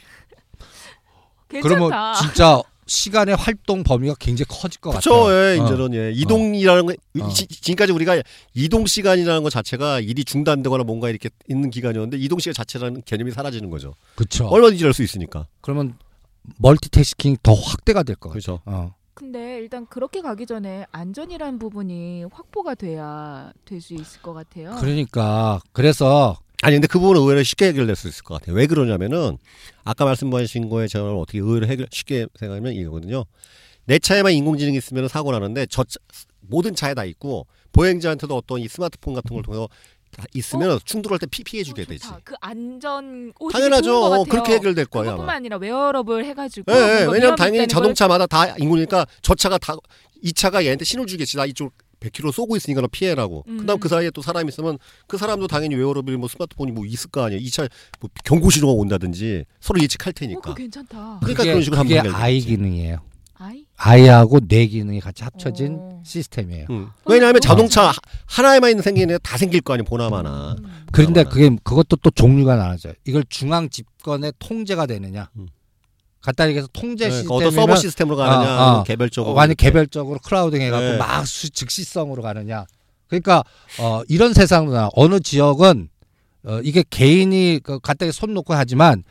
그러면 1.49 1.91
괜찮다. 1.91 2.15
진짜 2.15 2.63
시간의 2.87 3.37
활동 3.37 3.83
범위가 3.83 4.15
굉장히 4.19 4.47
커질 4.49 4.81
것 4.81 4.91
그쵸 4.93 5.11
같아요. 5.25 5.55
예, 5.55 5.59
어. 5.59 5.65
이제는 5.65 5.95
예. 5.95 6.13
이동이라는 6.13 6.87
거 6.87 6.95
어. 7.21 7.29
지, 7.31 7.47
지금까지 7.47 7.93
우리가 7.93 8.23
이동 8.55 8.87
시간이라는 8.87 9.43
것 9.43 9.51
자체가 9.51 10.01
일이 10.01 10.25
중단되거나 10.25 10.85
뭔가 10.85 11.09
이렇게 11.11 11.31
있는 11.49 11.71
기간이었는데 11.71 12.17
이동 12.19 12.39
시간 12.39 12.55
자체라는 12.55 13.03
개념이 13.05 13.33
사라지는 13.33 13.71
거죠. 13.71 13.95
그렇죠. 14.15 14.47
얼마든지 14.47 14.81
일할 14.81 14.95
수 14.95 15.03
있으니까. 15.03 15.47
그러면 15.61 15.99
멀티태스킹 16.59 17.39
더 17.43 17.55
확대가 17.55 18.03
될 18.03 18.17
것 18.17 18.29
같아요. 18.29 18.33
그렇죠. 18.33 18.61
어. 18.67 18.95
근데 19.15 19.57
일단 19.59 19.87
그렇게 19.87 20.21
가기 20.21 20.45
전에 20.47 20.85
안전이라는 20.93 21.59
부분이 21.59 22.25
확보가 22.31 22.75
돼야 22.75 23.51
될 23.65 23.81
수 23.81 23.95
있을 23.95 24.21
것 24.21 24.35
같아요. 24.35 24.77
그러니까 24.79 25.61
그래서 25.73 26.37
아니 26.67 26.75
근데 26.75 26.89
그 26.89 26.99
부분은 26.99 27.21
의외로 27.23 27.45
쉽게 27.45 27.67
해결될 27.69 27.95
수 27.95 28.09
있을 28.09 28.25
것 28.25 28.35
같아요. 28.41 28.57
왜 28.57 28.67
그러냐면은 28.67 29.39
아까 29.85 30.05
말씀하신 30.05 30.69
거에 30.69 30.89
저는 30.89 31.15
어떻게 31.17 31.39
의외로 31.39 31.69
해결 31.69 31.87
쉽게 31.93 32.27
생각하면 32.37 32.73
이거거든요. 32.73 33.25
내 33.85 34.01
차에만 34.01 34.33
인공지능이 34.33 34.77
있으면 34.77 35.07
사고 35.07 35.31
나는데 35.31 35.67
저 35.71 35.85
차- 35.85 36.01
모든 36.41 36.75
차에 36.75 36.95
다 36.95 37.05
있고 37.05 37.47
보행자한테도 37.71 38.35
어떤 38.37 38.59
이 38.59 38.67
스마트폰 38.67 39.15
같은 39.15 39.33
걸 39.33 39.45
통해서 39.45 39.69
다 40.11 40.25
있으면 40.35 40.81
충돌할 40.85 41.21
때 41.21 41.27
피, 41.27 41.45
피해 41.45 41.63
주게 41.63 41.83
어, 41.83 41.85
되지. 41.85 42.09
그 42.25 42.35
안전 42.41 43.33
당연하죠. 43.53 44.05
어. 44.05 44.25
그렇게 44.25 44.55
해결될 44.55 44.87
거예요 44.87 45.13
아마. 45.13 45.35
아니라 45.35 45.59
웨어러블 45.59 46.25
해가지고 46.25 46.73
예, 46.73 46.77
예. 46.77 46.81
뭔가 46.81 47.13
왜냐면 47.13 47.37
당연히 47.37 47.59
있다는 47.59 47.69
걸 47.69 47.69
자동차마다 47.69 48.27
다 48.27 48.57
인공이니까 48.59 49.07
저 49.23 49.37
차가 49.37 49.57
다 49.59 49.77
이 50.23 50.33
차가 50.33 50.65
얘한테 50.65 50.85
신호를 50.85 51.07
주겠지. 51.07 51.37
나 51.37 51.45
이쪽 51.45 51.73
100km 52.11 52.33
쏘고 52.33 52.57
있으니까 52.57 52.81
너 52.81 52.89
피해라고. 52.91 53.45
음. 53.49 53.59
그다음 53.59 53.79
그 53.81 53.89
사이에 53.89 54.11
또 54.11 54.23
사람 54.23 54.47
이 54.47 54.49
있으면 54.49 54.79
그 55.07 55.17
사람도 55.19 55.47
당연히 55.47 55.75
웨어러블 55.75 56.17
뭐 56.19 56.29
스마트폰이 56.29 56.73
뭐 56.73 56.85
있을 56.87 57.11
거 57.11 57.25
아니에요. 57.25 57.41
이차뭐 57.41 57.69
경고 58.25 58.51
신호가 58.51 58.73
온다든지 58.73 59.45
서로 59.61 59.81
예측할 59.81 60.11
어, 60.11 60.13
테니까. 60.15 60.41
그거 60.41 60.55
괜찮다. 60.55 60.97
그러니까 61.21 61.27
그게, 61.43 61.45
그런 61.51 61.63
식으로 61.63 61.83
그게 61.83 61.99
한번 61.99 62.15
아이. 62.15 62.41
기능이에요. 62.41 62.99
아이 63.39 63.67
아이하고 63.77 64.41
뇌 64.49 64.67
기능이 64.67 64.99
같이 65.01 65.23
합쳐진 65.23 65.77
어. 65.79 66.01
시스템이에요. 66.05 66.67
음. 66.71 66.89
왜냐하면 67.05 67.37
어. 67.37 67.41
자동차 67.41 67.89
하- 67.89 67.93
하나에만 68.25 68.71
있는 68.71 68.83
생기는 68.83 69.09
게 69.15 69.19
다 69.23 69.37
생길 69.37 69.61
거 69.61 69.75
아니에요. 69.75 69.85
보나마나. 69.85 70.57
음. 70.59 70.85
그런데 70.91 71.25
보나마나. 71.25 71.29
그게 71.31 71.57
그것도 71.63 71.97
또 71.97 72.11
종류가 72.11 72.57
나눠져요. 72.57 72.95
이걸 73.07 73.25
중앙 73.29 73.69
집권의 73.69 74.33
통제가 74.39 74.87
되느냐. 74.87 75.29
음. 75.37 75.49
간단히 76.21 76.51
얘기해서 76.51 76.69
통제 76.73 77.09
네, 77.09 77.25
어떤 77.29 77.51
서버 77.53 77.77
시스템으로 77.77 78.17
가느냐, 78.17 78.59
어, 78.61 78.79
어. 78.79 78.83
개별적으로. 78.85 79.35
완전 79.35 79.55
개별적으로 79.57 80.19
crowding 80.25 80.61
해갖고 80.63 80.85
네. 80.93 80.97
막 80.99 81.27
수- 81.27 81.51
즉시성으로 81.51 82.23
가느냐. 82.23 82.67
그러니까 83.07 83.45
어, 83.79 84.03
이런 84.09 84.35
세상도 84.35 84.73
나 84.73 84.89
어느 84.95 85.21
지역은 85.21 85.89
어, 86.45 86.61
이게 86.65 86.85
개인이 86.91 87.61
그 87.63 87.79
간단히 87.79 88.11
손 88.13 88.35
놓고 88.35 88.55
하지만 88.55 89.05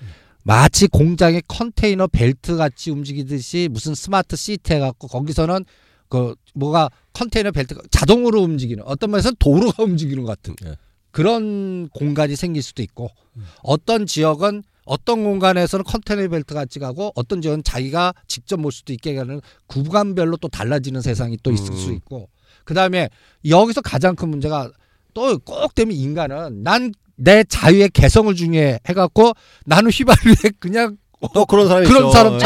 마치 0.44 0.88
공장의 0.88 1.44
컨테이너 1.48 2.08
벨트 2.08 2.58
같이 2.58 2.92
움직이듯이 2.92 3.70
무슨 3.72 3.96
smart 3.96 4.36
city 4.36 4.74
해갖고 4.74 5.08
거기서는 5.08 5.64
그 6.10 6.36
뭐가 6.54 6.90
컨테이너 7.14 7.52
벨트가 7.52 7.82
자동으로 7.90 8.42
움직이는 8.42 8.84
어떤 8.86 9.12
면에서는 9.12 9.38
도로가 9.40 9.84
움직이는 9.84 10.24
것 10.24 10.30
같은 10.42 10.56
예. 10.66 10.76
그런 11.12 11.88
공간이 11.90 12.36
생길 12.36 12.62
수도 12.62 12.84
있고 12.84 13.10
음. 13.38 13.46
어떤 13.64 14.06
지역은 14.06 14.64
어떤 14.86 15.24
공간에서는 15.24 15.84
컨테이너 15.84 16.30
벨트 16.30 16.54
같이 16.54 16.80
가고 16.80 17.12
어떤 17.16 17.42
지역은 17.42 17.64
자기가 17.64 18.14
직접 18.28 18.58
볼 18.58 18.72
수도 18.72 18.94
있게 18.94 19.18
하는 19.18 19.42
구간별로 19.68 20.38
또 20.38 20.48
달라지는 20.48 21.02
세상이 21.02 21.38
또 21.44 21.52
있을 21.52 21.72
음. 21.72 21.76
수 21.76 21.92
있고 21.92 22.30
그 22.64 22.74
다음에 22.74 23.10
여기서 23.48 23.82
가장 23.82 24.16
큰 24.16 24.30
문제가 24.30 24.72
또 25.14 25.38
꼭 25.40 25.74
되면 25.76 25.96
인간은 25.96 26.64
난 26.64 26.92
내 27.18 27.44
자유의 27.44 27.90
개성을 27.90 28.34
중요해 28.36 28.80
해갖고 28.90 29.34
나는 29.66 29.90
휘발유에 29.92 30.36
그냥 30.60 30.98
또 31.34 31.46
그런 31.46 31.68
사람이 31.68 31.88
그런 31.88 32.04
있죠. 32.04 32.12
사람 32.12 32.34
예. 32.36 32.40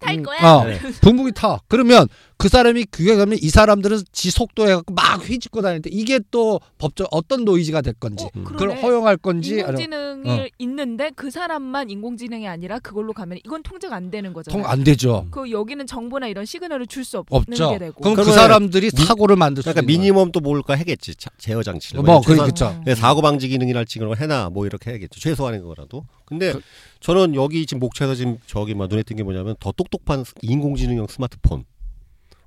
잘- 0.00 0.16
붕붕이 0.16 0.18
탈 0.18 0.18
음, 0.18 0.22
거야. 0.22 0.52
어, 0.52 0.66
붕붕이 1.00 1.32
타. 1.32 1.58
그러면 1.68 2.06
그 2.36 2.48
사람이 2.48 2.84
그게 2.90 3.14
가면 3.16 3.38
이 3.40 3.48
사람들은 3.48 4.02
지 4.12 4.30
속도에 4.30 4.74
갖고 4.74 4.92
막 4.92 5.26
휘짓고 5.28 5.62
다니는데 5.62 5.90
이게 5.92 6.20
또 6.30 6.60
법적 6.78 7.08
어떤 7.12 7.44
노이즈가 7.44 7.80
될 7.80 7.94
건지 7.94 8.24
어, 8.24 8.28
음. 8.36 8.44
그걸. 8.44 8.76
허용할 8.76 9.16
건지 9.16 9.58
인공지능이 9.60 10.28
어. 10.30 10.46
있는데 10.58 11.10
그 11.14 11.30
사람만 11.30 11.90
인공지능이 11.90 12.48
아니라 12.48 12.78
그걸로 12.80 13.12
가면 13.12 13.38
이건 13.44 13.62
통제가 13.62 13.94
안 13.94 14.10
되는 14.10 14.32
거잖아요. 14.32 14.62
통 14.62 14.70
안 14.70 14.82
되죠. 14.84 15.26
그 15.30 15.50
여기는 15.50 15.86
정보나 15.86 16.26
이런 16.26 16.44
시그널을 16.44 16.86
줄 16.86 17.04
수 17.04 17.18
없는 17.18 17.34
없죠. 17.52 17.70
게 17.72 17.78
되고. 17.78 18.00
그럼 18.00 18.14
그 18.16 18.24
사람들이 18.24 18.90
미- 18.90 19.04
사고를 19.04 19.36
만들 19.36 19.62
수 19.62 19.68
그러니까. 19.70 19.86
minimum 19.86 20.32
또 20.32 20.40
뭘까 20.40 20.76
하겠지. 20.78 21.14
자- 21.14 21.30
제어 21.38 21.62
장치를. 21.62 22.02
뭐, 22.02 22.20
그- 22.20 22.28
최소한 22.28 22.50
그쵸. 22.50 22.82
네, 22.86 22.94
사고 22.94 23.20
방지 23.22 23.48
기능이랄지 23.48 23.98
그런 23.98 24.14
거 24.14 24.18
해나 24.20 24.48
뭐 24.50 24.64
이렇게 24.66 24.90
해야겠죠. 24.90 25.20
최소한의 25.20 25.60
거라도. 25.62 26.04
근데 26.24 26.52
그- 26.52 26.62
저는 27.04 27.34
여기 27.34 27.66
지금 27.66 27.80
목차에서 27.80 28.14
지금 28.14 28.38
저기 28.46 28.72
막 28.74 28.88
눈에 28.88 29.02
띈 29.02 29.14
게 29.18 29.22
뭐냐면 29.22 29.56
더 29.60 29.72
똑똑한 29.72 30.24
스- 30.24 30.32
인공지능형 30.40 31.06
스마트폰. 31.06 31.64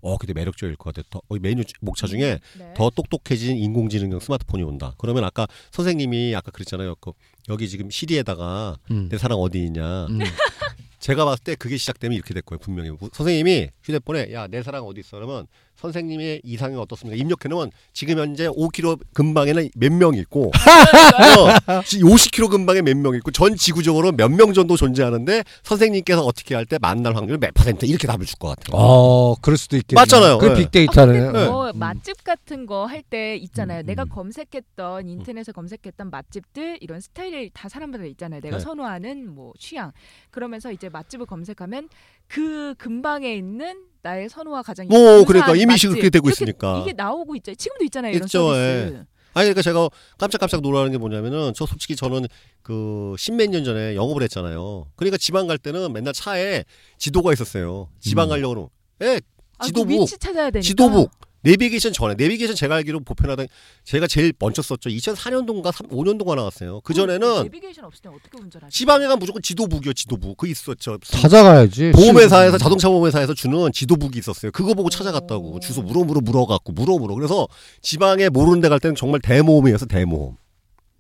어, 0.02 0.18
근데 0.18 0.34
매력적일 0.34 0.76
것 0.78 0.96
같아. 0.96 1.08
더, 1.12 1.22
어, 1.30 1.36
메뉴 1.40 1.64
주- 1.64 1.76
목차 1.80 2.08
중에 2.08 2.40
네. 2.58 2.74
더 2.76 2.90
똑똑해진 2.90 3.56
인공지능형 3.56 4.20
스마트폰이 4.20 4.64
온다. 4.64 4.96
그러면 4.98 5.26
아까 5.26 5.46
선생님이 5.70 6.36
아까 6.36 6.50
그랬잖아요. 6.50 6.96
그 6.96 7.12
여기 7.50 7.70
지금 7.70 7.92
시리에다가 7.92 8.78
음. 8.90 9.10
내 9.10 9.20
사랑 9.20 9.38
어디 9.38 9.64
있냐. 9.64 10.08
음. 10.08 10.18
제가 11.00 11.24
봤을 11.26 11.44
때 11.44 11.54
그게 11.56 11.78
시작되면 11.78 12.16
이렇게 12.16 12.34
될 12.34 12.42
거예요. 12.42 12.58
분명히 12.58 12.90
무- 12.90 13.12
선생님이 13.14 13.70
휴대폰에 13.84 14.34
야 14.34 14.48
내 14.48 14.64
사랑 14.64 14.86
어디 14.86 15.02
있어 15.02 15.18
그러면 15.18 15.46
선생님의 15.78 16.42
이상이 16.44 16.76
어떻습니까? 16.76 17.16
입력해 17.20 17.48
놓으면 17.50 17.72
지금 17.94 18.18
현재 18.20 18.48
5km 18.48 19.00
근방에는 19.14 19.70
몇 19.76 19.92
명 19.94 20.14
있고 20.16 20.52
어, 21.28 21.74
50km 21.82 22.50
근방에 22.50 22.82
몇 22.82 22.96
명 22.98 23.16
있고 23.16 23.32
전 23.32 23.56
지구적으로 23.56 24.12
몇 24.12 24.30
명 24.32 24.54
정도 24.54 24.76
존재하는데 24.76 25.44
선생님께서 25.64 26.24
어떻게 26.24 26.54
할 26.56 26.66
때 26.66 26.78
만날 26.80 27.16
확률 27.16 27.38
몇 27.38 27.54
퍼센트 27.54 27.86
이렇게 27.86 28.08
답을 28.08 28.26
줄 28.26 28.38
것 28.40 28.50
같아요. 28.50 28.76
어, 28.80 29.36
그럴 29.42 29.58
수도 29.58 29.78
있겠네. 29.78 30.00
맞잖아요. 30.02 30.38
그 30.40 30.46
네. 30.48 30.56
빅데이터네. 30.56 31.20
아, 31.20 31.32
네. 31.32 31.48
뭐 31.48 31.70
음. 31.72 31.80
맛집 31.80 32.24
같은 32.24 32.66
거 32.66 32.86
할 32.88 33.02
때 33.10 33.36
있잖아요. 33.38 33.82
음, 33.82 33.86
내가 33.86 34.04
음. 34.04 34.10
검색했던 34.10 35.08
인터넷에 35.08 35.52
검색했던 35.52 36.10
맛집들 36.10 36.78
이런 36.82 37.00
스타일이 37.00 37.50
다 37.54 37.70
사람마다 37.70 38.04
있잖아요. 38.06 38.42
내가 38.42 38.58
네. 38.58 38.64
선호하는 38.64 39.34
뭐 39.34 39.54
취향. 39.60 39.92
그러면서 40.32 40.72
이제 40.72 40.90
맛집을 40.90 41.26
검색하면 41.26 41.88
그 42.28 42.76
근방에 42.78 43.34
있는 43.34 43.84
나의 44.08 44.30
선호와 44.30 44.64
가장 44.64 44.88
뭐, 44.88 45.00
유사한 45.00 45.26
그러니까 45.26 45.52
이미지 45.56 45.88
맛집. 45.88 45.90
그렇게 45.90 46.10
되고 46.10 46.30
있으니까. 46.30 46.80
이게 46.82 46.94
나오고 46.94 47.36
있죠. 47.38 47.54
지금도 47.54 47.84
있잖아요. 47.86 48.14
이런 48.14 48.26
있죠, 48.26 48.54
서비스. 48.54 49.06
아니 49.34 49.44
그러니까 49.46 49.62
제가 49.62 49.90
깜짝깜짝 50.18 50.62
놀라는 50.62 50.92
게 50.92 50.98
뭐냐면은 50.98 51.52
저 51.54 51.66
솔직히 51.66 51.96
저는 51.96 52.26
그 52.64 53.14
십몇 53.20 53.50
년 53.50 53.64
전에 53.66 53.96
영업을 53.96 54.24
했잖아요. 54.24 54.88
그러니까 54.96 55.18
지방 55.18 55.46
갈 55.46 55.58
때는 55.58 55.92
맨날 55.94 56.14
차에 56.14 56.64
지도가 56.98 57.34
있었어요. 57.34 57.90
지방 58.00 58.28
음. 58.28 58.30
가려고 58.30 58.72
예, 59.04 59.20
아, 59.58 59.66
그 59.66 59.68
지도북. 59.68 60.02
위치 60.02 60.18
찾아야 60.18 60.50
되니까. 60.50 60.62
지도북 60.66 61.12
내비게이션 61.52 61.94
전에 61.94 62.16
내비게이션 62.16 62.56
제가 62.56 62.76
알기로 62.76 63.00
보편화된 63.02 63.48
제가 63.84 64.08
제일 64.08 64.34
먼저 64.40 64.62
썼죠. 64.62 64.90
2004년도인가 64.90 65.72
5년도가 65.72 66.36
나왔어요. 66.36 66.82
그 66.84 66.94
전에는 66.94 67.44
내비게이션 67.44 67.86
없을 67.86 68.02
때 68.02 68.10
어떻게 68.10 68.38
운전하지? 68.42 68.78
지방에 68.78 69.04
가면 69.04 69.20
무조건 69.20 69.42
지도북이요, 69.42 69.94
지도북. 69.94 70.38
그 70.38 70.48
있었죠. 70.48 70.98
찾아가야지. 71.04 71.92
보험회사에서 71.94 72.58
자동차 72.58 72.90
보험회사에서 72.90 73.34
주는 73.34 73.72
지도북이 73.72 74.20
있었어요. 74.20 74.52
그거 74.52 74.74
보고 74.74 74.88
오. 74.88 74.90
찾아갔다고 74.90 75.60
주소 75.62 75.82
물어 75.82 76.04
물어 76.04 76.22
물어갖고 76.22 76.74
물어 76.74 76.98
물어. 76.98 77.16
그래서 77.16 77.48
지방에 77.82 78.30
모르는 78.30 78.62
데 78.62 78.68
갈 78.68 78.80
때는 78.82 78.96
정말 78.96 79.22
대모험이어서 79.22 79.86
대모험. 79.86 80.36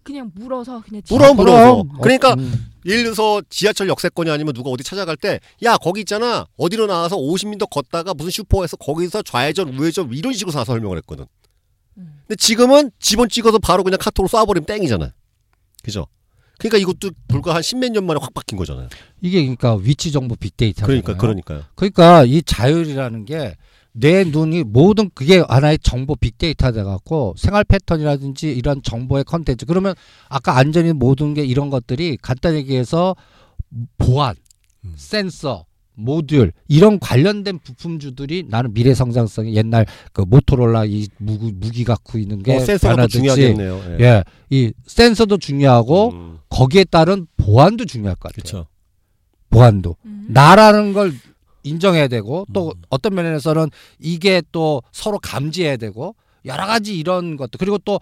그냥 0.07 0.31
물어서 0.33 0.81
그냥 0.81 1.01
물어, 1.09 1.33
물어. 1.33 1.83
그럼. 1.83 1.89
그러니까 2.01 2.29
어, 2.31 2.35
음. 2.37 2.67
예를 2.85 3.03
들어서 3.03 3.41
지하철 3.49 3.89
역세권이 3.89 4.29
아니면 4.31 4.53
누가 4.53 4.69
어디 4.69 4.83
찾아갈 4.83 5.17
때 5.17 5.39
야 5.63 5.75
거기 5.77 5.99
있잖아 5.99 6.45
어디로 6.57 6.87
나와서 6.87 7.17
50m 7.17 7.69
걷다가 7.69 8.13
무슨 8.13 8.31
슈퍼에서 8.31 8.77
거기서 8.77 9.21
좌회전 9.23 9.69
우회전 9.77 10.13
이런 10.13 10.31
식으로 10.33 10.51
사서 10.51 10.65
설명을 10.71 10.97
했거든. 10.99 11.25
음. 11.97 12.21
근데 12.27 12.35
지금은 12.37 12.91
지번 12.99 13.27
찍어서 13.27 13.59
바로 13.59 13.83
그냥 13.83 13.97
카톡으로 13.99 14.29
쏴버리면 14.29 14.65
땡이잖아요. 14.65 15.09
그죠? 15.83 16.07
그러니까 16.59 16.77
이것도 16.79 17.11
불과 17.27 17.53
한 17.53 17.61
십몇 17.61 17.91
년 17.91 18.05
만에 18.05 18.19
확 18.21 18.33
바뀐 18.33 18.57
거잖아요. 18.57 18.87
이게 19.21 19.41
그러니까 19.41 19.75
위치 19.75 20.11
정보 20.11 20.35
빅데이터. 20.35 20.85
그러니까 20.85 21.17
그러니까요. 21.17 21.63
그러니까 21.75 22.23
이 22.25 22.41
자율이라는 22.41 23.25
게 23.25 23.55
내 23.99 24.23
눈이 24.23 24.63
모든 24.63 25.09
그게 25.13 25.39
하나의 25.39 25.79
정보 25.79 26.15
빅데이터 26.15 26.71
돼 26.71 26.83
갖고 26.83 27.33
생활 27.37 27.63
패턴이라든지 27.63 28.51
이런 28.51 28.81
정보의 28.83 29.23
컨텐츠 29.23 29.65
그러면 29.65 29.95
아까 30.29 30.57
안전이 30.57 30.93
모든 30.93 31.33
게 31.33 31.43
이런 31.43 31.69
것들이 31.69 32.17
간단히 32.21 32.57
얘기해서 32.57 33.15
보안, 33.97 34.35
음. 34.85 34.93
센서, 34.95 35.65
모듈 35.95 36.51
이런 36.67 36.99
관련된 36.99 37.57
부품주들이 37.57 38.45
나는 38.47 38.71
미래 38.73 38.93
성장성이 38.93 39.55
옛날 39.55 39.87
그 40.13 40.21
모토로라 40.21 40.85
이 40.85 41.07
무기, 41.17 41.51
무기 41.51 41.83
갖고 41.83 42.19
있는 42.19 42.43
게 42.43 42.55
어, 42.55 42.59
센서가 42.59 43.07
중요하겠네요. 43.07 43.81
예. 43.99 44.03
예, 44.03 44.23
이 44.51 44.71
센서도 44.85 45.37
중요하고 45.37 46.11
음, 46.11 46.37
거기에 46.49 46.83
따른 46.83 47.25
보안도 47.37 47.85
중요할 47.85 48.15
것 48.15 48.31
같아요. 48.31 48.43
그렇죠. 48.43 48.67
보안도. 49.49 49.95
음. 50.05 50.27
나라는 50.29 50.93
걸 50.93 51.13
인정해야 51.67 52.07
되고 52.07 52.45
또 52.53 52.69
음. 52.69 52.81
어떤 52.89 53.15
면에서는 53.15 53.69
이게 53.99 54.41
또 54.51 54.81
서로 54.91 55.19
감지해야 55.19 55.77
되고 55.77 56.15
여러 56.45 56.65
가지 56.65 56.97
이런 56.97 57.37
것도 57.37 57.57
그리고 57.57 57.77
또 57.77 57.99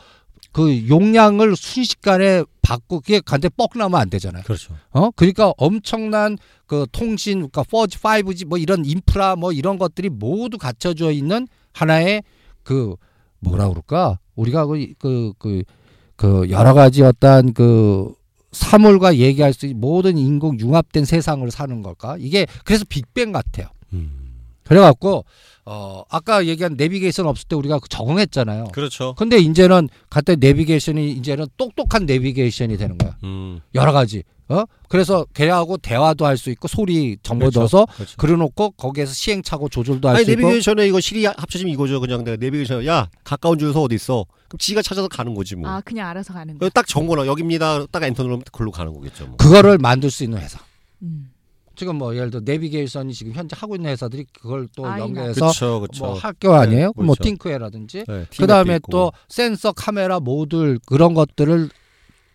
그 0.56 0.88
용량을 0.88 1.58
순식간에 1.58 2.46
그게 2.88 3.20
간데 3.20 3.50
뻑 3.50 3.72
나면 3.76 4.00
안 4.00 4.10
되잖아요. 4.10 4.44
그렇죠. 4.44 4.74
어? 4.92 5.12
그러니까 5.12 5.54
엄청난 5.58 6.38
그 6.66 6.88
통신 6.94 7.50
그러니까 7.50 7.64
4G, 7.64 8.00
5G 8.00 8.46
뭐 8.46 8.58
이런 8.58 8.86
인프라 8.86 9.36
뭐 9.36 9.52
이런 9.52 9.78
것들이 9.78 10.08
모두 10.08 10.58
갖춰져 10.58 11.12
있는 11.12 11.50
하나의 11.74 12.24
그 12.64 12.96
뭐라 13.40 13.68
그럴까? 13.68 14.20
우리가 14.36 14.66
그그그그 14.66 16.48
여러 16.52 16.74
가지 16.74 17.04
어떤 17.04 17.54
그 17.54 18.14
사물과 18.56 19.18
얘기할 19.18 19.54
수 19.54 19.66
있는 19.66 19.82
모든 19.82 20.18
인공 20.18 20.60
융합된 20.60 21.06
세상을 21.06 21.50
사는 21.52 21.82
걸까? 21.82 22.16
이게 22.20 22.48
그래서 22.64 22.86
빅뱅 22.88 23.32
같아요. 23.32 23.68
음. 23.94 24.26
그래갖고 24.64 25.26
어 25.66 26.04
아까 26.10 26.46
얘기한 26.46 26.76
내비게이션 26.76 27.28
없을 27.28 27.48
때 27.48 27.56
우리가 27.56 27.80
적응했잖아요. 27.88 28.66
그렇죠. 28.72 29.14
근데 29.16 29.38
이제는 29.38 29.90
갑자기 30.10 30.40
내비게이션이 30.40 31.12
이제는 31.12 31.48
똑똑한 31.58 32.06
내비게이션이 32.06 32.78
되는 32.78 32.98
거야. 32.98 33.18
음. 33.24 33.60
여러 33.76 33.92
가지. 33.92 34.24
어? 34.50 34.64
그래서 34.90 35.26
걔하고 35.34 35.78
대화도 35.78 36.26
할 36.26 36.38
수 36.38 36.50
있고 36.52 36.68
소리 36.68 37.18
정보 37.24 37.46
그렇죠. 37.46 37.60
넣어서 37.62 37.86
그렇죠. 37.96 38.16
그려놓고 38.18 38.72
거기에서 38.72 39.14
시행착오 39.14 39.70
조절도 39.70 40.08
할 40.08 40.18
수 40.24 40.32
있고. 40.32 40.42
내비게이션에 40.42 40.88
이거 40.88 41.00
시리 41.00 41.26
합쳐지면 41.26 41.74
이거죠. 41.74 42.00
그냥 42.00 42.24
내가 42.24 42.38
내비게이션 42.38 42.86
야 42.86 43.10
가까운 43.24 43.58
주유소 43.58 43.82
어디 43.84 43.96
있어? 43.96 44.26
그럼 44.48 44.58
지가 44.60 44.82
찾아서 44.82 45.08
가는 45.08 45.34
거지 45.34 45.56
뭐. 45.56 45.70
아 45.70 45.82
그냥 45.82 46.08
알아서 46.10 46.34
가는 46.34 46.58
거. 46.58 46.70
딱 46.70 46.86
정보나 46.88 47.26
여기입니다. 47.26 47.86
딱 47.88 48.04
엔터 48.04 48.22
누르면 48.24 48.44
그걸로 48.52 48.72
가는 48.72 48.94
거겠죠. 48.94 49.26
뭐. 49.28 49.38
그거를 49.38 49.78
만들 49.80 50.12
수 50.12 50.24
있는 50.24 50.38
회사. 50.40 50.60
음. 51.02 51.32
지금 51.78 51.98
뭐 51.98 52.16
예를 52.16 52.30
들어 52.30 52.42
내비게이션이 52.46 53.14
지금 53.14 53.34
현재 53.34 53.54
하고 53.60 53.76
있는 53.76 53.90
회사들이 53.92 54.26
그걸 54.32 54.68
또 54.78 54.86
아이나. 54.86 55.00
연계해서 55.00 55.34
그렇죠, 55.42 55.80
그렇죠. 55.82 56.06
뭐 56.06 56.14
학교 56.14 56.54
아니에요? 56.54 56.88
네, 56.96 57.04
뭐 57.04 57.16
그렇죠. 57.16 57.24
팅크웨라든지. 57.24 58.06
네, 58.08 58.26
그 58.38 58.48
다음에 58.48 58.64
티맵도 58.64 58.76
있고. 58.78 58.92
또 58.92 59.12
센서, 59.28 59.74
카메라, 59.74 60.22
모듈 60.22 60.80
그런 60.86 61.14
것들을 61.14 61.70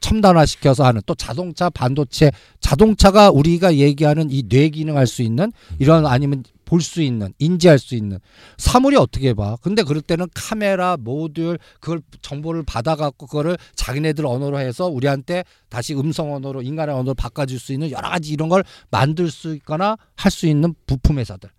첨단화시켜서 0.01 0.85
하는 0.85 1.01
또 1.07 1.15
자동차, 1.15 1.71
반도체, 1.71 2.31
자동차가 2.61 3.31
우리가 3.31 3.77
얘기하는 3.77 4.29
이 4.31 4.43
뇌 4.49 4.69
기능할 4.71 5.07
수 5.07 5.23
있는 5.23 5.53
이런 5.79 6.07
아니면 6.07 6.43
볼 6.65 6.81
수 6.83 7.03
있는 7.03 7.33
인지할 7.41 7.79
수 7.81 7.97
있는 7.97 8.19
사물이 8.57 8.97
어떻게 8.97 9.35
봐? 9.35 9.57
근데 9.61 9.83
그럴 9.83 10.01
때는 10.03 10.27
카메라, 10.35 10.97
모듈 10.97 11.59
그걸 11.81 12.01
정보를 12.23 12.63
받아 12.63 12.95
갖고 12.95 13.27
그거를 13.27 13.57
자기네들 13.75 14.25
언어로 14.25 14.59
해서 14.61 14.87
우리한테 14.87 15.43
다시 15.69 15.95
음성 15.95 16.33
언어로 16.33 16.63
인간의 16.63 16.95
언어로 16.95 17.15
바꿔줄 17.15 17.59
수 17.59 17.73
있는 17.73 17.91
여러 17.91 18.09
가지 18.09 18.33
이런 18.33 18.49
걸 18.49 18.63
만들 18.91 19.31
수 19.33 19.55
있거나 19.57 19.97
할 20.15 20.31
수 20.31 20.47
있는 20.47 20.73
부품 20.87 21.19
회사들. 21.19 21.51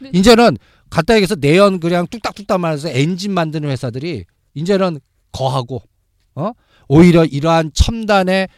네. 0.00 0.10
이제는 0.12 0.56
간단히 0.90 1.18
얘기해서 1.18 1.36
내연 1.36 1.78
그냥 1.78 2.06
뚝딱뚝딱 2.08 2.58
말해서 2.60 2.88
엔진 2.90 3.32
만드는 3.32 3.68
회사들이 3.70 4.24
이제는 4.54 4.98
거하고 5.30 5.80
어 6.34 6.50
오히려 6.88 7.24
이러한 7.24 7.70
첨단의 7.74 8.48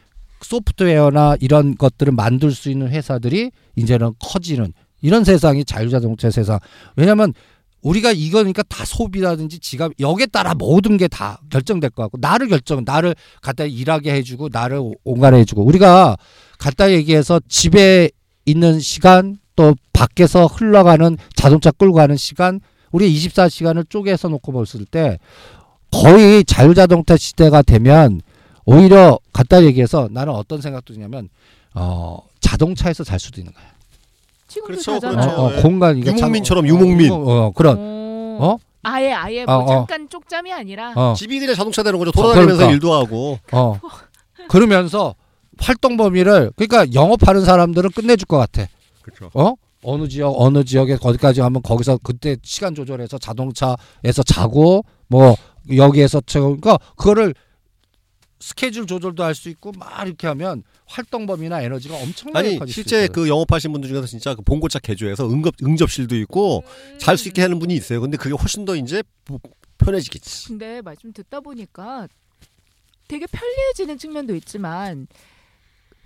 소프트웨어나 0.40 1.36
이런 1.40 1.74
것들을 1.76 2.12
만들 2.12 2.52
수 2.52 2.70
있는 2.70 2.88
회사들이 2.88 3.50
이제는 3.76 4.12
커지는 4.20 4.72
이런 5.00 5.24
세상이 5.24 5.64
자율자동차 5.64 6.30
세상. 6.30 6.58
왜냐하면 6.96 7.32
우리가 7.82 8.10
이거니까 8.12 8.62
다 8.68 8.84
소비라든지 8.84 9.60
지갑 9.60 9.92
여기에 10.00 10.26
따라 10.26 10.54
모든 10.54 10.96
게 10.96 11.06
다 11.08 11.40
결정될 11.50 11.90
것 11.90 12.02
같고 12.02 12.18
나를 12.20 12.48
결정 12.48 12.82
나를 12.84 13.14
갖다 13.40 13.64
일하게 13.64 14.12
해주고 14.14 14.48
나를 14.52 14.80
온가해 15.04 15.38
해주고 15.40 15.64
우리가 15.64 16.16
갖다 16.58 16.90
얘기해서 16.90 17.40
집에 17.48 18.10
있는 18.46 18.80
시간 18.80 19.38
또 19.54 19.74
밖에서 19.92 20.46
흘러가는 20.46 21.16
자동차 21.36 21.70
끌고 21.70 21.94
가는 21.94 22.16
시간 22.16 22.60
우리 22.90 23.12
24시간을 23.14 23.88
쪼개서 23.88 24.28
놓고 24.28 24.52
봤을 24.52 24.84
때 24.84 25.18
거의 25.92 26.44
자율자동차 26.44 27.16
시대가 27.16 27.62
되면 27.62 28.20
오히려 28.64 29.18
갖다 29.32 29.62
얘기해서 29.64 30.08
나는 30.10 30.32
어떤 30.34 30.60
생각도 30.60 30.94
드냐면 30.94 31.28
어 31.74 32.18
자동차에서 32.40 33.04
잘 33.04 33.18
수도 33.18 33.40
있는 33.40 33.52
거야. 33.52 33.64
지금도 34.48 34.66
그렇죠, 34.66 34.92
자잖아요. 35.00 35.20
그렇죠. 35.26 35.42
어, 35.42 35.52
예. 35.56 35.62
공간 35.62 35.96
이게 35.98 36.10
참- 36.10 36.18
유목민처럼 36.18 36.64
어, 36.64 36.68
유목민. 36.68 37.12
어, 37.12 37.16
어, 37.16 37.52
그런 37.52 37.76
어. 37.78 38.38
어? 38.40 38.58
아예 38.82 39.12
아예 39.12 39.44
뭐 39.44 39.54
어, 39.56 39.62
어. 39.64 39.66
잠깐 39.66 40.08
쪽잠이 40.08 40.52
아니라 40.52 40.92
어, 40.94 41.14
집이 41.16 41.38
그냥 41.40 41.54
자동차 41.54 41.82
되는 41.82 41.98
거죠. 41.98 42.12
돌아다니면서 42.12 42.56
그러니까. 42.56 42.72
일도 42.74 42.92
하고. 42.92 43.38
어. 43.52 43.80
그러면서 44.48 45.14
활동 45.58 45.96
범위를 45.96 46.52
그러니까 46.56 46.92
영업하는 46.94 47.44
사람들은 47.44 47.90
끝내줄 47.90 48.26
것 48.26 48.36
같아. 48.38 48.66
그렇죠. 49.02 49.30
어? 49.34 49.54
어느 49.82 50.08
지역 50.08 50.34
어느 50.38 50.64
지역에 50.64 50.96
거기까지 50.96 51.40
가면 51.40 51.62
거기서 51.62 51.98
그때 52.02 52.36
시간 52.42 52.74
조절해서 52.74 53.18
자동차에서 53.18 54.22
자고 54.26 54.84
뭐 55.08 55.36
여기에서 55.76 56.20
저 56.26 56.40
그러니까 56.40 56.78
그거를 56.96 57.34
스케줄 58.40 58.86
조절도 58.86 59.24
할 59.24 59.34
수 59.34 59.48
있고 59.48 59.72
막 59.72 60.06
이렇게 60.06 60.26
하면 60.28 60.62
활동 60.86 61.26
범위나 61.26 61.60
에너지가 61.62 61.96
엄청나게 61.96 62.48
아니 62.48 62.58
커질 62.58 62.72
수 62.72 62.80
실제. 62.82 63.08
그 63.08 63.28
영업하신 63.28 63.72
분들 63.72 63.88
중에서 63.88 64.06
진짜 64.06 64.34
그 64.34 64.42
봉고차 64.42 64.78
개조해서 64.78 65.28
응급 65.28 65.56
응접실도 65.62 66.16
있고 66.18 66.62
잘수 66.98 67.28
있게 67.28 67.42
하는 67.42 67.58
분이 67.58 67.74
있어요. 67.74 68.00
근데 68.00 68.16
그게 68.16 68.34
훨씬 68.34 68.64
더 68.64 68.76
이제 68.76 69.02
뭐 69.28 69.40
편해지겠지. 69.78 70.48
근데 70.48 70.80
말씀 70.82 71.12
듣다 71.12 71.40
보니까 71.40 72.06
되게 73.08 73.26
편리해지는 73.26 73.98
측면도 73.98 74.36
있지만 74.36 75.08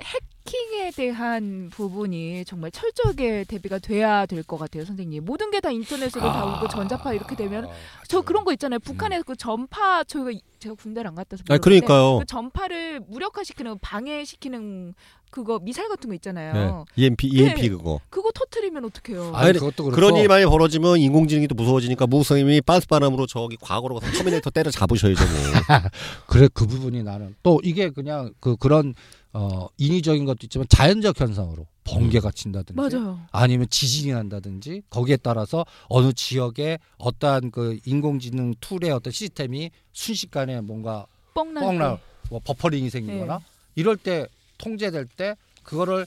해킹에 0.05 0.91
대한 0.91 1.71
부분이 1.73 2.45
정말 2.45 2.71
철저하게 2.71 3.45
대비가 3.45 3.79
돼야 3.79 4.27
될 4.27 4.43
것 4.43 4.57
같아요, 4.59 4.85
선생님. 4.85 5.25
모든 5.25 5.51
게 5.51 5.61
다 5.61 5.71
인터넷으로 5.71 6.23
다 6.23 6.57
오고 6.57 6.69
전자파 6.69 7.13
이렇게 7.15 7.37
되면 7.37 7.69
저 8.09 8.21
그런 8.21 8.45
거 8.45 8.53
있잖아요. 8.53 8.81
북한에서 8.81 9.23
그 9.25 9.37
전파 9.37 10.03
저희가 10.05 10.33
이- 10.33 10.41
제가 10.59 10.75
군대를 10.75 11.09
안 11.09 11.15
갔다 11.15 11.35
와서 11.35 11.45
아 11.49 11.59
그러니까요. 11.59 12.19
그 12.19 12.25
전파를 12.27 13.01
무력화시키는 13.09 13.79
방해시키는 13.81 14.95
그거 15.31 15.59
미사일 15.61 15.89
같은 15.89 16.09
거 16.11 16.15
있잖아요. 16.17 16.85
네. 16.97 17.03
EMP 17.05 17.27
EMP 17.29 17.63
네. 17.63 17.69
그거. 17.71 18.01
그거 18.11 18.31
터트리면 18.33 18.85
어떡해요? 18.85 19.35
아니 19.35 19.51
아니, 19.51 19.59
그것도 19.59 19.85
그렇고 19.85 19.95
그런 19.97 20.17
일이 20.17 20.29
많이 20.29 20.45
벌어지면 20.45 20.99
인공지능이 20.99 21.47
또 21.49 21.55
무서워지니까 21.55 22.07
무성님이 22.09 22.61
빤스바람으로 22.63 23.27
저기 23.27 23.57
과거로 23.61 23.99
가서 24.01 24.13
터미네이터 24.19 24.51
때려 24.51 24.71
잡으셔야죠 24.71 25.25
뭐. 25.25 25.33
그래 26.27 26.49
그 26.53 26.67
부분이 26.67 27.03
나는 27.03 27.35
또 27.43 27.61
이게 27.63 27.89
그냥 27.91 28.35
그 28.41 28.57
그런 28.57 28.95
어 29.35 29.69
인위적인 29.79 30.25
것도 30.25 30.39
있지만 30.43 30.67
자연적 30.69 31.19
현상으로 31.19 31.67
번개가 31.85 32.31
친다든지 32.33 32.75
맞아요. 32.75 33.21
아니면 33.33 33.67
지진이 33.71 34.13
난다든지 34.13 34.83
거기에 34.91 35.17
따라서 35.17 35.65
어느 35.89 36.13
지역에 36.13 36.79
어떠한 36.99 37.51
그 37.51 37.79
인공지능 37.87 38.55
tool의 38.61 38.91
어떤 38.91 39.13
시스템이 39.13 39.71
순식간에 39.93 40.61
뭔가 40.61 41.07
뻥날. 41.35 41.99
뭐 42.31 42.41
버퍼링이 42.45 42.91
생기거나 42.91 43.39
네. 43.39 43.45
이럴 43.75 43.97
때 43.97 44.27
통제될 44.59 45.07
때 45.07 45.37
그거를 45.63 46.07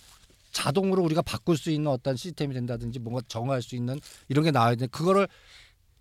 자동으로 0.52 1.04
우리가 1.04 1.22
바꿀 1.22 1.58
수 1.58 1.70
있는 1.70 1.92
어떤 1.92 2.16
시스템이 2.16 2.54
된다든지 2.54 3.00
뭔가 3.00 3.22
정할 3.28 3.62
수 3.62 3.76
있는 3.76 4.00
이런 4.30 4.46
게 4.46 4.52
나와야 4.52 4.72
되는데 4.72 4.88
그거를 4.88 5.28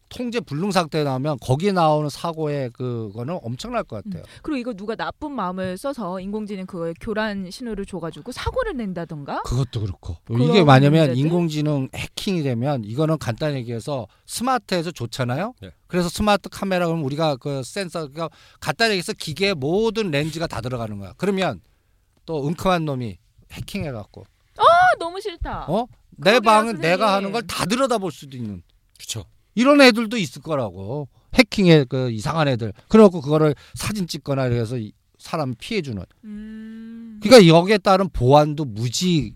통제 0.08 0.38
불능 0.40 0.70
상태에 0.70 1.02
나오면 1.02 1.38
거기에 1.40 1.72
나오는 1.72 2.08
사고의 2.08 2.70
그거는 2.70 3.38
엄청날 3.42 3.82
것 3.84 4.04
같아요. 4.04 4.22
그리고 4.42 4.58
이거 4.58 4.72
누가 4.74 4.94
나쁜 4.94 5.32
마음을 5.32 5.76
써서 5.76 6.20
인공지능 6.20 6.66
그거에 6.66 6.94
교란 7.00 7.50
신호를 7.50 7.84
줘가지고 7.86 8.30
사고를 8.32 8.76
낸다던가 8.76 9.42
그것도 9.42 9.80
그렇고 9.80 10.16
이게 10.30 10.62
뭐냐면 10.62 10.92
문제들? 11.08 11.16
인공지능 11.16 11.88
해킹이 11.94 12.42
되면 12.42 12.84
이거는 12.84 13.18
간단히 13.18 13.56
얘기해서 13.56 14.06
스마트에서 14.26 14.90
좋잖아요. 14.92 15.54
네. 15.60 15.70
그래서 15.88 16.08
스마트 16.08 16.48
카메라 16.48 16.86
그러면 16.86 17.04
우리가 17.04 17.36
그 17.36 17.62
센서 17.64 18.08
그러니까 18.08 18.28
간단히 18.60 18.92
얘기해서 18.92 19.12
기계에 19.14 19.54
모든 19.54 20.10
렌즈가 20.10 20.46
다 20.46 20.60
들어가는 20.60 20.98
거야. 20.98 21.14
그러면 21.16 21.60
또 22.26 22.44
웅큼한 22.46 22.84
놈이 22.84 23.18
해킹해 23.52 23.90
갖고 23.90 24.24
아, 24.56 24.62
너무 24.98 25.20
싫다. 25.20 25.66
어? 25.68 25.86
내 26.16 26.30
그러게요, 26.38 26.40
방은. 26.40 26.78
내가 26.80 27.14
하는 27.14 27.32
걸 27.32 27.42
다 27.46 27.64
들여다볼 27.66 28.12
수도 28.12 28.36
있는 28.36 28.62
그렇죠. 28.96 29.24
이런 29.54 29.80
애들도 29.80 30.16
있을 30.16 30.42
거라고 30.42 31.08
해킹의 31.34 31.86
그 31.88 32.10
이상한 32.10 32.48
애들 32.48 32.72
그래갖고 32.88 33.20
그거를 33.20 33.54
사진 33.74 34.06
찍거나 34.06 34.46
이래서 34.46 34.76
이 34.78 34.92
사람 35.18 35.54
피해 35.58 35.80
주는 35.82 36.02
음. 36.24 37.20
그러니까 37.22 37.46
여기에 37.46 37.78
따른 37.78 38.08
보안도 38.10 38.64
무지 38.66 39.34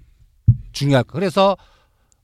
중요할 0.72 1.04
거. 1.04 1.12
그래서 1.14 1.56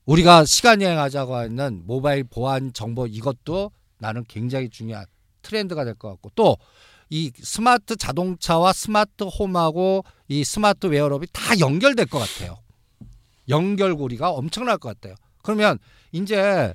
우리가 0.05 0.45
시간 0.45 0.81
여행하자고 0.81 1.35
하는 1.35 1.81
모바일 1.85 2.23
보안 2.23 2.73
정보 2.73 3.07
이것도 3.07 3.71
나는 3.97 4.23
굉장히 4.27 4.69
중요한 4.69 5.05
트렌드가 5.41 5.83
될 5.83 5.95
것 5.95 6.09
같고 6.09 6.31
또 6.35 6.57
이 7.09 7.31
스마트 7.35 7.95
자동차와 7.95 8.73
smart 8.73 9.25
home하고 9.25 10.03
이 10.27 10.43
smart 10.43 10.87
wearable이 10.87 11.27
다 11.31 11.59
연결될 11.59 12.07
것 12.07 12.19
같아요. 12.19 12.57
연결고리가 13.47 14.31
엄청날 14.31 14.77
것 14.77 14.89
같아요. 14.89 15.15
그러면 15.43 15.77
이제 16.11 16.73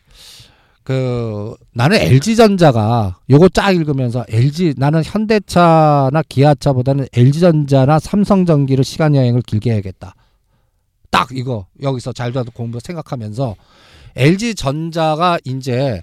그 0.82 1.54
나는 1.74 1.98
LG 1.98 2.36
전자가 2.36 3.18
요거 3.28 3.50
쫙 3.50 3.70
읽으면서 3.72 4.24
LG 4.28 4.74
나는 4.76 5.02
현대차나 5.04 6.22
기아차보다는 6.28 7.06
LG 7.12 7.40
전자나 7.40 7.98
삼성 7.98 8.46
전기를 8.46 8.82
시간 8.84 9.14
여행을 9.14 9.42
길게 9.42 9.72
해야겠다. 9.72 10.14
딱 11.10 11.28
이거 11.32 11.66
여기서 11.82 12.12
잘도 12.12 12.44
공부 12.54 12.80
생각하면서 12.80 13.56
LG 14.16 14.54
전자가 14.54 15.38
이제 15.44 16.02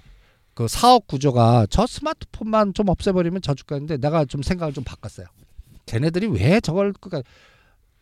그 0.54 0.68
사업 0.68 1.06
구조가 1.06 1.66
저 1.70 1.86
스마트폰만 1.86 2.74
좀 2.74 2.88
없애버리면 2.88 3.42
저주가인데 3.42 3.98
내가 3.98 4.24
좀 4.24 4.42
생각을 4.42 4.72
좀 4.72 4.84
바꿨어요. 4.84 5.26
쟤네들이 5.86 6.26
왜 6.28 6.60
저걸 6.60 6.92
그니까 7.00 7.22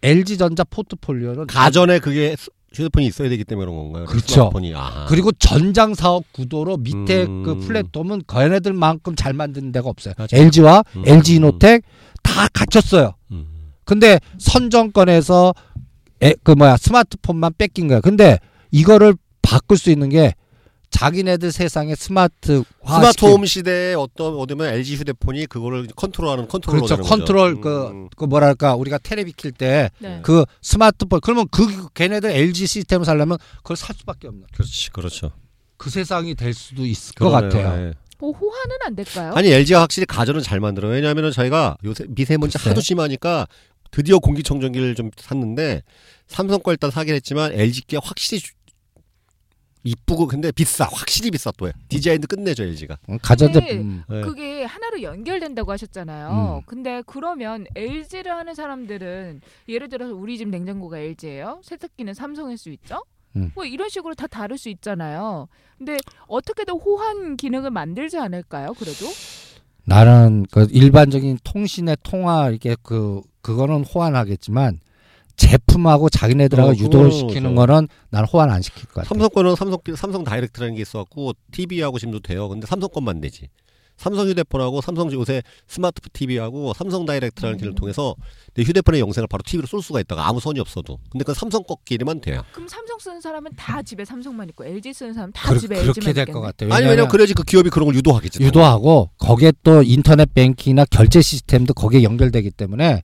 LG 0.03 0.39
전자 0.39 0.65
포트폴리오는 0.65 1.47
가전에 1.47 1.99
그게 2.01 2.35
스- 2.37 2.51
휴대폰이 2.77 3.07
있어야 3.07 3.29
되기 3.29 3.45
때문에 3.45 3.67
그런 3.67 3.77
건가요? 3.77 4.05
그렇죠. 4.05 4.51
아. 4.75 5.07
그리고 5.09 5.33
전장 5.33 5.95
사업 5.95 6.25
구도로 6.33 6.77
밑에 6.77 7.25
음. 7.25 7.43
그 7.43 7.59
플랫폼은 7.59 8.23
걔네들만큼 8.29 9.17
잘 9.17 9.33
만드는 9.33 9.73
데가 9.73 9.89
없어요. 9.89 10.15
맞아요. 10.19 10.29
LG와 10.33 10.85
음. 10.97 11.03
LG 11.07 11.37
이노텍 11.37 11.83
다 12.23 12.49
갖췄어요. 12.53 13.15
음. 13.33 13.47
근데 13.85 14.21
선정권에서 14.39 15.55
에, 16.23 16.35
그 16.43 16.53
뭐야 16.53 16.77
스마트폰만 16.77 17.55
뺏긴 17.57 17.89
거야. 17.89 18.01
근데 18.01 18.39
이거를 18.71 19.15
바꿀 19.43 19.79
수 19.79 19.91
있는 19.91 20.09
게 20.09 20.35
자기네들 20.90 21.53
세상에 21.53 21.94
smart화 21.94 22.62
smart 22.87 23.19
home 23.19 23.44
시대에 23.44 23.94
어떤 23.94 24.35
어디면 24.37 24.66
LG 24.75 24.96
휴대폰이 24.96 25.46
그거를 25.46 25.87
컨트롤하는 25.94 26.49
컨트롤러 26.49 26.83
그렇죠. 26.87 27.03
컨트롤 27.03 27.61
거죠. 27.61 27.61
그, 27.61 27.87
음. 27.96 28.09
그 28.16 28.25
뭐랄까 28.25 28.75
우리가 28.77 28.99
테레비 28.99 29.33
킬때 29.33 29.90
네. 29.99 30.20
그 30.22 30.44
스마트폰 30.62 31.20
그러면 31.22 31.46
그 31.51 31.88
걔네들 31.94 32.31
LG 32.31 32.66
시스템을 32.66 33.05
살려면 33.05 33.38
그걸 33.59 33.77
살 33.77 33.94
수밖에 33.99 34.29
없는 34.29 34.44
그렇지, 34.55 34.90
그렇죠. 34.90 35.33
그 35.77 35.90
세상이 35.90 36.35
될 36.35 36.55
수도 36.55 36.87
있을 36.87 37.14
것 37.14 37.29
그러네요. 37.29 37.51
같아요. 37.51 37.88
예. 37.88 37.92
뭐 38.18 38.33
호환은 38.33 38.77
안 38.87 38.96
될까요? 38.96 39.33
아니 39.35 39.49
LG가 39.51 39.83
확실히 39.83 40.07
가전은 40.07 40.40
잘 40.42 40.59
만들어요. 40.61 40.92
왜냐하면 40.92 41.31
저희가 41.33 41.77
요새 41.85 42.07
미세먼지 42.09 42.57
글쎄. 42.57 42.70
하도 42.70 42.81
심하니까 42.81 43.46
드디어 43.90 44.18
공기청정기를 44.18 44.94
좀 44.94 45.11
샀는데 45.18 45.83
삼성 46.27 46.61
거 46.62 46.70
일단 46.70 46.90
사긴 46.90 47.14
했지만 47.14 47.53
LG 47.53 47.83
게 47.83 47.99
확실히 48.03 48.40
주- 48.40 48.53
이쁘고 49.87 50.27
근데 50.27 50.51
비싸. 50.51 50.85
확실히 50.85 51.31
비싸 51.31 51.53
또 51.57 51.68
해. 51.68 51.72
디자인도 51.88 52.27
끝내줘 52.27 52.64
LG가. 52.64 52.99
응, 53.09 53.18
가전제품 53.22 53.68
근데 53.68 53.81
음. 53.83 54.03
네. 54.09 54.20
그게 54.22 54.64
하나로 54.64 55.03
연결된다고 55.03 55.70
하셨잖아요. 55.72 56.59
음. 56.59 56.62
근데 56.66 57.03
그러면 57.07 57.66
LG를 57.76 58.32
하는 58.32 58.55
사람들은 58.55 59.41
예를 59.68 59.89
들어서 59.89 60.14
우리 60.14 60.37
집 60.39 60.49
냉장고가 60.49 60.99
LG예요. 60.99 61.61
세탁기는 61.62 62.14
삼성일 62.14 62.59
수 62.59 62.70
있죠. 62.70 63.03
음. 63.37 63.53
뭐 63.55 63.64
이런 63.64 63.89
식으로 63.89 64.14
다 64.14 64.26
다를 64.26 64.59
수 64.59 64.68
있잖아요. 64.70 65.47
근데 65.78 65.99
어떻게든 66.26 66.74
호환 66.74 67.37
기능을 67.37 67.70
만들지 67.70 68.18
않을까요? 68.18 68.72
그래도 68.74 69.07
나는 69.84 70.45
그 70.51 70.66
일반적인 70.70 71.39
통신의 71.45 71.99
통화 72.03 72.49
이렇게 72.49 72.74
그 72.82 73.20
그거는 73.43 73.84
호환하겠지만 73.84 74.80
제품하고 75.37 76.09
자기네들하고 76.09 76.70
어, 76.70 76.74
유도를 76.74 77.11
시키는 77.12 77.55
저- 77.55 77.66
거는 77.66 77.89
난 78.11 78.24
호환 78.24 78.51
안 78.51 78.62
시킬 78.62 78.84
것 78.87 78.95
같아. 78.97 79.09
삼성 79.09 79.28
거는 79.28 79.55
삼성 79.57 79.78
삼성 79.97 80.24
direct라는 80.24 80.74
게 80.74 80.82
있어갖고 80.82 81.32
TV하고 81.53 81.99
지금도 81.99 82.20
돼요. 82.20 82.49
근데 82.49 82.66
삼성 82.66 82.89
것만 82.91 83.20
되지. 83.20 83.49
삼성 83.99 84.28
휴대폰하고 84.28 84.82
삼성 84.82 85.11
요새 85.12 85.43
smart 85.66 86.03
TV하고 86.12 86.74
삼성 86.74 87.07
direct라는 87.07 87.57
음. 87.57 87.59
기를 87.59 87.74
통해서 87.74 88.14
내 88.53 88.62
휴대폰의 88.62 89.01
영상을 89.01 89.26
바로 89.26 89.43
TV로 89.47 89.66
쏠 89.66 89.80
수가 89.82 90.01
있다가 90.01 90.28
아무 90.28 90.39
선이 90.39 90.61
없어도. 90.61 90.99
근데 91.11 91.24
그 91.24 91.32
삼성 91.32 91.62
거끼리만 91.62 92.20
돼요. 92.20 92.43
그럼 92.53 92.68
삼성 92.68 92.99
쓰는 92.99 93.22
사람은 93.22 93.53
다 93.57 93.82
집에 93.82 94.05
삼성만 94.05 94.51
있고 94.51 94.66
LG 94.66 94.93
쓰는 94.93 95.14
사람은 95.14 95.32
다 95.32 95.51
그, 95.51 95.59
집에 95.59 95.80
그렇게 95.80 96.12
될. 96.12 96.26
것 96.26 96.43
같아요. 96.43 96.70
아니 96.74 96.84
왜냐면 96.84 97.09
그래야지 97.09 97.32
그 97.32 97.43
기업이 97.43 97.70
그런 97.70 97.87
걸 97.87 97.95
유도하겠지. 97.95 98.43
유도하고 98.43 99.11
거기에 99.16 99.53
또 99.62 99.82
인터넷 99.82 100.28
뱅킹이나 100.34 100.84
결제 100.91 101.22
시스템도 101.22 101.72
거기에 101.72 102.03
연결되기 102.03 102.51
때문에 102.51 103.03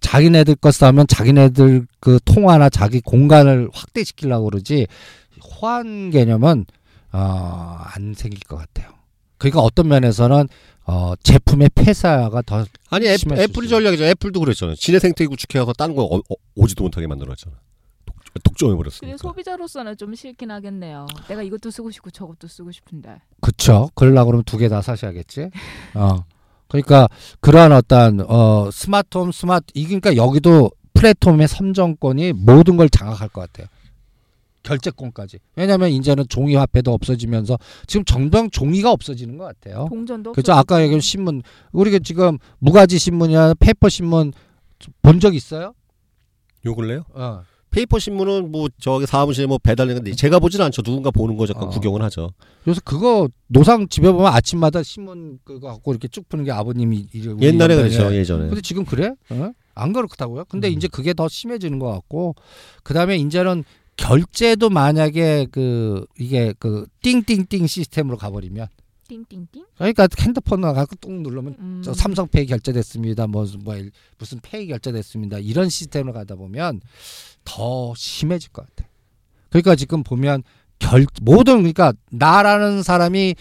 자기네들 0.00 0.56
거 0.56 0.70
싸면 0.70 1.06
자기네들 1.08 1.86
그 2.00 2.18
통화나 2.24 2.68
자기 2.70 3.00
공간을 3.00 3.68
확대시키려고 3.72 4.50
그러지 4.50 4.86
호환 5.60 6.10
개념은 6.10 6.66
어, 7.12 7.78
안 7.94 8.14
생길 8.14 8.40
것 8.40 8.56
같아요. 8.56 8.90
그러니까 9.38 9.60
어떤 9.60 9.88
면에서는 9.88 10.48
어, 10.86 11.14
제품의 11.22 11.70
폐사가 11.74 12.42
더 12.42 12.64
아니 12.90 13.06
애, 13.06 13.16
심할 13.16 13.38
수 13.38 13.44
애플이 13.44 13.66
있어요. 13.66 13.78
전략이죠. 13.80 14.04
애플도 14.04 14.40
그랬잖아요. 14.40 14.74
지네 14.76 14.98
생태 14.98 15.26
구축해서 15.26 15.72
다른 15.74 15.94
거 15.94 16.02
어, 16.04 16.16
어, 16.18 16.34
오지도 16.54 16.84
못하게 16.84 17.06
만들었잖아. 17.06 17.54
독점해 18.44 18.70
근데 18.70 18.76
버렸으니까. 18.76 19.16
소비자로서는 19.16 19.96
좀 19.96 20.14
싫긴 20.14 20.50
하겠네요. 20.50 21.06
내가 21.28 21.42
이것도 21.42 21.70
쓰고 21.70 21.90
싶고 21.90 22.10
저것도 22.10 22.46
쓰고 22.46 22.70
싶은데. 22.72 23.20
그쵸. 23.40 23.90
그러려고 23.94 24.26
그러면 24.26 24.44
두 24.44 24.58
개 24.58 24.68
다 24.68 24.80
사셔야겠지. 24.80 25.50
어. 25.94 26.24
그러니까 26.68 27.08
그러한 27.40 27.72
어떤 27.72 28.20
어 28.28 28.70
smart 28.70 29.04
home 29.04 29.32
smart 29.32 29.66
이 29.74 29.84
그러니까 29.86 30.16
여기도 30.16 30.70
플랫폼의 30.94 31.48
선정권이 31.48 32.32
모든 32.34 32.76
걸 32.76 32.88
장악할 32.90 33.28
것 33.28 33.40
같아요. 33.40 33.66
결제권까지. 34.64 35.38
왜냐하면 35.56 35.90
이제는 35.90 36.24
종이 36.28 36.54
화폐도 36.56 36.92
없어지면서 36.92 37.58
지금 37.86 38.04
정당 38.04 38.50
종이가 38.50 38.90
없어지는 38.90 39.38
것 39.38 39.44
같아요. 39.44 39.86
동전도 39.88 40.32
그죠? 40.32 40.52
아까 40.52 40.82
얘기한 40.82 41.00
신문 41.00 41.42
우리가 41.72 42.00
지금 42.00 42.38
무가지 42.58 42.98
신문이나 42.98 43.54
페이퍼 43.54 43.88
신문 43.88 44.32
본 45.02 45.20
적 45.20 45.34
있어요? 45.34 45.74
요 46.66 46.74
근래요? 46.74 47.04
어. 47.14 47.42
paper 47.70 47.98
신문은 47.98 48.50
뭐 48.50 48.68
저기 48.80 49.06
사무실에 49.06 49.46
뭐 49.46 49.58
배달되는 49.58 50.02
건데 50.02 50.16
제가 50.16 50.38
보진 50.38 50.60
않죠. 50.62 50.82
누군가 50.82 51.10
보는 51.10 51.36
거 51.36 51.46
잠깐 51.46 51.64
어. 51.64 51.68
구경은 51.70 52.02
하죠. 52.02 52.30
요새 52.66 52.80
그거 52.84 53.28
노상 53.46 53.88
집에 53.88 54.10
보면 54.10 54.32
아침마다 54.32 54.82
신문 54.82 55.38
그거 55.44 55.68
갖고 55.68 55.92
이렇게 55.92 56.08
쭉 56.08 56.28
푸는 56.28 56.44
게 56.44 56.50
아버님이 56.52 57.08
일- 57.12 57.28
우리 57.30 57.46
옛날에. 57.46 57.76
그랬죠. 57.76 58.14
예전에. 58.14 58.46
근데 58.48 58.60
지금 58.60 58.84
그래? 58.84 59.12
어? 59.30 59.52
안 59.74 59.92
그렇다고요? 59.92 60.44
근데 60.48 60.68
음. 60.68 60.72
이제 60.72 60.88
그게 60.88 61.12
더 61.14 61.28
심해지는 61.28 61.78
것 61.78 61.90
같고 61.90 62.34
그다음에 62.82 63.16
이제는 63.16 63.64
결제도 63.96 64.70
만약에 64.70 65.46
그 65.50 66.06
이게 66.18 66.54
그 66.58 66.86
띵띵띵 67.02 67.66
시스템으로 67.66 68.16
가버리면 68.16 68.66
띵띵띵. 69.08 69.64
그러니까 69.76 70.06
핸드폰 70.20 70.60
갖고 70.60 70.94
뚝 70.96 71.10
누르면 71.12 71.56
음. 71.58 71.82
저 71.84 71.92
삼성페이 71.92 72.46
결제됐습니다. 72.46 73.26
뭐, 73.26 73.46
뭐 73.64 73.74
무슨 74.18 74.38
페이 74.40 74.66
결제됐습니다. 74.66 75.38
이런 75.38 75.68
시스템으로 75.68 76.12
가다 76.12 76.36
보면 76.36 76.80
더 77.44 77.94
심해질 77.96 78.50
것 78.50 78.66
같아. 78.66 78.88
그러니까 79.48 79.74
지금 79.74 80.02
보면 80.02 80.42
결 80.78 81.06
모든 81.22 81.58
그러니까 81.58 81.92
나라는 82.10 82.82
사람이 82.82 83.34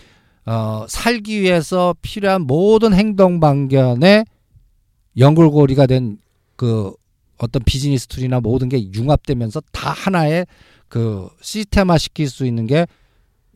어 0.46 0.86
살기 0.88 1.42
위해서 1.42 1.94
필요한 2.02 2.44
모든 2.44 2.94
행동 2.94 3.40
반경에 3.40 4.26
연결고리가 5.18 5.86
된 5.86 6.18
그 6.58 6.92
어떤 7.38 7.64
비즈니스 7.64 8.08
tool이나 8.08 8.42
모든 8.42 8.68
게 8.68 8.92
융합되면서 8.94 9.62
다 9.72 9.92
하나의 9.92 10.46
그 10.90 11.30
시스템화 11.42 11.98
시킬 11.98 12.30
수 12.30 12.46
있는 12.46 12.66
게 12.66 12.86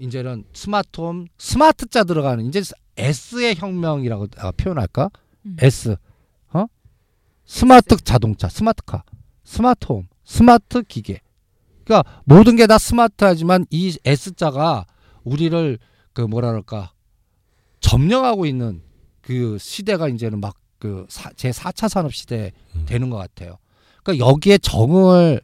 이제는 0.02 0.46
스마트홈 0.54 1.28
스마트자 1.38 2.04
들어가는 2.04 2.46
이제 2.46 2.62
S의 2.98 3.56
혁명이라고 3.56 4.28
아, 4.38 4.52
표현할까? 4.52 5.10
음. 5.46 5.56
S 5.60 5.96
어 6.54 6.66
스마트 7.46 7.96
자동차, 7.98 8.50
스마트카, 8.50 9.04
스마트홈, 9.44 10.08
스마트 10.24 10.82
기계. 10.84 11.22
그러니까 11.86 12.22
모든 12.26 12.56
게 12.56 12.68
다 12.68 12.78
스마트하지만 12.78 13.66
이 13.70 13.96
S자가 14.04 14.86
우리를 15.24 15.78
그 16.14 16.22
뭐라 16.22 16.50
그럴까 16.50 16.94
점령하고 17.80 18.46
있는 18.46 18.82
그 19.22 19.58
시대가 19.60 20.08
이제는 20.08 20.40
막 20.40 20.56
그제 20.80 21.52
4차 21.52 21.90
산업 21.90 22.14
시대 22.14 22.52
음. 22.76 22.86
되는 22.88 23.10
것 23.10 23.18
같아요. 23.18 23.58
그러니까 24.04 24.26
여기에 24.26 24.58
적응을 24.60 25.42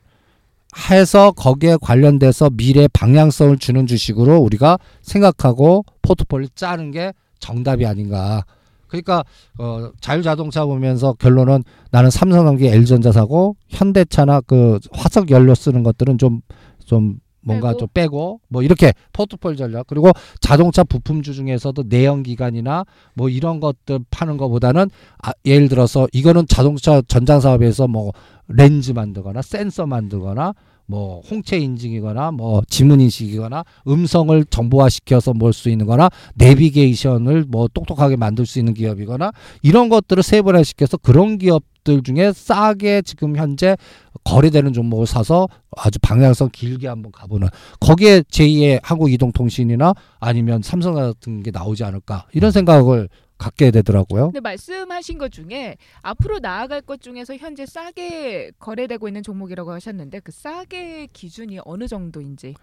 해서 0.90 1.32
거기에 1.32 1.78
관련돼서 1.82 2.50
미래 2.52 2.88
방향성을 2.88 3.58
주는 3.58 3.88
주식으로 3.88 4.38
우리가 4.38 4.78
생각하고 5.02 5.84
포트폴리오 6.02 6.50
짜는 6.56 6.92
게 6.92 7.14
정답이 7.40 7.86
아닌가. 7.86 8.44
그러니까 8.88 9.24
어 9.58 9.92
자율자동차 10.00 10.66
보면서 10.66 11.14
결론은 11.14 11.64
나는 11.92 12.10
삼성전기 12.10 12.68
LG전자 12.68 13.12
사고 13.12 13.58
현대차나 13.68 14.42
그 14.42 14.80
화석 14.94 15.30
연료 15.30 15.54
쓰는 15.56 15.84
것들은 15.84 16.18
좀좀 16.18 17.20
뭔가 17.42 17.70
빼고. 17.70 17.80
좀 17.80 17.88
빼고 17.94 18.42
뭐 18.50 18.62
이렇게 18.62 18.94
포트폴리오 19.14 19.56
전략 19.56 19.88
그리고 19.88 20.12
자동차 20.42 20.84
부품주 20.84 21.34
중에서도 21.34 21.84
내연 21.88 22.24
기관이나 22.24 22.86
뭐 23.14 23.30
이런 23.30 23.60
것들 23.60 24.00
파는 24.10 24.38
것보다는 24.38 24.90
아, 25.24 25.32
예를 25.46 25.70
들어서 25.70 26.08
이거는 26.12 26.46
자동차 26.48 27.02
전장 27.08 27.40
사업에서 27.40 27.88
뭐 27.88 28.12
렌즈 28.48 28.92
만들거나 28.92 29.42
센서 29.42 29.86
만들거나 29.88 30.54
뭐 30.90 31.22
홍채 31.30 31.58
인증이거나 31.58 32.32
뭐 32.32 32.62
지문 32.70 33.02
인식이거나 33.02 33.66
음성을 33.90 34.46
정보화 34.46 34.88
시켜서 34.88 35.34
뭘 35.34 35.52
수 35.52 35.70
있는 35.70 35.86
거나 35.86 36.10
내비게이션을 36.36 37.46
뭐 37.50 37.68
똑똑하게 37.74 38.16
만들 38.16 38.46
수 38.46 38.60
있는 38.60 38.74
기업이거나 38.74 39.32
이런 39.64 39.90
것들을 39.90 40.24
세분화 40.24 40.64
시켜서 40.64 40.96
그런 40.96 41.38
기업들 41.38 42.04
중에 42.04 42.32
싸게 42.34 43.02
지금 43.02 43.36
현재 43.36 43.76
거래되는 44.24 44.72
종목을 44.72 45.08
사서 45.08 45.50
아주 45.76 46.00
방향성 46.00 46.50
길게 46.54 46.88
한번 46.88 47.12
가보는 47.12 47.50
거기에 47.82 48.22
제2의 48.22 48.80
한국이동통신이나 48.84 49.94
아니면 50.20 50.62
삼성 50.64 50.94
같은 50.94 51.44
게 51.44 51.52
나오지 51.52 51.84
않을까 51.84 52.28
이런 52.34 52.52
생각을 52.52 53.10
갖게 53.38 53.72
되더라고요. 53.72 54.26
근데 54.28 54.40
말씀하신 54.40 55.18
것 55.18 55.32
중에 55.32 55.78
앞으로 56.02 56.40
나아갈 56.40 56.82
것 56.82 57.02
중에서 57.02 57.36
현재 57.36 57.66
싸게 57.66 58.52
거래되고 58.60 59.08
있는 59.08 59.24
종목이라고 59.24 59.72
하셨는데 59.72 60.20
그 60.22 60.32
싸게 60.32 61.08
기준이 61.14 61.60
어느 61.66 61.88
정도인지. 61.88 62.56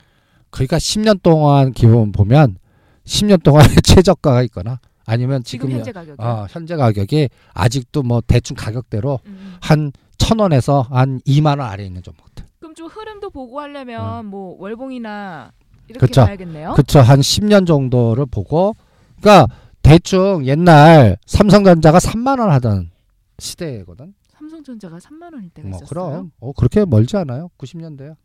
그러니까 0.51 0.79
10년 0.79 1.23
동안 1.23 1.73
기본 1.73 2.13
보면 2.13 2.59
10년 3.05 3.43
동안 3.43 3.65
최저가가 3.85 4.43
있거나 4.45 4.81
아니면 5.07 5.43
지금 5.45 5.69
지금 5.69 5.79
현재 5.79 5.93
가격이. 5.93 6.23
어, 6.23 6.47
현재 6.49 6.77
가격이 6.77 7.29
아직도 7.53 8.03
뭐 8.03 8.21
대충 8.27 8.57
가격대로 8.57 9.21
음. 9.27 9.57
한천 9.61 10.39
원에서 10.39 10.83
한 10.83 11.21
2만 11.21 11.59
원 11.59 11.63
아래에 11.63 11.87
있는 11.87 12.03
종목들. 12.03 12.45
그럼 12.59 12.75
좀 12.75 12.87
흐름도 12.89 13.31
보고 13.31 13.61
하려면 13.61 14.27
뭐 14.27 14.57
월봉이나 14.59 15.53
이렇게 15.89 16.05
음. 16.05 16.07
그쵸. 16.07 16.25
봐야겠네요. 16.25 16.73
그쵸 16.75 17.01
한 17.01 17.21
10년 17.21 17.67
정도를 17.67 18.27
보고 18.27 18.75
그러니까 19.21 19.55
대충 19.85 20.45
옛날 20.47 21.17
삼성전자가 21.27 21.99
3만 21.99 22.41
원 22.41 22.51
하던 22.51 22.91
시대거든. 23.39 24.15
삼성전자가 24.33 24.99
3만 24.99 25.35
원일 25.35 25.51
때가 25.51 25.69
뭐 25.69 25.77
있었어요. 25.79 25.89
그럼 25.89 26.31
어 26.41 26.53
그렇게 26.53 26.85
멀지 26.85 27.17
않아요. 27.17 27.51
90년대야. 27.59 28.17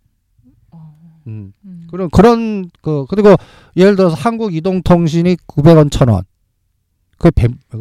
어, 0.71 0.95
음. 1.27 1.53
음. 1.65 1.87
그런 1.91 2.09
그런 2.09 2.69
그 2.81 3.05
그리고 3.09 3.35
예를 3.75 3.95
들어서 3.95 4.15
한국 4.15 4.55
이동통신이 4.55 5.35
900원 5.47 5.89
1000원. 5.89 6.23
그 7.17 7.29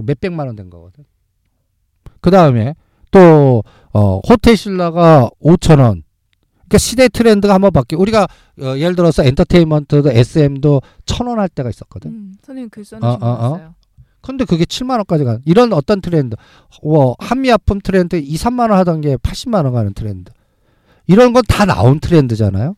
몇백만 0.04 0.46
원 0.48 0.56
된 0.56 0.68
거거든. 0.68 1.04
그다음에 2.20 2.74
또 3.12 3.62
어, 3.92 4.20
호텔 4.28 4.56
신라가 4.56 5.30
5,000원. 5.40 6.02
그러니까 6.68 6.78
시대 6.78 7.08
트렌드가 7.08 7.54
한번 7.54 7.72
바뀌고 7.72 8.00
우리가 8.02 8.28
어, 8.60 8.76
예를 8.76 8.94
들어서 8.94 9.24
엔터테인먼트도 9.24 10.10
SM도 10.10 10.82
1,000원 11.06 11.36
할 11.36 11.48
때가 11.48 11.70
있었거든. 11.70 12.10
음, 12.10 12.34
선생님 12.42 12.70
글 12.70 12.84
써주신 12.84 13.04
어, 13.04 13.18
거 13.18 13.26
어, 13.26 13.30
어. 13.30 13.50
봤어요. 13.52 13.74
근데 14.20 14.44
그게 14.44 14.64
7만 14.64 14.90
원까지 14.98 15.24
가는 15.24 15.40
이런 15.46 15.72
어떤 15.72 16.00
트렌드. 16.00 16.36
뭐 16.82 17.16
한미아품 17.18 17.80
트렌드 17.80 18.16
2, 18.16 18.34
3만 18.34 18.70
원 18.70 18.72
하던 18.72 19.00
게 19.00 19.16
80만 19.16 19.64
원 19.64 19.72
가는 19.72 19.94
트렌드. 19.94 20.30
이런 21.06 21.32
건 21.32 21.42
다 21.48 21.64
나온 21.64 22.00
트렌드잖아요. 22.00 22.76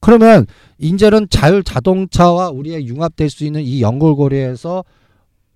그러면 0.00 0.46
이제는 0.78 1.28
자율 1.30 1.64
자동차와 1.64 2.50
우리의 2.50 2.86
융합될 2.86 3.30
수 3.30 3.44
있는 3.44 3.62
이 3.62 3.80
연골고리에서 3.82 4.84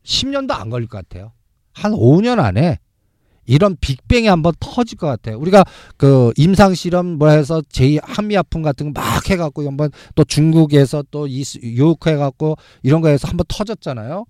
10년도 0.05 0.53
안 0.53 0.70
걸릴 0.70 0.89
것 0.89 1.07
같아요. 1.07 1.33
한 1.74 1.93
5년 1.93 2.41
안에 2.41 2.79
이런 3.49 3.76
빅뱅이 3.80 4.28
한번 4.28 4.53
터질 4.61 4.96
것 4.99 5.07
같아요. 5.09 5.38
우리가 5.38 5.64
그 5.96 6.32
임상 6.36 6.74
실험 6.74 7.07
뭐 7.18 7.30
해서 7.30 7.62
제 7.68 7.99
한미아품 8.03 8.62
같은 8.62 8.92
거 8.92 9.01
막 9.01 9.28
해갖고 9.30 9.66
한번 9.66 9.90
또 10.14 10.24
중국에서 10.24 11.03
또 11.11 11.28
유혹해갖고 11.28 12.57
이런 12.82 13.01
거 13.01 13.09
해서 13.09 13.26
한번 13.26 13.44
터졌잖아요. 13.49 14.24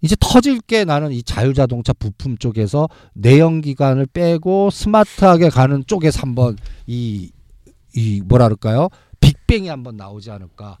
이제 0.00 0.16
터질 0.18 0.60
게 0.60 0.84
나는 0.84 1.12
이 1.12 1.22
자율자동차 1.22 1.92
부품 1.92 2.36
쪽에서 2.38 2.88
내연기관을 3.14 4.06
빼고 4.06 4.70
스마트하게 4.70 5.48
가는 5.48 5.84
쪽에서 5.86 6.20
한번 6.22 6.56
이, 6.86 7.30
이 7.94 8.20
뭐라 8.24 8.46
그럴까요? 8.46 8.88
빅뱅이 9.20 9.68
한번 9.68 9.96
나오지 9.96 10.30
않을까. 10.30 10.78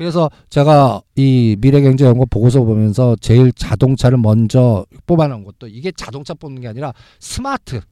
그래서 0.00 0.30
제가 0.48 1.02
이 1.14 1.56
미래경제연구 1.60 2.24
보고서 2.30 2.62
보면서 2.62 3.16
제일 3.20 3.52
자동차를 3.52 4.16
먼저 4.16 4.86
뽑아놓은 5.04 5.44
것도 5.44 5.68
이게 5.68 5.92
자동차 5.92 6.32
뽑는 6.32 6.62
게 6.62 6.68
아니라 6.68 6.94
스마트, 7.18 7.82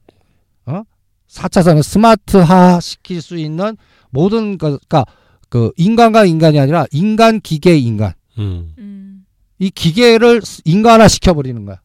어? 0.65 0.81
4차선을 1.27 1.83
스마트화 1.83 2.79
시킬 2.79 3.21
수 3.21 3.37
있는 3.37 3.77
모든 4.09 4.57
것, 4.57 4.79
그러니까 4.89 5.05
그 5.49 5.71
인간과 5.77 6.25
인간이 6.25 6.59
아니라 6.59 6.87
인간 6.91 7.39
기계 7.41 7.77
인간 7.77 8.13
음. 8.39 8.73
음. 8.79 9.25
이 9.59 9.69
기계를 9.69 10.41
인간화 10.65 11.07
시켜버리는 11.07 11.63
거야. 11.63 11.79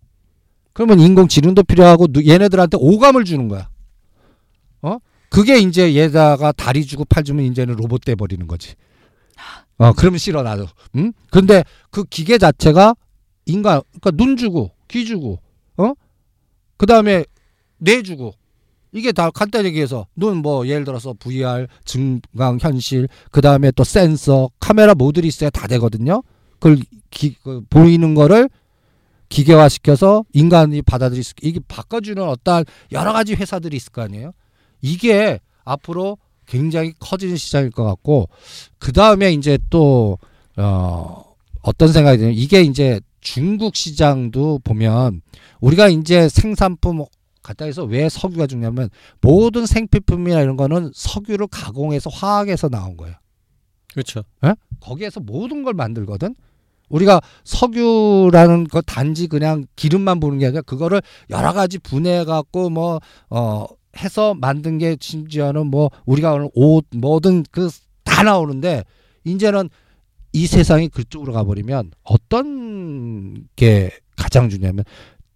그러면 0.72 1.00
인공지능도 1.00 1.64
필요하고 1.64 2.06
누- 2.06 2.26
얘네들한테 2.26 2.78
오감을 2.80 3.24
주는 3.24 3.48
거야. 3.48 3.68
어? 4.80 4.96
그게 5.28 5.58
이제 5.58 5.94
얘다가 5.94 6.52
다리 6.52 6.86
주고 6.86 7.04
팔 7.04 7.24
주면 7.24 7.44
이제는 7.44 7.74
로봇 7.76 8.06
돼 8.06 8.14
버리는 8.14 8.46
거지. 8.46 8.72
어, 9.78 9.92
그러면 9.92 10.18
싫어 10.18 10.42
나도. 10.42 10.66
응? 10.96 11.12
근데 11.30 11.64
그 11.90 12.04
기계 12.04 12.38
자체가 12.38 12.94
인간, 13.46 13.80
그러니까 14.00 14.10
눈 14.12 14.36
주고 14.36 14.70
귀 14.88 15.04
주고, 15.04 15.40
어? 15.76 15.92
그 16.76 16.86
다음에 16.86 17.24
뇌 17.78 18.02
주고. 18.02 18.34
이게 18.92 19.10
다 19.10 19.28
간단히 19.30 19.68
얘기해서 19.68 20.06
눈 20.14 20.36
뭐 20.38 20.68
예를 20.68 20.84
들어서 20.84 21.14
VR, 21.18 21.66
증강 21.84 22.58
현실, 22.60 23.08
그 23.32 23.40
다음에 23.40 23.72
또 23.72 23.82
센서, 23.82 24.50
카메라 24.60 24.94
모듈이 24.94 25.26
있어야 25.26 25.50
다 25.50 25.66
되거든요. 25.66 26.22
그걸 26.60 26.78
기, 27.10 27.34
그 27.42 27.60
보이는 27.68 28.14
거를 28.14 28.48
기계화 29.30 29.68
시켜서 29.68 30.24
인간이 30.32 30.80
받아들일 30.82 31.24
수 31.24 31.34
이게 31.42 31.58
바꿔주는 31.66 32.22
어떠한 32.22 32.64
여러 32.92 33.12
가지 33.12 33.34
회사들이 33.34 33.76
있을 33.76 33.90
거 33.90 34.02
아니에요. 34.02 34.32
이게 34.80 35.40
앞으로 35.64 36.16
굉장히 36.46 36.92
커지는 36.98 37.36
시장일 37.36 37.70
것 37.70 37.84
같고 37.84 38.28
그 38.78 38.92
다음에 38.92 39.32
이제 39.32 39.58
또 39.70 40.18
어, 40.56 41.24
어떤 41.62 41.92
생각이 41.92 42.18
드냐면 42.18 42.36
이게 42.36 42.62
이제 42.62 43.00
중국 43.20 43.74
시장도 43.76 44.60
보면 44.64 45.22
우리가 45.60 45.88
이제 45.88 46.28
생산품 46.28 47.04
갖다 47.42 47.64
해서 47.64 47.84
왜 47.84 48.08
석유가 48.08 48.46
중요하면 48.46 48.90
모든 49.20 49.66
생필품이나 49.66 50.40
이런 50.40 50.56
거는 50.56 50.92
석유를 50.94 51.46
가공해서 51.48 52.10
화학에서 52.10 52.68
나온 52.68 52.96
거예요. 52.96 53.14
그렇죠. 53.92 54.24
거기에서 54.80 55.20
모든 55.20 55.62
걸 55.62 55.74
만들거든. 55.74 56.34
우리가 56.88 57.20
석유라는 57.44 58.68
거 58.68 58.82
단지 58.82 59.26
그냥 59.26 59.66
기름만 59.76 60.20
보는 60.20 60.38
게 60.38 60.46
아니라 60.46 60.62
그거를 60.62 61.02
여러 61.30 61.52
가지 61.52 61.78
분해해 61.78 62.24
갖고 62.24 62.70
뭐어 62.70 63.68
해서 63.96 64.34
만든 64.34 64.78
게 64.78 64.96
심지어는 65.00 65.66
뭐 65.68 65.90
우리가 66.06 66.32
오늘 66.34 66.48
옷 66.54 66.86
뭐든 66.92 67.44
그 67.50 67.68
다 68.04 68.22
나오는데 68.22 68.84
이제는 69.24 69.68
이 70.32 70.46
세상이 70.46 70.88
그쪽으로 70.88 71.32
가버리면 71.32 71.90
어떤 72.04 73.48
게 73.56 73.90
가장 74.16 74.48
중요하면 74.48 74.84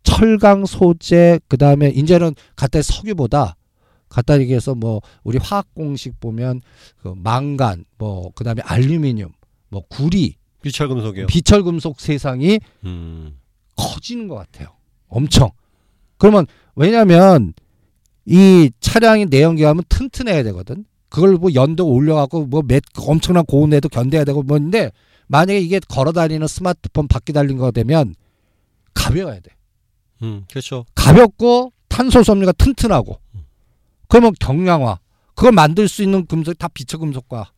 철강 0.05 0.65
소재 0.65 1.41
그 1.49 1.57
다음에 1.57 1.89
이제는 1.89 2.35
갖다 2.55 2.81
석유보다 2.81 3.57
갖다 4.09 4.41
얘기해서 4.41 4.75
뭐 4.75 5.01
우리 5.25 5.39
화학 5.39 5.75
공식 5.75 6.21
보면 6.21 6.61
그 7.03 7.15
망간 7.17 7.85
뭐 7.99 8.31
그 8.35 8.45
다음에 8.45 8.63
알루미늄 8.65 9.31
뭐 9.71 9.83
구리 9.89 10.37
비철금속이요. 10.63 11.27
비철 11.27 11.63
금속 11.63 12.01
세상이 12.01 12.61
음. 12.85 13.39
커지는 13.77 14.29
것 14.29 14.35
같아요. 14.37 14.69
엄청. 15.09 15.51
그러면 16.17 16.47
왜냐하면 16.75 17.55
이 18.29 18.71
차량이 18.81 19.27
내연기관하면 19.27 19.85
튼튼해야 19.89 20.43
되거든. 20.45 20.85
그걸 21.09 21.35
뭐 21.37 21.51
연도 21.55 21.89
올려갖고 21.89 22.47
뭐 22.47 22.63
몇 22.63 22.83
엄청난 22.99 23.45
고온에도 23.47 23.89
견뎌야 23.89 24.25
되고 24.25 24.43
뭐인데 24.43 24.93
만약에 25.29 25.59
이게 25.59 25.81
걸어다니는 25.81 26.47
스마트폰 26.47 27.09
바퀴 27.09 27.33
달린 27.33 27.57
거 27.57 27.71
되면 27.71 28.15
가벼워야 28.95 29.41
돼. 29.41 29.51
음. 30.23 30.45
그렇죠. 30.51 30.85
가볍고 30.95 31.73
탄소 31.89 32.23
섬유가 32.23 32.53
튼튼하고 32.53 33.19
그러면 34.09 34.33
경량화 34.39 34.99
그걸 35.35 35.53
만들 35.53 35.89
수 35.89 36.03
있는 36.03 36.27
금속 36.27 36.59
다 36.59 36.69
비처 36.69 36.99
금속과 36.99 37.53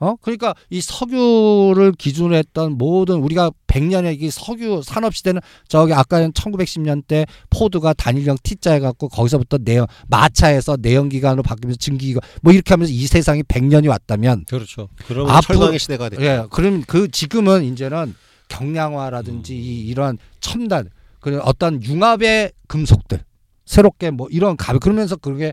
어 0.00 0.14
그러니까 0.20 0.54
이 0.70 0.80
석유를 0.80 1.92
기준으로 1.98 2.36
했던 2.36 2.78
모든 2.78 3.16
우리가 3.16 3.50
100년의 3.66 4.20
이 4.22 4.30
석유 4.30 4.80
산업 4.84 5.14
시대는 5.14 5.40
저기 5.66 5.92
아까는 5.92 6.32
1910년대 6.32 7.26
포드가 7.50 7.94
단일형 7.94 8.36
T자 8.44 8.72
해 8.74 8.78
갖고 8.80 9.08
거기서부터 9.08 9.58
내연 9.60 9.86
마차에서 10.08 10.76
내연 10.80 11.08
기관으로 11.08 11.42
바뀌면서 11.42 11.78
증기 11.78 12.06
기관 12.06 12.20
뭐 12.42 12.52
이렇게 12.52 12.72
하면서 12.74 12.92
이 12.92 13.06
세상이 13.06 13.42
100년이 13.42 13.88
왔다면 13.88 14.44
그렇죠. 14.48 14.88
그러면 15.06 15.34
앞으로- 15.34 15.42
철강의 15.46 15.78
시대가 15.80 16.08
됐죠. 16.08 16.22
예, 16.22 16.44
그럼 16.50 16.84
그 16.86 17.08
지금은 17.10 17.64
이제는 17.64 18.14
경량화라든지 18.48 19.56
이, 19.56 19.80
이런 19.86 20.18
첨단 20.40 20.88
그 21.20 21.38
어떤 21.42 21.82
융합의 21.82 22.52
금속들 22.68 23.20
새롭게 23.64 24.10
뭐 24.10 24.28
이런 24.30 24.56
가벼 24.56 24.78
그러면서 24.78 25.16
그게 25.16 25.52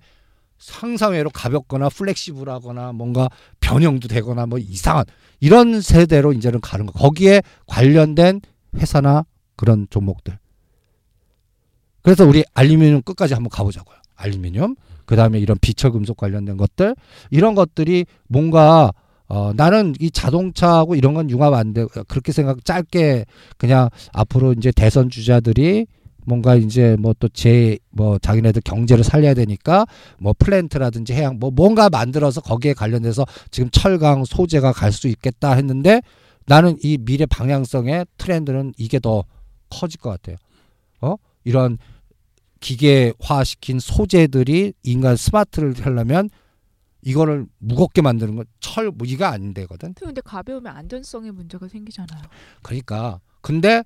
상상외로 0.58 1.30
가볍거나 1.30 1.90
플렉시블하거나 1.90 2.94
뭔가 2.94 3.30
변형도 3.60 4.08
되거나 4.08 4.46
뭐 4.46 4.58
이상한 4.58 5.06
이런 5.40 5.82
세대로 5.82 6.34
이제는 6.34 6.62
가는 6.62 6.86
거. 6.86 6.94
거기에 6.94 7.42
관련된 7.68 8.42
회사나 8.76 9.26
그런 9.56 9.88
종목들. 9.90 10.38
그래서 12.02 12.26
우리 12.26 12.44
알루미늄 12.54 13.02
끝까지 13.02 13.34
한번 13.34 13.50
가보자고요. 13.50 13.98
알루미늄 14.16 14.76
그 15.06 15.16
다음에 15.16 15.40
이런 15.40 15.58
비철 15.60 15.92
금속 15.92 16.18
관련된 16.18 16.58
것들. 16.58 16.96
이런 17.30 17.56
것들이 17.56 18.06
뭔가 18.28 18.92
어, 19.28 19.54
나는 19.56 19.96
이 20.00 20.12
자동차하고 20.12 20.96
이런 20.96 21.14
건 21.16 21.30
융합 21.30 21.54
안 21.54 21.74
돼. 21.74 21.86
그렇게 22.08 22.32
생각, 22.32 22.64
짧게 22.64 23.26
그냥 23.58 23.90
앞으로 24.14 24.54
이제 24.54 24.72
대선 24.72 25.10
주자들이 25.10 25.88
뭔가 26.26 26.56
이제 26.56 26.96
뭐 27.00 27.14
또 27.20 27.28
제, 27.30 27.78
뭐 27.92 28.18
자기네들 28.20 28.62
경제를 28.64 29.04
살려야 29.04 29.34
되니까 29.34 29.86
뭐 30.20 30.34
플랜트라든지 30.38 31.14
해양 31.14 31.40
뭐 31.40 31.52
뭔가 31.52 31.90
만들어서 31.90 32.42
거기에 32.42 32.74
관련돼서 32.74 33.26
지금 33.52 33.70
철강 33.72 34.26
소재가 34.26 34.72
갈 34.74 34.92
수 34.92 35.08
있겠다 35.08 35.54
했는데 35.54 36.02
나는 36.46 36.78
이 36.84 36.98
미래 36.98 37.26
방향성의 37.26 38.06
트렌드는 38.18 38.74
이게 38.78 39.00
더 39.00 39.24
커질 39.70 40.00
것 40.00 40.10
같아요. 40.12 40.36
어? 41.02 41.16
이런 41.44 41.78
기계화시킨 42.60 43.80
소재들이 43.80 44.74
인간 44.84 45.16
스마트를 45.16 45.74
하려면 45.82 46.30
이거를 47.02 47.46
무겁게 47.60 48.02
만드는 48.02 48.36
건 48.36 48.46
철 48.60 48.92
무기가 48.92 49.30
안 49.32 49.54
되거든. 49.54 49.94
근데 49.94 50.20
가벼우면 50.22 50.76
안전성에 50.76 51.32
문제가 51.32 51.68
생기잖아요. 51.70 52.22
그러니까 52.62 53.20
근데 53.42 53.84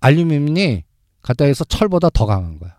알루미늄이 0.00 0.82
갖다 1.22 1.44
해서 1.44 1.64
철보다 1.64 2.10
더 2.10 2.26
강한 2.26 2.58
거야. 2.58 2.76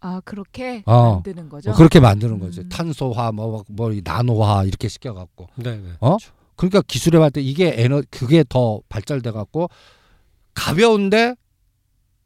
아 0.00 0.20
그렇게 0.24 0.82
어. 0.86 1.14
만드는 1.14 1.48
거죠. 1.48 1.70
뭐 1.70 1.76
그렇게 1.76 2.00
만드는 2.00 2.38
거지. 2.38 2.60
음. 2.60 2.68
탄소화 2.68 3.32
뭐, 3.32 3.64
뭐 3.68 3.90
나노화 4.04 4.64
이렇게 4.64 4.88
시켜 4.88 5.14
갖고. 5.14 5.48
네, 5.56 5.76
네. 5.76 5.92
어? 6.00 6.16
그러니까 6.56 6.82
기술의 6.82 7.20
발달 7.20 7.42
이게 7.42 7.74
에너 7.76 8.02
그게 8.10 8.44
더 8.48 8.80
발달돼 8.88 9.30
갖고 9.30 9.68
가벼운데 10.54 11.34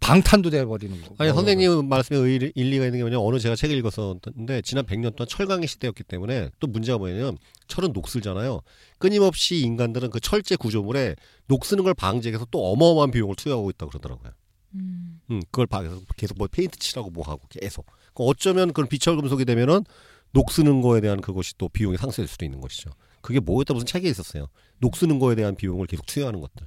방탄도 0.00 0.48
돼 0.50 0.64
버리는 0.64 0.98
거. 1.02 1.14
아니 1.18 1.30
선생님 1.32 1.88
말씀에 1.88 2.18
의- 2.18 2.52
일리가 2.54 2.86
있는 2.86 2.98
게 2.98 3.02
뭐냐면 3.02 3.26
어느 3.26 3.38
제가 3.38 3.54
책을 3.54 3.76
읽었었는데 3.76 4.62
지난 4.62 4.84
100년 4.86 5.14
동안 5.14 5.28
철강의 5.28 5.68
시대였기 5.68 6.04
때문에 6.04 6.50
또 6.58 6.66
문제가 6.66 6.96
뭐냐면 6.96 7.36
철은 7.68 7.92
녹슬잖아요. 7.92 8.62
끊임없이 8.98 9.60
인간들은 9.60 10.10
그 10.10 10.18
철제 10.20 10.56
구조물에 10.56 11.16
녹쓰는 11.48 11.84
걸 11.84 11.92
방지해서 11.94 12.46
또 12.50 12.72
어마어마한 12.72 13.10
비용을 13.10 13.36
투여하고 13.36 13.68
있다 13.70 13.86
고 13.86 13.90
그러더라고요. 13.90 14.32
음. 14.74 15.20
음, 15.30 15.40
그걸 15.50 15.66
봐 15.66 15.82
계속 15.82 16.04
계속 16.16 16.38
뭐 16.38 16.48
페인트 16.50 16.78
칠하고 16.78 17.10
뭐 17.10 17.24
하고 17.24 17.42
계속. 17.48 17.86
그 18.14 18.24
어쩌면 18.24 18.72
그런 18.72 18.88
비철 18.88 19.16
금속이 19.16 19.44
되면은 19.44 19.84
녹 20.32 20.52
쓰는 20.52 20.80
거에 20.80 21.00
대한 21.00 21.20
그것이 21.20 21.54
또 21.58 21.68
비용이 21.68 21.96
상쇄될 21.96 22.28
수도 22.28 22.44
있는 22.44 22.60
것이죠. 22.60 22.90
그게 23.20 23.40
뭐였다 23.40 23.74
무슨 23.74 23.86
책에 23.86 24.08
있었어요. 24.08 24.46
녹 24.78 24.96
쓰는 24.96 25.18
거에 25.18 25.34
대한 25.34 25.54
비용을 25.54 25.86
계속 25.86 26.06
투여하는 26.06 26.40
것들. 26.40 26.66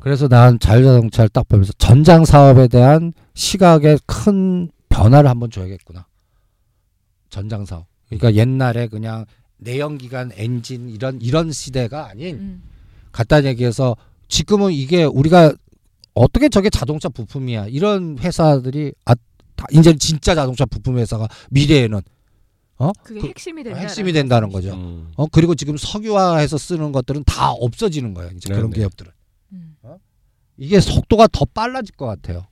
그래서 0.00 0.28
난 0.28 0.58
자율자동차를 0.58 1.30
딱 1.30 1.48
보면서 1.48 1.72
전장 1.72 2.24
사업에 2.24 2.68
대한 2.68 3.12
시각에 3.34 3.98
큰 4.06 4.70
변화를 4.88 5.28
한번 5.28 5.50
줘야겠구나. 5.50 6.06
전장 7.28 7.64
사업. 7.64 7.86
그러니까 8.06 8.34
옛날에 8.34 8.88
그냥 8.88 9.24
내연기관 9.58 10.32
엔진 10.34 10.88
이런 10.88 11.20
이런 11.20 11.52
시대가 11.52 12.08
아닌 12.08 12.36
음. 12.36 12.62
간단히 13.12 13.48
얘기해서 13.48 13.96
지금은 14.28 14.72
이게 14.72 15.04
우리가 15.04 15.54
어떻게 16.20 16.48
저게 16.48 16.70
자동차 16.70 17.08
부품이야 17.08 17.66
이런 17.68 18.18
회사들이 18.18 18.92
아 19.04 19.14
다- 19.56 19.66
이제 19.72 19.96
진짜 19.96 20.34
자동차 20.34 20.64
부품 20.66 20.98
회사가 20.98 21.28
미래에는 21.50 22.00
그게 23.04 23.20
그- 23.20 23.26
핵심이 23.28 23.62
된다. 23.62 23.78
핵심이 23.78 24.12
된다는 24.12 24.48
거죠. 24.50 24.72
음. 24.74 25.10
어 25.16 25.26
그리고 25.26 25.54
지금 25.54 25.76
석유화해서 25.76 26.56
쓰는 26.58 26.92
것들은 26.92 27.24
다 27.24 27.50
없어지는 27.52 28.14
거예요. 28.14 28.30
이제 28.36 28.48
그런 28.48 28.70
네네. 28.70 28.76
기업들은. 28.80 29.12
음. 29.52 29.76
이게 30.56 30.78
속도가 30.80 31.28
더 31.32 31.44
빨라질 31.46 31.94
것 31.96 32.06
같아요. 32.06 32.44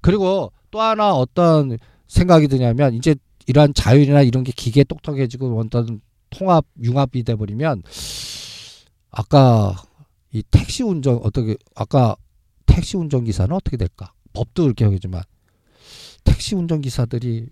그리고 0.00 0.52
또 0.70 0.80
하나 0.80 1.12
어떤 1.14 1.76
생각이 2.06 2.46
드냐면 2.48 2.94
이제 2.94 3.14
이러한 3.46 3.72
자율이나 3.74 4.22
이런 4.22 4.44
게 4.44 4.52
기계 4.54 4.84
똑똑해지고 4.84 5.58
어떤 5.60 6.00
통합 6.30 6.64
융합이 6.82 7.22
돼 7.22 7.34
버리면 7.36 7.82
아까 9.10 9.74
이 10.32 10.42
택시 10.50 10.82
운전 10.82 11.20
어떻게 11.22 11.56
아까 11.74 12.16
택시 12.78 12.96
운전 12.96 13.24
기사는 13.24 13.52
어떻게 13.54 13.76
될까? 13.76 14.12
법도 14.34 14.62
그렇게 14.62 14.84
하겠지만 14.84 15.22
택시 16.22 16.54
운전 16.54 16.80
기사들이 16.80 17.46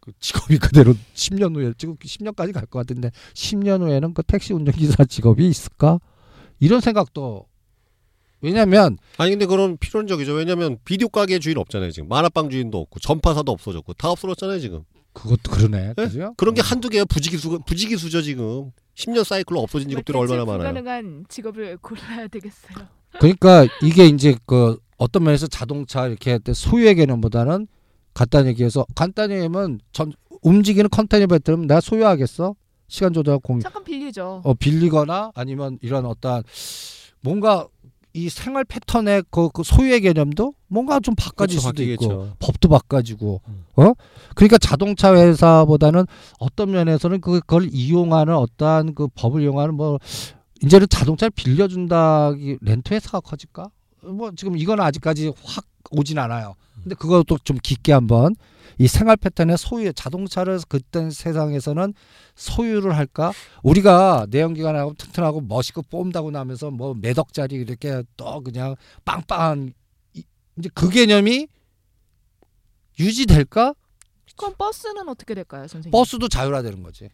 그 0.00 0.12
직업이 0.20 0.56
그대로 0.58 0.94
10년 1.14 1.54
후에 1.54 1.74
지금 1.76 1.96
10년까지 1.96 2.54
갈 2.54 2.64
것 2.64 2.78
같은데 2.78 3.10
10년 3.34 3.82
후에는 3.82 4.14
그 4.14 4.22
택시 4.22 4.54
운전 4.54 4.74
기사 4.74 5.04
직업이 5.04 5.46
있을까? 5.46 6.00
이런 6.60 6.80
생각도 6.80 7.46
왜냐면 8.40 8.96
아니 9.18 9.32
근데 9.32 9.44
그런 9.44 9.76
필연적이죠. 9.76 10.32
왜냐면 10.32 10.78
비디오 10.86 11.08
가게 11.10 11.38
주인 11.38 11.58
없잖아요 11.58 11.90
지금. 11.90 12.08
만화방 12.08 12.48
주인도 12.48 12.78
없고 12.80 13.00
전파사도 13.00 13.52
없어졌고 13.52 13.92
다 13.94 14.10
없어졌잖아요 14.10 14.60
지금. 14.60 14.84
그것도 15.12 15.50
그러네. 15.50 15.88
예? 15.98 16.04
그죠? 16.04 16.32
그런 16.38 16.54
게 16.54 16.62
어. 16.62 16.64
한두 16.64 16.88
개야 16.88 17.04
부지기수 17.04 17.60
부지기수죠 17.66 18.22
지금. 18.22 18.70
10년 18.94 19.24
사이클로 19.24 19.60
없어진 19.60 19.90
직업들이 19.90 20.16
얼마나 20.16 20.44
많아요. 20.46 20.72
불가능한 20.72 21.26
직업을 21.28 21.76
골라야 21.78 22.28
되겠어요. 22.28 22.88
그러니까 23.18 23.66
이게 23.82 24.06
이제 24.06 24.36
그 24.46 24.78
어떤 24.98 25.24
면에서 25.24 25.46
자동차 25.46 26.06
이렇게 26.06 26.30
할 26.30 26.40
때 26.40 26.52
소유의 26.52 26.94
개념보다는 26.96 27.66
간단히 28.14 28.48
얘기해서 28.48 28.86
간단히 28.94 29.40
하면 29.42 29.80
전 29.92 30.12
움직이는 30.42 30.88
컨테이너 30.90 31.26
배터리면 31.26 31.66
내가 31.66 31.80
소유하겠어? 31.80 32.54
시간 32.88 33.12
조절 33.12 33.38
공유 33.38 33.62
잠깐 33.62 33.84
빌리죠. 33.84 34.40
어, 34.44 34.54
빌리거나 34.54 35.32
아니면 35.34 35.78
이런 35.82 36.06
어떤 36.06 36.42
뭔가 37.20 37.68
이 38.12 38.28
생활 38.28 38.64
패턴의 38.64 39.22
그, 39.30 39.48
그 39.50 39.62
소유의 39.62 40.00
개념도 40.00 40.54
뭔가 40.66 40.98
좀 40.98 41.14
바꿔질 41.14 41.60
그렇죠, 41.60 41.68
수도 41.68 41.82
있고 41.84 42.08
바뀌겠죠. 42.08 42.36
법도 42.40 42.68
바꿔지고 42.68 43.40
음. 43.46 43.64
어 43.76 43.92
그러니까 44.34 44.58
자동차 44.58 45.14
회사보다는 45.14 46.06
어떤 46.40 46.72
면에서는 46.72 47.20
그- 47.20 47.38
그걸 47.40 47.68
이용하는 47.70 48.34
어떠한 48.34 48.94
그 48.96 49.06
법을 49.14 49.42
이용하는 49.42 49.74
뭐 49.74 49.98
이제는 50.62 50.86
자동차를 50.88 51.30
빌려준다 51.30 52.32
렌트 52.60 52.92
회사가 52.94 53.20
커질까 53.20 53.70
뭐 54.02 54.32
지금 54.36 54.56
이건 54.56 54.80
아직까지 54.80 55.32
확 55.42 55.64
오진 55.90 56.18
않아요 56.18 56.54
근데 56.82 56.94
그것도 56.94 57.38
좀 57.44 57.58
깊게 57.62 57.92
한번 57.92 58.34
이 58.78 58.86
생활 58.86 59.16
패턴의 59.16 59.58
소유 59.58 59.92
자동차를 59.92 60.60
그때 60.68 61.10
세상에서는 61.10 61.92
소유를 62.34 62.96
할까 62.96 63.32
우리가 63.62 64.26
내연기관하고 64.30 64.94
튼튼하고 64.94 65.42
멋있고 65.42 65.82
뽀다구 65.82 66.30
나면서 66.30 66.70
뭐 66.70 66.94
몇억짜리 66.94 67.56
이렇게 67.56 68.02
또 68.16 68.40
그냥 68.42 68.76
빵빵한 69.04 69.74
이- 70.14 70.22
이제 70.58 70.70
그 70.72 70.88
개념이 70.88 71.48
유지될까? 72.98 73.74
그럼 74.36 74.54
버스는 74.56 75.08
어떻게 75.08 75.34
될까요, 75.34 75.62
선생님? 75.68 75.90
버스도 75.90 76.28
자율화되는 76.28 76.82
거지. 76.82 77.10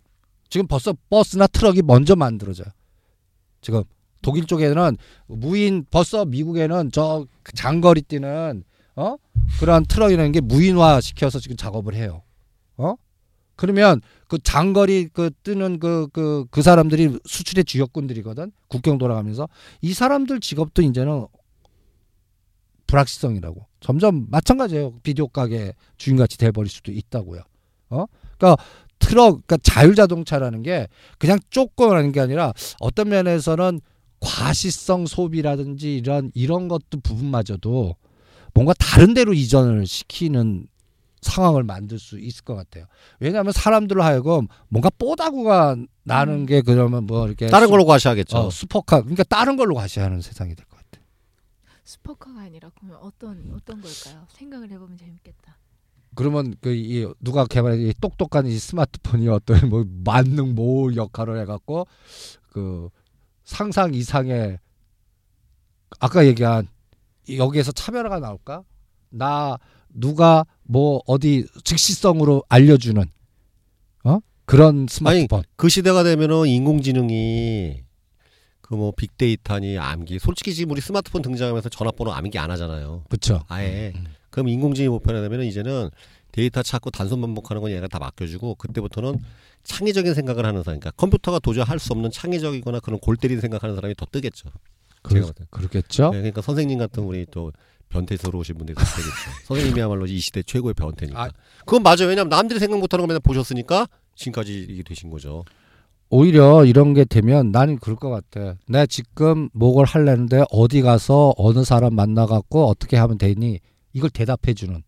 지금 0.49 0.67
벌써 0.69 0.95
버스나 1.11 1.47
트럭이 1.49 1.83
먼저 1.83 2.15
만들어져요. 2.15 2.67
지금 3.67 3.83
독일 4.23 4.45
쪽에는 4.47 4.97
무인 5.27 5.85
벌써 5.91 6.25
미국에는 6.25 6.93
저 6.93 7.27
장거리 7.53 8.03
뛰는 8.03 8.63
어? 8.95 9.17
그러한 9.59 9.87
트럭이라는 9.87 10.31
게 10.31 10.41
무인화 10.41 11.01
시켜서 11.01 11.41
지금 11.41 11.57
작업을 11.57 11.97
해요. 11.97 12.23
어? 12.77 12.95
그러면 13.57 14.01
그 14.29 14.39
장거리 14.39 15.09
그 15.13 15.33
뜨는 15.43 15.81
그 15.81 16.07
그 16.13 16.47
그 16.53 16.63
사람들이 16.63 17.19
수출의 17.25 17.65
주역군들이거든? 17.65 18.53
국경 18.69 18.99
돌아가면서. 18.99 19.49
이 19.81 19.93
사람들 19.93 20.39
직업도 20.39 20.83
이제는 20.83 21.27
불확실성이라고. 22.87 23.67
점점 23.81 24.29
마찬가지예요. 24.31 25.01
비디오 25.03 25.27
가게 25.27 25.73
주인같이 25.97 26.39
돼버릴 26.39 26.71
수도 26.71 26.93
있다고요. 26.93 27.41
어? 27.91 28.07
그러니까 28.39 28.63
트럭 28.99 29.47
그러니까 29.47 29.57
자율자동차라는 29.63 30.63
게 30.63 30.89
그냥 31.19 31.39
조금 31.51 31.91
하는 31.91 32.13
게 32.13 32.21
아니라 32.21 32.53
어떤 32.81 33.09
면에서는 33.09 33.81
과시성 34.21 35.07
소비라든지 35.07 35.97
이런 35.97 36.31
이런 36.35 36.69
것도 36.69 37.01
부분마저도 37.03 37.97
뭔가 38.55 38.73
다른 38.79 39.13
데로 39.15 39.35
이전을 39.35 39.87
시키는 39.87 40.67
상황을 41.21 41.65
만들 41.65 41.99
수 41.99 42.19
있을 42.19 42.45
것 42.45 42.55
같아요. 42.55 42.87
왜냐하면 43.21 43.53
사람들로 43.53 44.03
하여금 44.03 44.47
뭔가 44.69 44.91
뽀다구가 44.91 45.77
나는 46.05 46.35
음. 46.41 46.47
게 46.47 46.63
그러면 46.63 47.05
뭐 47.05 47.27
이렇게 47.27 47.47
다른 47.49 47.67
수- 47.67 47.71
걸로 47.73 47.85
과시하겠죠. 47.85 48.37
어, 48.39 48.51
슈퍼카 48.51 49.01
그러니까 49.03 49.25
다른 49.25 49.57
걸로 49.57 49.75
과시하는 49.75 50.21
세상이 50.23 50.55
될 50.55 50.65
것 50.67 50.77
같아요. 50.79 51.05
스포커가 51.85 52.41
아니라 52.41 52.71
그러면 52.77 52.99
어떤 53.03 53.53
어떤 53.55 53.81
걸까요? 53.81 54.27
생각을 54.31 54.71
해보면 54.71 54.97
재밌겠다. 54.99 55.57
그러면 56.17 56.55
그이 56.61 57.07
누가 57.21 57.47
개발한 57.47 57.79
이 57.79 57.93
똑똑한 58.01 58.47
이 58.47 58.59
스마트폰이 58.59 59.29
어떤 59.29 59.69
뭐 59.69 59.85
만능 60.05 60.55
모 60.55 60.95
역할을 60.95 61.39
해갖고 61.43 61.87
그 62.51 62.89
상상 63.45 63.95
이상의 63.95 64.59
아까 66.01 66.27
얘기한 66.27 66.69
이 67.29 67.39
여기에서 67.39 67.71
차별화가 67.71 68.19
나올까? 68.19 68.65
나 69.11 69.59
누가 69.89 70.45
뭐 70.65 71.01
어디 71.07 71.47
즉시성으로 71.65 72.43
알려주는 72.49 73.05
어 74.05 74.19
그런 74.45 74.87
스마트폰. 74.89 75.43
그 75.57 75.69
시대가 75.69 76.03
되면은 76.03 76.49
인공지능이 76.49 77.85
그 78.67 78.75
뭐 78.75 78.91
빅데이터니 78.91 79.79
암기 79.79 80.19
솔직히 80.19 80.53
지금 80.53 80.73
우리 80.73 80.81
스마트폰 80.81 81.23
등장하면서 81.23 81.69
전화번호 81.69 82.13
암기 82.13 82.37
안 82.39 82.51
하잖아요. 82.51 83.05
그렇죠. 83.09 83.45
아예. 83.49 83.93
음. 83.95 84.07
그럼 84.37 84.49
인공지능이 84.49 84.91
보편화되면 84.91 85.47
이제는 85.47 85.89
데이터 86.31 86.63
찾고 86.63 86.91
단순 86.91 87.23
반복하는 87.23 87.63
건 87.63 87.71
얘가 87.71 87.89
다 87.89 87.99
맡겨주고 87.99 88.57
그때부터는 88.57 89.19
창의적인 89.65 90.13
생각을 90.13 90.45
하는 90.45 90.63
사람, 90.63 90.79
그러니까 90.79 90.91
컴퓨터가 90.99 91.39
도저히 91.39 91.65
할 91.65 91.79
수 91.79 91.95
없는 91.95 92.11
창의적이거나 92.11 92.81
그런 92.81 93.01
골 93.01 93.17
때리는 93.17 93.41
생각하는 93.41 93.75
사람이 93.75 93.95
더 93.95 94.05
뜨겠죠. 94.13 94.51
그, 95.01 95.15
때. 95.33 95.47
그렇겠죠. 95.49 96.11
네, 96.11 96.19
그러니까 96.19 96.43
선생님 96.43 96.79
같은 96.79 97.03
우리 97.05 97.25
또 97.31 97.51
변태스러우신 97.89 98.59
분들이 98.59 98.75
더 98.75 98.85
되겠죠. 98.85 99.31
선생님이야말로 99.49 100.05
이 100.05 100.19
시대 100.19 100.43
최고의 100.43 100.75
변태니까. 100.75 101.19
아. 101.19 101.31
그건 101.61 101.83
맞아요. 101.83 102.09
왜냐면 102.09 102.29
남들이 102.29 102.61
생각 102.61 102.79
못하는 102.79 103.05
거 103.05 103.07
맨날 103.07 103.21
보셨으니까 103.21 103.87
지금까지 104.17 104.67
이게 104.69 104.83
되신 104.83 105.09
거죠. 105.09 105.47
오히려 106.11 106.67
이런 106.67 106.93
게 106.93 107.07
되면 107.07 107.53
나는 107.53 107.79
그럴 107.79 107.97
것 107.97 108.11
같아. 108.11 108.57
내가 108.69 108.85
지금 108.85 109.49
뭐를 109.55 109.87
하려는데 109.87 110.45
어디 110.51 110.83
가서 110.83 111.33
어느 111.39 111.65
사람 111.65 111.95
만나갖고 111.95 112.67
어떻게 112.67 112.99
하면 112.99 113.17
되니? 113.17 113.61
이걸 113.97 114.11
대답해 114.11 114.53
주는. 114.53 114.83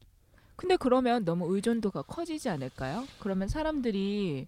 근데 0.54 0.76
그러면 0.76 1.24
너무 1.24 1.54
의존도가 1.54 2.02
커지지 2.02 2.50
않을까요? 2.50 3.06
그러면 3.20 3.48
사람들이 3.48 4.46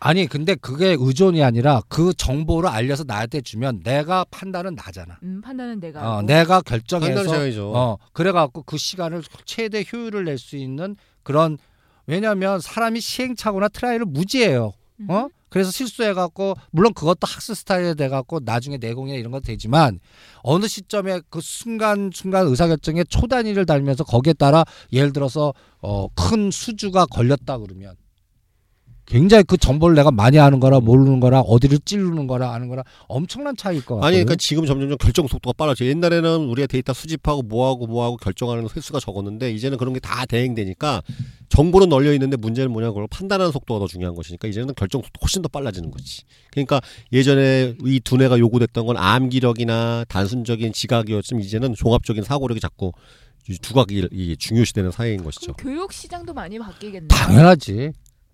아니 0.00 0.26
근데 0.26 0.54
그게 0.56 0.96
의존이 0.98 1.42
아니라 1.42 1.80
그 1.88 2.12
정보를 2.12 2.68
알려서 2.68 3.04
나한테 3.04 3.40
주면 3.40 3.80
내가 3.84 4.24
판단은 4.30 4.74
나잖아. 4.74 5.18
음, 5.22 5.40
판단은 5.40 5.80
내가 5.80 6.16
어, 6.18 6.22
내가 6.22 6.60
결정해서. 6.60 7.70
어 7.72 7.96
그래갖고 8.12 8.64
그 8.64 8.76
시간을 8.76 9.22
최대 9.46 9.82
효율을 9.90 10.24
낼 10.24 10.36
수 10.38 10.56
있는 10.56 10.96
그런 11.22 11.56
왜냐하면 12.06 12.60
사람이 12.60 13.00
시행착오나 13.00 13.68
try를 13.68 14.04
무지 14.04 14.31
해요. 14.31 14.72
음. 15.02 15.10
어? 15.10 15.28
그래서 15.48 15.70
실수해갖고 15.70 16.54
물론 16.70 16.94
그것도 16.94 17.26
학습 17.26 17.54
스타일이 17.54 17.94
돼갖고 17.94 18.40
나중에 18.42 18.78
내공이나 18.78 19.18
이런 19.18 19.32
것도 19.32 19.42
되지만 19.42 20.00
어느 20.42 20.66
시점에 20.66 21.20
그 21.28 21.40
순간 21.42 22.10
순간 22.12 22.46
의사결정에 22.46 23.04
초단위를 23.04 23.66
달면서 23.66 24.04
거기에 24.04 24.32
따라 24.32 24.64
예를 24.92 25.12
들어서 25.12 25.52
어, 25.82 26.08
큰 26.14 26.50
수주가 26.50 27.04
걸렸다 27.04 27.58
그러면 27.58 27.96
굉장히 29.04 29.42
그 29.44 29.56
정보를 29.56 29.96
내가 29.96 30.10
많이 30.10 30.38
아는 30.38 30.60
거랑 30.60 30.80
모르는 30.80 31.20
거랑 31.20 31.40
어디를 31.40 31.80
찌르는 31.84 32.26
거랑 32.26 32.52
아는 32.54 32.68
거랑 32.68 32.84
엄청난 33.08 33.56
차이일 33.56 33.84
것 33.84 33.96
같아요. 33.96 34.06
아니 34.06 34.16
그러니까 34.16 34.36
지금 34.36 34.64
점점점 34.64 34.96
결정 34.98 35.26
속도가 35.26 35.54
빨라져. 35.56 35.84
옛날에는 35.86 36.46
우리가 36.48 36.66
데이터 36.66 36.92
수집하고 36.92 37.42
뭐하고 37.42 37.86
뭐하고 37.86 38.16
결정하는 38.16 38.66
횟수가 38.74 39.00
적었는데 39.00 39.52
이제는 39.52 39.76
그런 39.78 39.92
게 39.92 40.00
다 40.00 40.24
대행되니까 40.26 41.02
정보는 41.48 41.88
널려 41.88 42.12
있는데 42.14 42.36
문제는 42.36 42.72
뭐냐 42.72 42.88
그걸 42.88 43.06
판단하는 43.08 43.52
속도가 43.52 43.80
더 43.80 43.86
중요한 43.86 44.14
것이니까 44.14 44.48
이제는 44.48 44.74
결정 44.74 45.02
속도 45.02 45.18
훨씬 45.22 45.42
더 45.42 45.48
빨라지는 45.48 45.90
거지. 45.90 46.22
그러니까 46.50 46.80
예전에 47.12 47.74
이 47.84 48.00
두뇌가 48.00 48.38
요구됐던 48.38 48.86
건 48.86 48.96
암기력이나 48.96 50.04
단순적인 50.08 50.72
지각이었지만 50.72 51.42
이제는 51.42 51.74
종합적인 51.74 52.22
사고력이 52.24 52.60
자꾸 52.60 52.92
이 53.48 53.58
두각이 53.58 54.08
이 54.12 54.36
중요시되는 54.36 54.92
사회인 54.92 55.24
것이죠. 55.24 55.54
교육 55.54 55.92
시장도 55.92 56.32
많이 56.32 56.58
바뀌겠네요. 56.58 57.08
당연하지. 57.08 57.90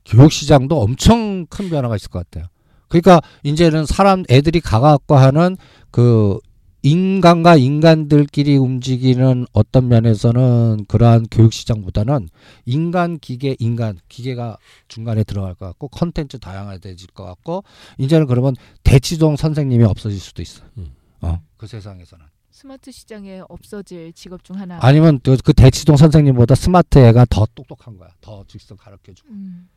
교육 0.09 0.32
시장도 0.32 0.80
엄청 0.80 1.46
큰 1.46 1.68
변화가 1.68 1.96
있을 1.96 2.09
것 2.09 2.18
같아요. 2.18 2.48
그러니까 2.88 3.20
이제는 3.42 3.84
사람 3.84 4.24
애들이 4.30 4.61
가갖고 4.61 5.16
하는 5.16 5.56
그 5.90 6.38
인간과 6.82 7.56
인간들끼리 7.56 8.56
움직이는 8.56 9.46
어떤 9.52 9.88
면에서는 9.88 10.86
그러한 10.88 11.26
교육 11.30 11.52
시장보다는 11.52 12.28
인간 12.64 13.18
기계 13.18 13.56
인간 13.59 13.98
기계가 14.09 14.56
중간에 14.86 15.24
들어갈 15.24 15.54
것 15.54 15.66
같고 15.66 15.88
컨텐츠 15.88 16.38
다양화돼질 16.38 17.09
것 17.09 17.24
같고 17.24 17.64
이제는 17.98 18.26
그러면 18.26 18.54
대치동 18.84 19.36
선생님이 19.36 19.84
없어질 19.84 20.18
수도 20.18 20.40
있어. 20.40 20.64
음. 20.78 20.92
어, 21.20 21.42
그 21.56 21.66
세상에서는. 21.66 22.24
스마트 22.50 22.90
시장에 22.90 23.42
없어질 23.48 24.12
직업 24.14 24.42
중 24.42 24.59
하나. 24.59 24.78
아니면 24.80 25.20
그, 25.22 25.36
그 25.44 25.52
대치동 25.52 25.96
선생님보다 25.96 26.54
스마트 26.54 26.98
애가 26.98 27.26
더 27.28 27.46
똑똑한 27.54 27.98
거야. 27.98 28.11
더 28.20 28.44
직접 28.48 28.76
가르쳐주고. 28.76 29.28
음. 29.30 29.68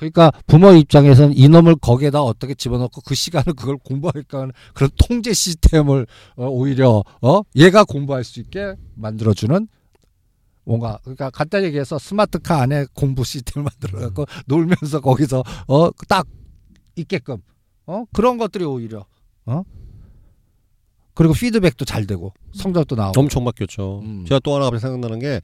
그러니까 0.00 0.32
부모 0.46 0.72
입장에서는 0.72 1.36
이놈을 1.36 1.76
거기에다 1.76 2.22
어떻게 2.22 2.54
집어넣고 2.54 3.02
그 3.02 3.14
시간을 3.14 3.52
그걸 3.54 3.76
공부할까 3.76 4.38
하는 4.40 4.52
그런 4.72 4.88
통제 4.96 5.34
시스템을 5.34 6.06
어, 6.36 6.46
오히려 6.46 7.04
어 7.20 7.42
얘가 7.54 7.84
공부할 7.84 8.24
수 8.24 8.40
있게 8.40 8.76
만들어주는 8.94 9.68
뭔가 10.64 10.98
그러니까 11.02 11.28
간단히 11.28 11.66
얘기해서 11.66 11.98
스마트카 11.98 12.62
안에 12.62 12.86
공부 12.94 13.24
시스템을 13.24 13.68
만들어갖고 13.80 14.24
놀면서 14.46 15.00
거기서 15.00 15.44
어 15.68 15.90
딱 16.08 16.26
있게끔 16.96 17.36
어 17.86 18.04
그런 18.14 18.38
것들이 18.38 18.64
오히려 18.64 19.04
어 19.44 19.62
그리고 21.14 21.34
피드백도 21.34 21.84
잘 21.84 22.06
되고 22.06 22.32
성적도 22.54 22.96
나오고 22.96 23.20
엄청 23.20 23.44
바뀌었죠. 23.44 24.00
음. 24.02 24.24
제가 24.26 24.40
또 24.42 24.54
하나 24.54 24.64
갑자기 24.64 24.80
생각나는 24.80 25.18
게 25.18 25.42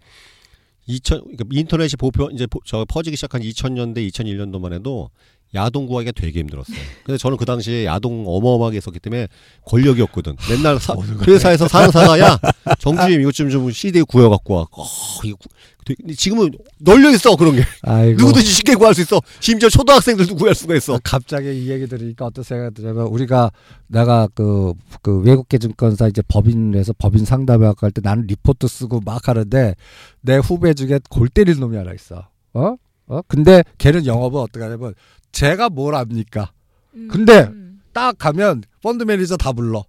2000, 0.86 1.20
그러니까 1.22 1.44
인터넷이 1.50 1.96
보편 1.98 2.32
이제 2.32 2.46
보- 2.46 2.60
저 2.64 2.84
퍼지기 2.84 3.16
시작한 3.16 3.42
2000년대, 3.42 3.98
2001년도만 4.08 4.72
해도 4.72 5.10
야동 5.56 5.86
구하기가 5.86 6.12
되게 6.12 6.38
힘들었어요. 6.40 6.76
근데 7.04 7.18
저는 7.18 7.36
그 7.36 7.44
당시에 7.44 7.84
야동 7.86 8.24
어마어마하게 8.28 8.76
했었기 8.76 9.00
때문에 9.00 9.26
권력이 9.64 10.00
없거든. 10.02 10.36
맨날 10.48 10.78
사, 10.78 10.94
회사에서 11.26 11.66
사는 11.68 11.90
사가 11.90 12.18
야 12.20 12.38
정주임 12.78 13.20
이것 13.22 13.34
좀 13.34 13.50
좀 13.50 13.70
CD 13.72 14.02
구해 14.02 14.28
갖고 14.28 14.54
와. 14.54 14.66
어, 14.70 14.84
이거 15.24 15.36
구- 15.36 15.48
되게- 15.84 16.14
지금은 16.14 16.50
널려 16.80 17.10
있어 17.10 17.36
그런 17.36 17.54
게. 17.56 17.62
아이고 17.82 18.18
누구든지 18.18 18.44
쉽게 18.46 18.74
구할 18.74 18.94
수 18.94 19.00
있어. 19.02 19.20
심지어 19.40 19.68
초등학생들도 19.68 20.34
구할 20.34 20.54
수가 20.54 20.74
있어. 20.76 20.98
갑자기 21.04 21.64
이 21.64 21.70
얘기 21.70 21.86
들으니까 21.86 22.26
어떤 22.26 22.42
생각이 22.44 22.74
드냐면 22.74 23.06
우리가 23.06 23.50
내가 23.86 24.28
그, 24.34 24.72
그 25.02 25.20
외국계 25.20 25.58
증권사 25.58 26.08
이제 26.08 26.22
법인에서 26.28 26.92
법인 26.98 27.24
상담회학과 27.24 27.86
할때 27.86 28.00
나는 28.02 28.26
리포트 28.26 28.66
쓰고 28.66 29.00
막 29.04 29.28
하는데 29.28 29.74
내 30.22 30.36
후배 30.38 30.74
중에 30.74 30.98
골 31.08 31.28
때릴 31.28 31.58
놈이 31.60 31.76
하나 31.76 31.92
있어. 31.94 32.26
어? 32.54 32.74
어? 33.06 33.20
근데 33.28 33.62
걔는 33.78 34.06
영업은 34.06 34.40
어떻게 34.40 34.64
하냐면 34.64 34.92
제가 35.36 35.68
뭘 35.68 35.94
압니까? 35.94 36.50
음, 36.94 37.08
근데 37.10 37.40
음. 37.40 37.78
딱 37.92 38.16
가면 38.16 38.62
펀드 38.82 39.04
매니저 39.04 39.36
다 39.36 39.52
불러. 39.52 39.84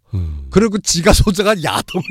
그리고 0.49 0.77
지가 0.77 1.13
소장한 1.13 1.63
야동을 1.63 2.03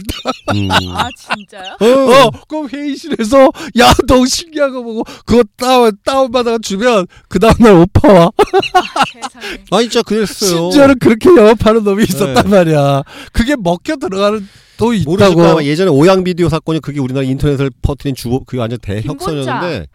음. 0.54 0.68
아 0.94 1.08
진짜요? 1.18 1.74
어, 1.80 2.30
그 2.48 2.66
회의실에서 2.68 3.50
야동 3.76 4.26
신기한 4.26 4.72
거 4.72 4.82
보고 4.82 5.02
그거 5.24 5.42
다운 5.56 5.92
다운 6.04 6.30
받아가 6.30 6.58
주면 6.58 7.06
그 7.28 7.38
다음 7.38 7.54
날 7.58 7.72
오더 7.74 8.12
와. 8.12 8.30
아, 8.74 9.04
세상에. 9.12 9.58
아 9.70 9.80
진짜 9.80 10.02
그랬어요. 10.02 10.50
심지어는 10.50 10.98
그렇게 10.98 11.28
영업하는 11.30 11.82
놈이 11.84 12.04
있었단 12.04 12.44
네. 12.44 12.50
말이야. 12.50 13.02
그게 13.32 13.56
먹혀 13.56 13.96
들어가는 13.96 14.48
또 14.76 14.86
모르실까 14.86 15.28
있다고. 15.28 15.64
예전에 15.64 15.90
오양 15.90 16.24
비디오 16.24 16.48
사건이 16.48 16.80
그게 16.80 17.00
우리나라 17.00 17.26
인터넷을 17.26 17.70
퍼뜨린 17.82 18.14
주범 18.14 18.44
그게 18.46 18.58
완전 18.60 18.78
대혁선이었는데 18.80 19.86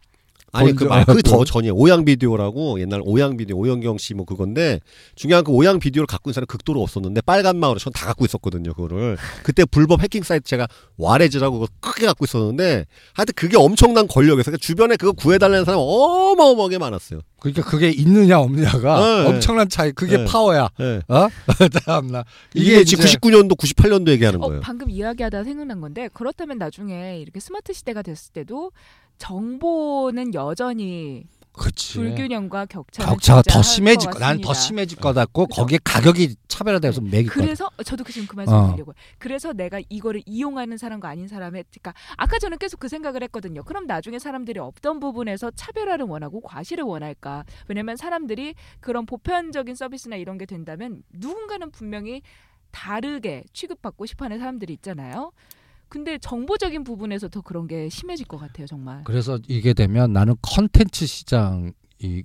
아니 0.54 0.74
그 0.76 0.86
말 0.86 1.06
그게 1.06 1.22
더 1.22 1.46
전이에요 1.46 1.74
오양 1.76 2.04
비디오라고 2.06 2.80
옛날 2.82 3.02
오양 3.06 3.38
비디오 3.38 3.58
오영경 3.58 3.98
씨 3.98 4.14
뭐 4.14 4.26
그건데 4.26 4.80
중요한 5.16 5.44
그 5.44 5.52
오양 5.52 5.80
비디오를 5.80 6.06
갖고 6.08 6.30
있는 6.30 6.34
사람 6.34 6.48
극도로 6.48 6.82
없었는데 6.82 7.22
빨간 7.22 7.58
마을에 7.58 7.78
전 7.80 7.92
다 7.94 8.06
갖고 8.06 8.26
있었거든요 8.26 8.74
그거를 8.74 9.18
그때 9.44 9.64
불법 9.66 10.02
해킹 10.04 10.24
사이트 10.24 10.46
제가 10.46 10.68
와레즈라고 10.98 11.60
그거 11.60 11.72
크게 11.80 12.06
갖고 12.06 12.26
있었는데 12.26 12.86
하여튼 13.14 13.34
그게 13.36 13.58
엄청난 13.58 14.08
권력에서 14.08 14.52
그러니까 14.52 14.58
주변에 14.62 14.96
그거 14.98 15.12
구해달라는 15.14 15.66
사람 15.66 15.80
어마어마하게 15.82 16.78
많았어요 16.78 17.22
그러니까 17.40 17.64
그게 17.64 17.90
있느냐 17.90 18.40
없느냐가 18.40 19.00
네. 19.24 19.28
엄청난 19.28 19.68
차이. 19.68 19.92
그게 19.94 20.16
네. 20.18 20.26
파워야. 20.26 20.70
예. 20.80 21.02
어? 21.08 21.28
참나. 21.86 22.24
이게, 22.54 22.84
지금 22.84 23.04
이제 23.04 23.18
99년도 23.18 23.58
98년도 23.58 24.10
얘기하는 24.10 24.44
어, 24.44 24.46
거예요 24.48 24.62
방금 24.62 24.92
이야기하다 24.92 25.44
생각난 25.44 25.82
건데 25.82 26.08
그렇다면 26.14 26.60
나중에 26.60 27.18
이렇게 27.20 27.40
스마트 27.40 27.74
시대가 27.74 28.04
됐을 28.04 28.32
때도 28.34 28.72
정보는 29.22 30.34
여전히 30.34 31.26
그치. 31.54 32.00
불균형과 32.00 32.66
격차는 32.66 33.08
격차가 33.08 33.44
더 33.44 33.62
심해질 33.62 34.10
것 34.10 34.18
거. 34.18 34.20
난 34.20 34.42
더. 34.42 34.52
심해질 34.52 34.98
것 34.98 35.14
같고 35.14 35.46
그죠? 35.46 35.62
거기에 35.62 35.80
가격이 35.84 36.36
차별화돼서 36.48 37.02
매길 37.02 37.28
거. 37.28 37.40
그래서 37.40 37.70
저도 37.86 38.04
그 38.04 38.12
지금 38.12 38.28
그 38.28 38.36
말씀 38.36 38.54
어. 38.54 38.76
그래서 39.20 39.54
내가 39.54 39.80
이거를 39.90 40.24
이용하는 40.26 40.78
사람과 40.78 41.10
아닌 41.10 41.28
사람의 41.28 41.66
그러니까 41.70 41.94
아까 42.18 42.40
저는 42.40 42.58
계속 42.58 42.80
그 42.80 42.88
생각을 42.88 43.22
했거든요. 43.24 43.64
그럼 43.64 43.86
나중에 43.86 44.18
사람들이 44.18 44.60
없던 44.60 45.00
부분에서 45.00 45.52
차별화를 45.52 46.06
원하고 46.06 46.42
과시를 46.42 46.84
원할까? 46.84 47.44
왜냐면 47.68 47.98
사람들이 47.98 48.56
그런 48.80 49.06
보편적인 49.06 49.76
서비스나 49.76 50.16
이런 50.16 50.40
게 50.40 50.48
된다면 50.48 51.04
누군가는 51.12 51.70
분명히 51.70 52.24
다르게 52.72 53.44
취급받고 53.54 54.08
싶어하는 54.08 54.40
사람들이 54.40 54.74
있잖아요. 54.74 55.32
근데 55.92 56.18
정보적인 56.18 56.86
부분에서 56.86 57.28
더 57.28 57.42
그런 57.42 57.68
게 57.68 57.90
심해질 57.90 58.26
것 58.26 58.38
같아요, 58.38 58.66
정말. 58.66 59.04
그래서 59.04 59.38
이게 59.50 59.74
되면 59.74 60.14
나는 60.14 60.36
컨텐츠 60.42 61.06
시장이 61.06 61.74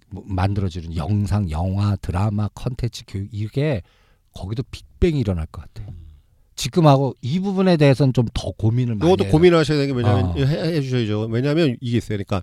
뭐 0.08 0.22
만들어지는 0.24 0.94
영상, 0.94 1.50
영화, 1.50 1.96
드라마, 1.96 2.48
컨텐츠 2.54 3.02
교육 3.08 3.28
이게 3.32 3.82
거기도 4.32 4.62
빅뱅이 4.70 5.18
일어날 5.18 5.46
것 5.46 5.62
같아. 5.62 5.90
지금하고 6.54 7.14
이 7.22 7.40
부분에 7.40 7.76
대해서는 7.76 8.12
좀 8.12 8.26
더 8.32 8.52
고민을 8.52 8.94
많이 8.94 9.10
이것도 9.12 9.24
해요. 9.24 9.32
고민하셔야 9.32 9.78
되는 9.78 9.92
게 9.94 9.98
왜냐면 10.00 10.24
어. 10.30 10.34
해, 10.36 10.76
해 10.76 10.80
주셔야죠 10.80 11.26
왜냐면 11.30 11.76
이게 11.80 11.98
있어요 11.98 12.16
그러니까 12.18 12.42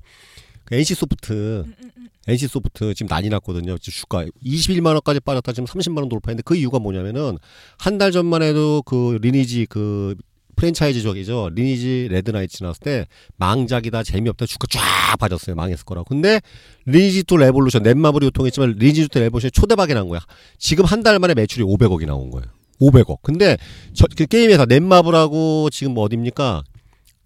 그 0.65 0.76
NC 0.76 0.93
소프트 0.95 1.63
음, 1.65 1.74
음, 1.84 1.91
음. 1.97 2.07
NC 2.28 2.47
소프트 2.47 2.93
지금 2.93 3.07
난리 3.07 3.30
났거든요. 3.30 3.78
지금 3.78 3.93
주가 3.97 4.26
21만 4.45 4.88
원까지 4.93 5.19
빠졌다 5.21 5.51
지금 5.53 5.65
30만 5.65 5.97
원 5.99 6.09
돌파했는데 6.09 6.43
그 6.45 6.55
이유가 6.55 6.80
뭐냐면은 6.80 7.38
한 7.80 7.97
달 7.97 8.11
전만 8.11 8.43
해도 8.43 8.82
그 8.84 9.17
리니지 9.21 9.65
그 9.69 10.15
프랜차이즈 10.64 11.01
적이죠. 11.01 11.49
리니지 11.53 12.07
레드나이츠 12.09 12.64
나왔을 12.64 12.80
때 12.82 13.05
망작이다 13.36 14.03
재미없다 14.03 14.45
주가 14.45 14.66
쫙 14.70 15.18
빠졌어요. 15.20 15.55
망했을 15.57 15.84
거라고. 15.84 16.05
근데 16.07 16.39
리니지 16.86 17.24
투 17.24 17.36
레볼루션 17.36 17.84
넷마블이 17.84 18.28
유통했지만 18.28 18.76
리니지 18.80 19.09
투 19.10 19.20
레볼루션이 19.20 19.51
초대박이 19.51 19.93
난 19.93 20.07
거야. 20.07 20.22
지금 20.57 20.86
한 20.86 21.03
달 21.03 21.20
만에 21.20 21.34
매출이 21.34 21.66
500억이 21.66 22.05
나온 22.05 22.30
거예요. 22.32 22.45
500억. 22.80 23.18
근데 23.24 23.57
저, 23.93 24.05
그 24.16 24.26
게임 24.26 24.51
회사 24.51 24.64
넷마블하고 24.66 25.70
지금 25.70 25.93
뭐 25.95 26.05
어딥니까? 26.05 26.64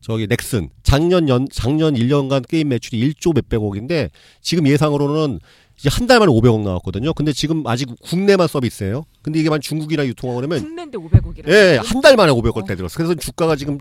저기 0.01 0.27
넥슨 0.27 0.69
작년 0.83 1.27
연 1.29 1.47
작년 1.51 1.95
1년간 1.95 2.47
게임 2.47 2.69
매출이 2.69 3.13
1조 3.13 3.33
몇백억인데 3.35 4.09
지금 4.41 4.67
예상으로는 4.67 5.39
이제 5.79 5.89
한 5.91 6.07
달 6.07 6.19
만에 6.19 6.31
500억 6.31 6.61
나왔거든요. 6.63 7.13
근데 7.13 7.31
지금 7.33 7.65
아직 7.67 7.89
국내만 8.01 8.47
서비스예요. 8.47 9.03
근데 9.21 9.39
이게 9.39 9.49
만 9.49 9.61
중국이나 9.61 10.05
유통하고 10.07 10.39
그러면 10.41 10.59
국내인데 10.61 10.97
500억이라. 10.97 11.47
예, 11.49 11.79
한 11.83 12.01
달 12.01 12.15
만에 12.15 12.31
500억 12.31 12.57
어. 12.63 12.65
대들었어. 12.65 12.97
그래서 12.97 13.13
주가가 13.13 13.55
지금 13.55 13.77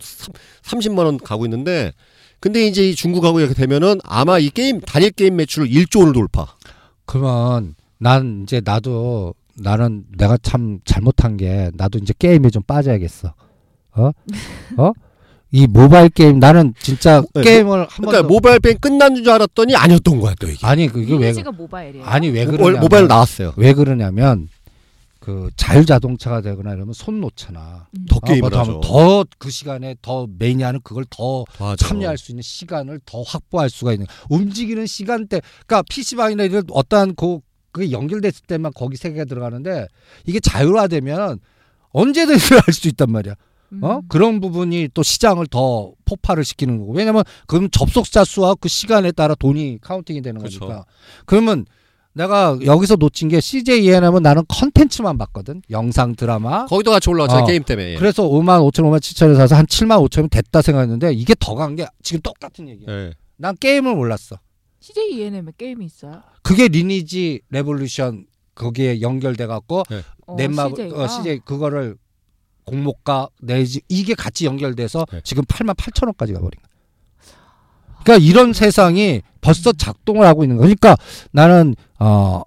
30만 0.63 0.99
원 0.99 1.17
가고 1.19 1.47
있는데 1.47 1.93
근데 2.41 2.67
이제 2.67 2.87
이 2.91 2.95
중국하고 2.95 3.41
이렇게 3.41 3.55
되면은 3.55 4.01
아마 4.05 4.39
이 4.39 4.51
게임 4.51 4.81
단일 4.81 5.11
게임 5.13 5.37
매출 5.37 5.67
1조 5.69 6.01
원을 6.01 6.13
돌파. 6.13 6.55
그러면 7.07 7.75
난 7.99 8.43
이제 8.43 8.61
나도 8.63 9.33
나는 9.59 10.05
내가 10.19 10.37
참 10.43 10.81
잘못한 10.85 11.39
게 11.39 11.71
나도 11.75 11.99
이제 11.99 12.13
게임에 12.19 12.51
좀 12.51 12.63
빠져야겠어. 12.63 13.33
어? 13.93 14.11
어? 14.77 14.93
이 15.53 15.67
모바일 15.67 16.09
게임 16.09 16.39
나는 16.39 16.75
진짜 16.81 17.23
네, 17.35 17.43
게임을 17.43 17.79
한 17.81 17.87
그러니까 17.89 18.23
번도 18.23 18.29
모바일 18.29 18.59
게임 18.61 18.79
끝난 18.79 19.15
줄 19.15 19.31
알았더니 19.31 19.75
아니었던 19.77 20.21
거야 20.21 20.35
또 20.39 20.49
이게. 20.49 20.67
아니 20.67 20.89
그게 20.89 21.15
왜 21.17 21.33
모바일이에요. 21.33 22.05
아니 22.05 22.29
왜 22.31 22.45
모- 22.45 22.53
그러냐 22.57 22.81
모바일 22.81 23.07
나왔어요. 23.07 23.55
왜 23.57 23.73
그러냐면 23.73 24.49
그 25.21 25.51
자율자동차가 25.57 26.41
되거나 26.43 26.75
이러면 26.75 26.93
손 26.95 27.21
놓잖아. 27.21 27.87
음. 27.97 28.07
더 28.09 28.21
게임을 28.21 28.53
어, 28.55 28.59
하죠. 28.61 28.81
더그 28.81 29.51
시간에 29.51 29.97
더 30.03 30.27
매니아는 30.39 30.81
그걸 30.83 31.05
더 31.11 31.45
맞아. 31.59 31.77
참여할 31.89 32.19
수 32.19 32.33
있는 32.33 32.43
시간을 32.43 33.01
더 33.07 33.23
확보할 33.23 33.71
수가 33.71 33.93
있는 33.93 34.07
움직이는 34.29 34.87
시간대 34.87 35.41
그러니까 35.67 35.83
PC방이나 35.89 36.45
이런 36.45 36.65
어떠한 36.71 37.15
그 37.17 37.39
그게 37.73 37.91
연결됐을 37.93 38.43
때만 38.47 38.73
거기 38.75 38.97
세계가 38.97 39.25
들어가는데 39.27 39.87
이게 40.27 40.41
자율화되면 40.41 41.39
언제든지 41.91 42.55
할 42.67 42.73
수 42.75 42.89
있단 42.89 43.11
말이야. 43.11 43.35
어? 43.83 43.97
음. 43.97 44.03
그런 44.09 44.41
부분이 44.41 44.89
또 44.95 45.03
시장을 45.03 45.47
더 45.49 45.93
폭발을 46.05 46.45
시키는 46.45 46.79
거고. 46.79 46.93
왜냐면 46.93 47.25
그럼 47.47 47.69
접속자 47.71 48.25
수와 48.25 48.55
그 48.55 48.69
시간에 48.69 49.13
따라 49.13 49.35
돈이 49.35 49.79
counting이 49.81 50.23
되는 50.23 50.41
그쵸. 50.41 50.61
거니까. 50.61 50.85
그러면 51.25 51.67
내가 52.13 52.59
여기서 52.65 52.97
놓친 52.97 53.29
게 53.29 53.41
CJ 53.41 53.85
ENM은 53.85 54.23
나는 54.23 54.43
컨텐츠만 54.49 55.19
봤거든. 55.19 55.61
영상 55.71 56.15
드라마. 56.15 56.65
거기도 56.67 56.91
같이 56.91 57.11
올라왔잖아요. 57.11 57.45
어. 57.45 57.47
게임 57.47 57.63
때문에. 57.63 57.93
예. 57.93 57.97
그래서 57.97 58.23
5만 58.23 58.61
5천, 58.71 58.85
5만 58.85 59.01
7천에 59.01 59.37
사서 59.37 59.55
한 59.57 59.67
7만 59.67 60.03
5천이면 60.09 60.31
됐다 60.31 60.63
생각했는데 60.63 61.13
이게 61.13 61.35
더 61.39 61.55
간 61.55 61.77
게 61.77 61.87
지금 62.03 62.23
똑같은 62.23 62.69
얘기야. 62.71 62.87
예. 62.89 63.13
난 63.37 63.55
게임을 63.61 63.95
몰랐어. 63.95 64.37
CJ 64.81 65.11
ENM에 65.13 65.53
게임이 65.59 65.85
있어요. 65.85 66.23
그게 66.43 66.69
리니지 66.69 67.41
레볼루션 67.51 68.27
거기에 68.55 69.03
연결돼 69.03 69.47
갖고 69.47 69.83
어, 70.27 70.37
넷마 70.37 70.69
CJ가? 70.71 71.03
어, 71.05 71.09
CJ 71.09 71.41
그거를 71.41 71.97
공모가 72.67 73.29
내지 73.41 73.81
이게 73.89 74.15
같이 74.15 74.45
연결돼서 74.45 75.07
네. 75.11 75.21
지금 75.25 75.45
8만 75.45 75.75
8천 75.77 76.07
원까지 76.07 76.35
가버린 76.35 76.51
거야. 76.61 76.67
그러니까 78.05 78.25
이런 78.29 78.53
세상이 78.53 79.23
벌써 79.41 79.73
작동을 79.73 80.27
하고 80.27 80.45
있는 80.45 80.57
거. 80.57 80.63
그러니까 80.63 80.97
나는 81.33 81.75
어 81.99 82.43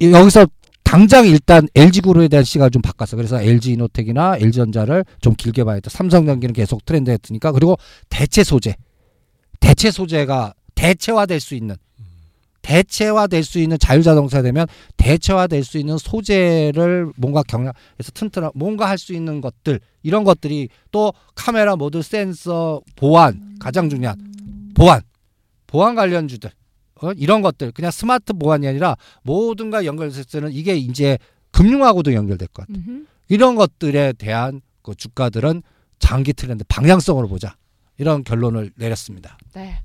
이- 0.00 0.10
여기서 0.10 0.46
당장 0.82 1.26
일단 1.26 1.68
LG 1.74 2.00
그룹에 2.00 2.28
대한 2.28 2.44
시각을 2.44 2.70
좀 2.70 2.80
바꿨어. 2.82 3.16
그래서 3.16 3.40
LG 3.40 3.72
이노텍이나 3.72 4.36
LG 4.38 4.56
전자를 4.56 5.04
좀 5.20 5.34
길게 5.34 5.64
봐야겠다. 5.64 5.90
삼성전기는 5.90 6.54
계속 6.54 6.84
트렌드였으니까 6.86 7.52
그리고 7.52 7.76
대체 8.08 8.42
소재, 8.42 8.74
대체 9.60 9.90
소재가 9.90 10.54
대체화될 10.74 11.40
수 11.40 11.54
있는 11.54 11.76
대체화될 12.68 13.44
수 13.44 13.58
있는 13.58 13.78
자율자동차 13.78 14.42
되면 14.42 14.66
대체화될 14.98 15.64
수 15.64 15.78
있는 15.78 15.96
소재를 15.96 17.10
뭔가 17.16 17.42
경량해서 17.42 18.12
튼튼한 18.12 18.50
뭔가 18.54 18.86
할 18.90 18.98
수 18.98 19.14
있는 19.14 19.40
것들 19.40 19.80
이런 20.02 20.24
것들이 20.24 20.68
또 20.90 21.14
카메라 21.36 21.76
모드 21.76 22.02
센서 22.02 22.82
보안 22.96 23.56
가장 23.60 23.88
중요한 23.88 24.18
보안 24.74 25.00
보안 25.68 25.94
관련주들 25.94 26.50
어? 27.00 27.12
이런 27.12 27.40
것들 27.42 27.70
그냥 27.70 27.90
스마트 27.90 28.32
보안이 28.32 28.66
아니라 28.66 28.96
모든가 29.22 29.84
연결됐을 29.84 30.24
때는 30.24 30.52
이게 30.52 30.76
이제 30.76 31.16
금융하고도 31.52 32.12
연결될 32.12 32.48
것 32.48 32.66
같아요. 32.66 32.84
음흠. 32.86 33.06
이런 33.28 33.54
것들에 33.54 34.14
대한 34.14 34.60
그 34.82 34.94
주가들은 34.96 35.62
장기 36.00 36.32
트렌드 36.32 36.64
방향성으로 36.68 37.28
보자 37.28 37.56
이런 37.98 38.24
결론을 38.24 38.72
내렸습니다. 38.76 39.38
네. 39.54 39.76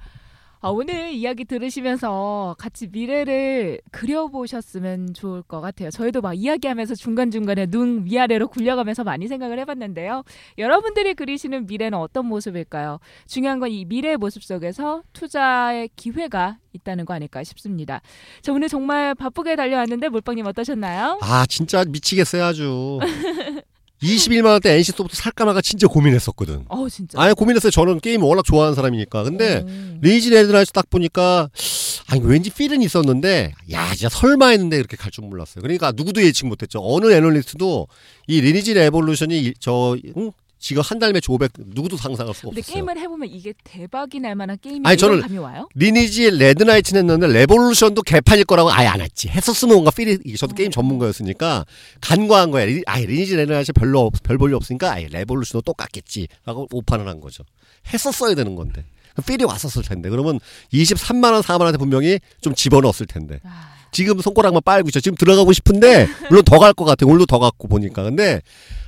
아, 0.66 0.70
오늘 0.70 1.11
이야기 1.11 1.43
들으시면서 1.43 2.55
같이 2.57 2.88
미래를 2.88 3.82
그려보셨으면 3.91 5.14
좋을 5.14 5.41
것 5.41 5.59
같아요. 5.59 5.89
저희도 5.89 6.22
막 6.22 6.34
이야기하면서 6.36 6.95
중간중간에 6.95 7.66
눈 7.66 8.05
위아래로 8.05 8.47
굴려가면서 8.47 9.03
많이 9.03 9.28
생각을 9.28 9.59
해봤는데요. 9.59 10.24
여러분들이 10.57 11.16
그리시는 11.16 11.66
미래는 11.68 11.97
어떤 11.97 12.28
모습일까요? 12.28 12.99
중요한 13.28 13.59
건 13.59 13.74
이 13.74 13.84
미래의 13.86 14.16
모습 14.18 14.41
속에서 14.43 15.01
투자의 15.11 15.89
기회가 15.97 16.59
있다는 16.72 17.03
거 17.05 17.14
아닐까 17.14 17.43
싶습니다. 17.43 18.01
자, 18.41 18.53
오늘 18.53 18.70
정말 18.70 19.16
바쁘게 19.16 19.57
달려왔는데 19.57 20.07
몰빵님 20.09 20.45
어떠셨나요? 20.45 21.20
아 21.24 21.45
진짜 21.47 21.84
미치겠어요 21.86 22.43
아주. 22.45 22.99
21만 24.04 24.45
원대 24.45 24.72
NC 24.76 24.91
소프트 24.91 25.16
살까 25.16 25.45
말까 25.45 25.62
진짜 25.62 25.88
고민했었거든. 25.88 26.66
어, 26.70 26.89
진짜. 26.89 27.20
아니 27.22 27.34
고민했어요. 27.34 27.72
저는 27.72 27.99
게임 27.99 28.24
워낙 28.24 28.43
좋아하는 28.43 28.76
사람이니까. 28.76 29.24
근데 29.24 29.64
음. 29.68 29.99
리니지 30.01 30.30
레드나이트 30.32 30.72
딱 30.72 30.89
보니까 30.89 31.49
아니 32.08 32.22
왠지 32.24 32.49
feel은 32.49 32.82
있었는데 32.82 33.54
야 33.72 33.93
진짜 33.95 34.10
설마 34.10 34.47
했는데 34.49 34.78
이렇게 34.78 34.97
갈 34.97 35.12
줄 35.12 35.26
몰랐어요. 35.26 35.62
그러니까 35.62 35.91
누구도 35.95 36.22
예측 36.24 36.47
못했죠. 36.47 36.80
어느 36.84 37.12
애널리스트도 37.14 37.88
이 38.28 38.41
리니지 38.41 38.74
레볼루션이 38.74 39.39
이- 39.39 39.54
저 39.60 39.95
응? 40.18 40.32
지금 40.64 40.82
한달 40.82 41.11
매출 41.11 41.32
500 41.34 41.51
누구도 41.57 41.97
상상할 41.97 42.34
수가 42.34 42.47
근데 42.47 42.61
없었어요. 42.61 42.74
게임을 42.86 42.97
해보면 42.97 43.28
이게 43.30 43.53
대박이 43.66 44.22
날 44.22 44.34
만한 44.34 44.57
게임이 44.61 44.80
아니, 44.86 44.95
저는 44.97 45.20
감이 45.20 45.38
와요? 45.38 45.68
리니지 45.76 46.32
레드나이트는 46.32 47.01
했는데 47.09 47.28
레볼루션도 47.38 48.01
개판일 48.03 48.45
거라고 48.45 48.72
아예 48.72 48.88
안 48.88 49.01
했지. 49.01 49.28
했었으면 49.28 49.76
뭔가 49.76 49.91
feel이 49.91 50.38
저도 50.38 50.55
게임 50.55 50.72
전문가였으니까 50.72 51.66
간과한 51.99 52.51
거야. 52.51 52.64
리, 52.64 52.82
아예 52.86 53.05
리니지 53.05 53.36
레드나이트 53.36 53.74
별로 53.74 54.05
없- 54.05 54.24
별 54.24 54.38
볼일 54.38 54.55
없으니까 54.55 54.93
아예 54.93 55.09
레볼루션도 55.11 55.64
똑같겠지라고 55.64 56.70
오판을 56.72 57.09
한 57.09 57.20
거죠. 57.20 57.43
했었어야 57.93 58.34
되는 58.34 58.55
건데. 58.55 58.86
feel이 59.28 59.43
왔었을 59.43 59.84
텐데. 59.84 60.09
그러면 60.09 60.39
23만 60.72 61.34
원, 61.34 61.41
4만 61.41 61.59
원 61.59 61.66
할 61.66 61.71
때 61.71 61.78
분명히 61.78 62.20
좀 62.39 62.55
집어넣었을 62.55 63.05
텐데. 63.05 63.41
아, 63.43 63.72
지금 63.94 64.20
손가락만 64.20 64.62
빨고 64.66 64.89
있죠. 64.89 65.00
지금 65.00 65.16
들어가고 65.16 65.54
싶은데 65.54 66.08
물론 66.30 66.44
더 66.44 66.60
갈 66.60 66.74
것 66.74 66.84
같아. 66.86 67.06
오늘도 67.06 67.26
더 67.28 67.39
갔고 67.39 67.68
보니까. 67.68 68.04
근데 68.04 68.41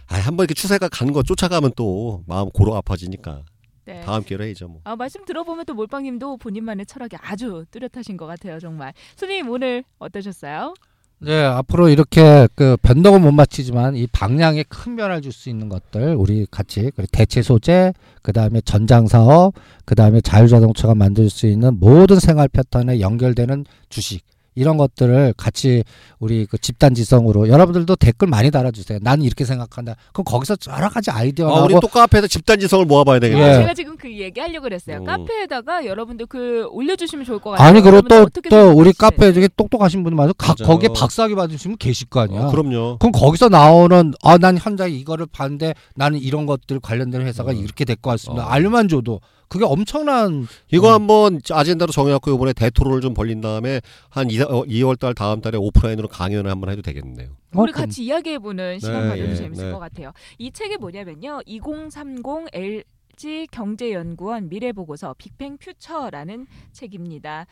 아, 0.07 0.15
한번 0.15 0.43
이렇게 0.43 0.53
추세가 0.53 0.87
가는 0.89 1.13
거 1.13 1.23
쫓아가면 1.23 1.71
또 1.75 2.23
마음 2.27 2.49
골 2.49 2.75
아파지니까 2.75 3.41
네. 3.85 4.01
다음 4.05 4.23
기회로 4.23 4.43
해야죠. 4.43 4.67
뭐. 4.67 4.81
아, 4.83 4.95
말씀 4.95 5.23
들어보면 5.25 5.65
또 5.65 5.73
몰빵님도 5.75 6.37
본인만의 6.37 6.85
철학이 6.87 7.15
아주 7.21 7.65
뚜렷하신 7.71 8.17
것 8.17 8.25
같아요, 8.25 8.59
정말. 8.59 8.93
손님 9.15 9.49
오늘 9.49 9.83
어떠셨어요? 9.99 10.73
네, 11.19 11.43
앞으로 11.43 11.87
이렇게 11.89 12.47
그 12.55 12.75
변동은 12.81 13.21
못 13.21 13.31
맞추지만 13.31 13.95
이 13.95 14.05
방향에 14.07 14.63
큰 14.67 14.95
변화를 14.95 15.21
줄 15.21 15.31
수 15.31 15.49
있는 15.49 15.69
것들 15.69 16.15
우리 16.15 16.45
같이 16.51 16.91
그리고 16.95 17.05
대체 17.11 17.41
소재, 17.41 17.93
그 18.21 18.33
다음에 18.33 18.59
전장 18.61 19.07
사업, 19.07 19.53
그 19.85 19.95
다음에 19.95 20.19
자율 20.19 20.47
자동차가 20.49 20.93
만들 20.93 21.29
수 21.29 21.47
있는 21.47 21.79
모든 21.79 22.19
생활 22.19 22.47
패턴에 22.49 22.99
연결되는 22.99 23.65
주식 23.89 24.23
이런 24.55 24.77
것들을 24.77 25.33
같이 25.37 25.83
우리 26.19 26.45
그 26.45 26.57
집단지성으로 26.57 27.49
여러분들도 27.49 27.95
댓글 27.97 28.27
많이 28.27 28.49
달아주세요. 28.51 28.99
나는 29.01 29.23
이렇게 29.23 29.45
생각한다. 29.45 29.95
그럼 30.13 30.23
거기서 30.25 30.55
여러 30.69 30.89
가지 30.89 31.11
아이디어 31.11 31.49
아, 31.53 31.63
우리 31.63 31.73
또 31.81 31.87
카페에서 31.87 32.27
집단지성을 32.27 32.85
모아봐야 32.85 33.19
되겠네. 33.19 33.49
예. 33.49 33.53
제가 33.57 33.73
지금 33.73 33.97
그 33.97 34.11
얘기 34.17 34.39
하려고 34.39 34.63
그랬어요. 34.63 34.97
음. 34.99 35.03
카페에다가 35.03 35.85
여러분들 35.85 36.25
그 36.27 36.65
올려주시면 36.71 37.25
좋을 37.25 37.39
것 37.39 37.51
같아요. 37.51 37.67
아니 37.67 37.81
그리고 37.81 38.01
또 38.07 38.21
어떻게 38.23 38.49
또 38.49 38.71
우리. 38.71 38.91
카페 38.97 39.33
중에 39.33 39.49
똑똑하신 39.57 40.03
분이 40.03 40.15
많아서 40.15 40.33
각. 40.37 40.55
거기에 40.55 40.87
박사학위 40.95 41.35
받으시면 41.35 41.75
계실 41.77 42.07
거 42.07 42.21
아니야. 42.21 42.43
어, 42.45 42.51
그럼요. 42.51 42.97
그럼 42.99 43.11
거기서 43.11 43.49
나오는 43.49 44.13
아 44.23 44.37
난 44.37 44.57
현장에 44.57 44.91
이거를 44.91 45.25
봤는데 45.31 45.73
나는 45.95 46.19
이런 46.19 46.45
것들 46.45 46.79
관련된 46.79 47.21
회사가 47.23 47.49
어. 47.51 47.53
이렇게 47.53 47.83
될 47.83 47.95
것 47.97 48.11
같습니다. 48.11 48.45
어. 48.45 48.49
알려만 48.49 48.87
줘도 48.87 49.19
그게 49.47 49.65
엄청난 49.65 50.47
이거 50.71 50.89
음. 50.89 50.93
한번 50.93 51.41
아젠다로 51.51 51.91
정해갖고 51.91 52.33
이번에 52.33 52.53
대토론을 52.53 53.01
좀 53.01 53.13
벌린 53.13 53.41
다음에 53.41 53.81
한 54.09 54.27
2, 54.29 54.81
월달 54.83 55.13
다음 55.13 55.41
달에 55.41 55.57
오프라인으로 55.57 56.07
강연을 56.07 56.49
한번 56.49 56.69
해도 56.69 56.81
되겠네요. 56.81 57.29
우리 57.53 57.69
어, 57.71 57.73
그럼- 57.73 57.73
같이 57.73 58.03
이야기해보는 58.03 58.79
시간 58.79 59.03
네, 59.03 59.09
가져도 59.09 59.29
예, 59.31 59.35
재밌을 59.35 59.65
네. 59.67 59.71
것 59.71 59.79
같아요. 59.79 60.11
이 60.37 60.51
책이 60.51 60.77
뭐냐면요. 60.77 61.41
2030 61.45 62.23
LG 62.53 63.47
경제연구원 63.51 64.49
미래보고서 64.49 65.15
빅뱅 65.17 65.57
퓨처라는 65.57 66.47
책입니다. 66.73 67.45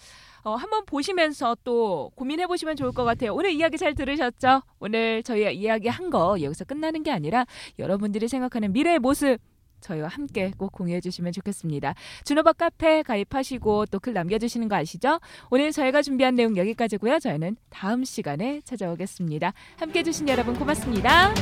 어, 0.43 0.55
한번 0.55 0.85
보시면서 0.85 1.55
또 1.63 2.11
고민해 2.15 2.47
보시면 2.47 2.75
좋을 2.75 2.91
것 2.91 3.05
같아요. 3.05 3.33
오늘 3.33 3.51
이야기 3.51 3.77
잘 3.77 3.95
들으셨죠? 3.95 4.61
오늘 4.79 5.23
저희 5.23 5.55
이야기 5.55 5.87
한 5.87 6.09
거 6.09 6.35
여기서 6.41 6.65
끝나는 6.65 7.01
게 7.03 7.11
아니라 7.11 7.45
여러분들이 7.79 8.27
생각하는 8.27 8.73
미래의 8.73 8.99
모습 8.99 9.37
저희와 9.83 10.07
함께 10.07 10.51
꼭 10.57 10.71
공유해 10.71 11.01
주시면 11.01 11.33
좋겠습니다. 11.33 11.93
준호박 12.25 12.57
카페 12.57 13.03
가입하시고 13.03 13.85
또 13.87 13.99
글 13.99 14.13
남겨주시는 14.13 14.67
거 14.67 14.75
아시죠? 14.75 15.19
오늘 15.49 15.71
저희가 15.71 16.01
준비한 16.01 16.35
내용 16.35 16.57
여기까지고요. 16.57 17.19
저희는 17.19 17.55
다음 17.69 18.03
시간에 18.03 18.59
찾아오겠습니다. 18.65 19.53
함께 19.79 19.99
해주신 19.99 20.27
여러분 20.27 20.55
고맙습니다. 20.55 21.33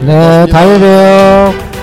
네 0.00 0.46
다음에 0.50 0.78
봬요. 0.78 1.79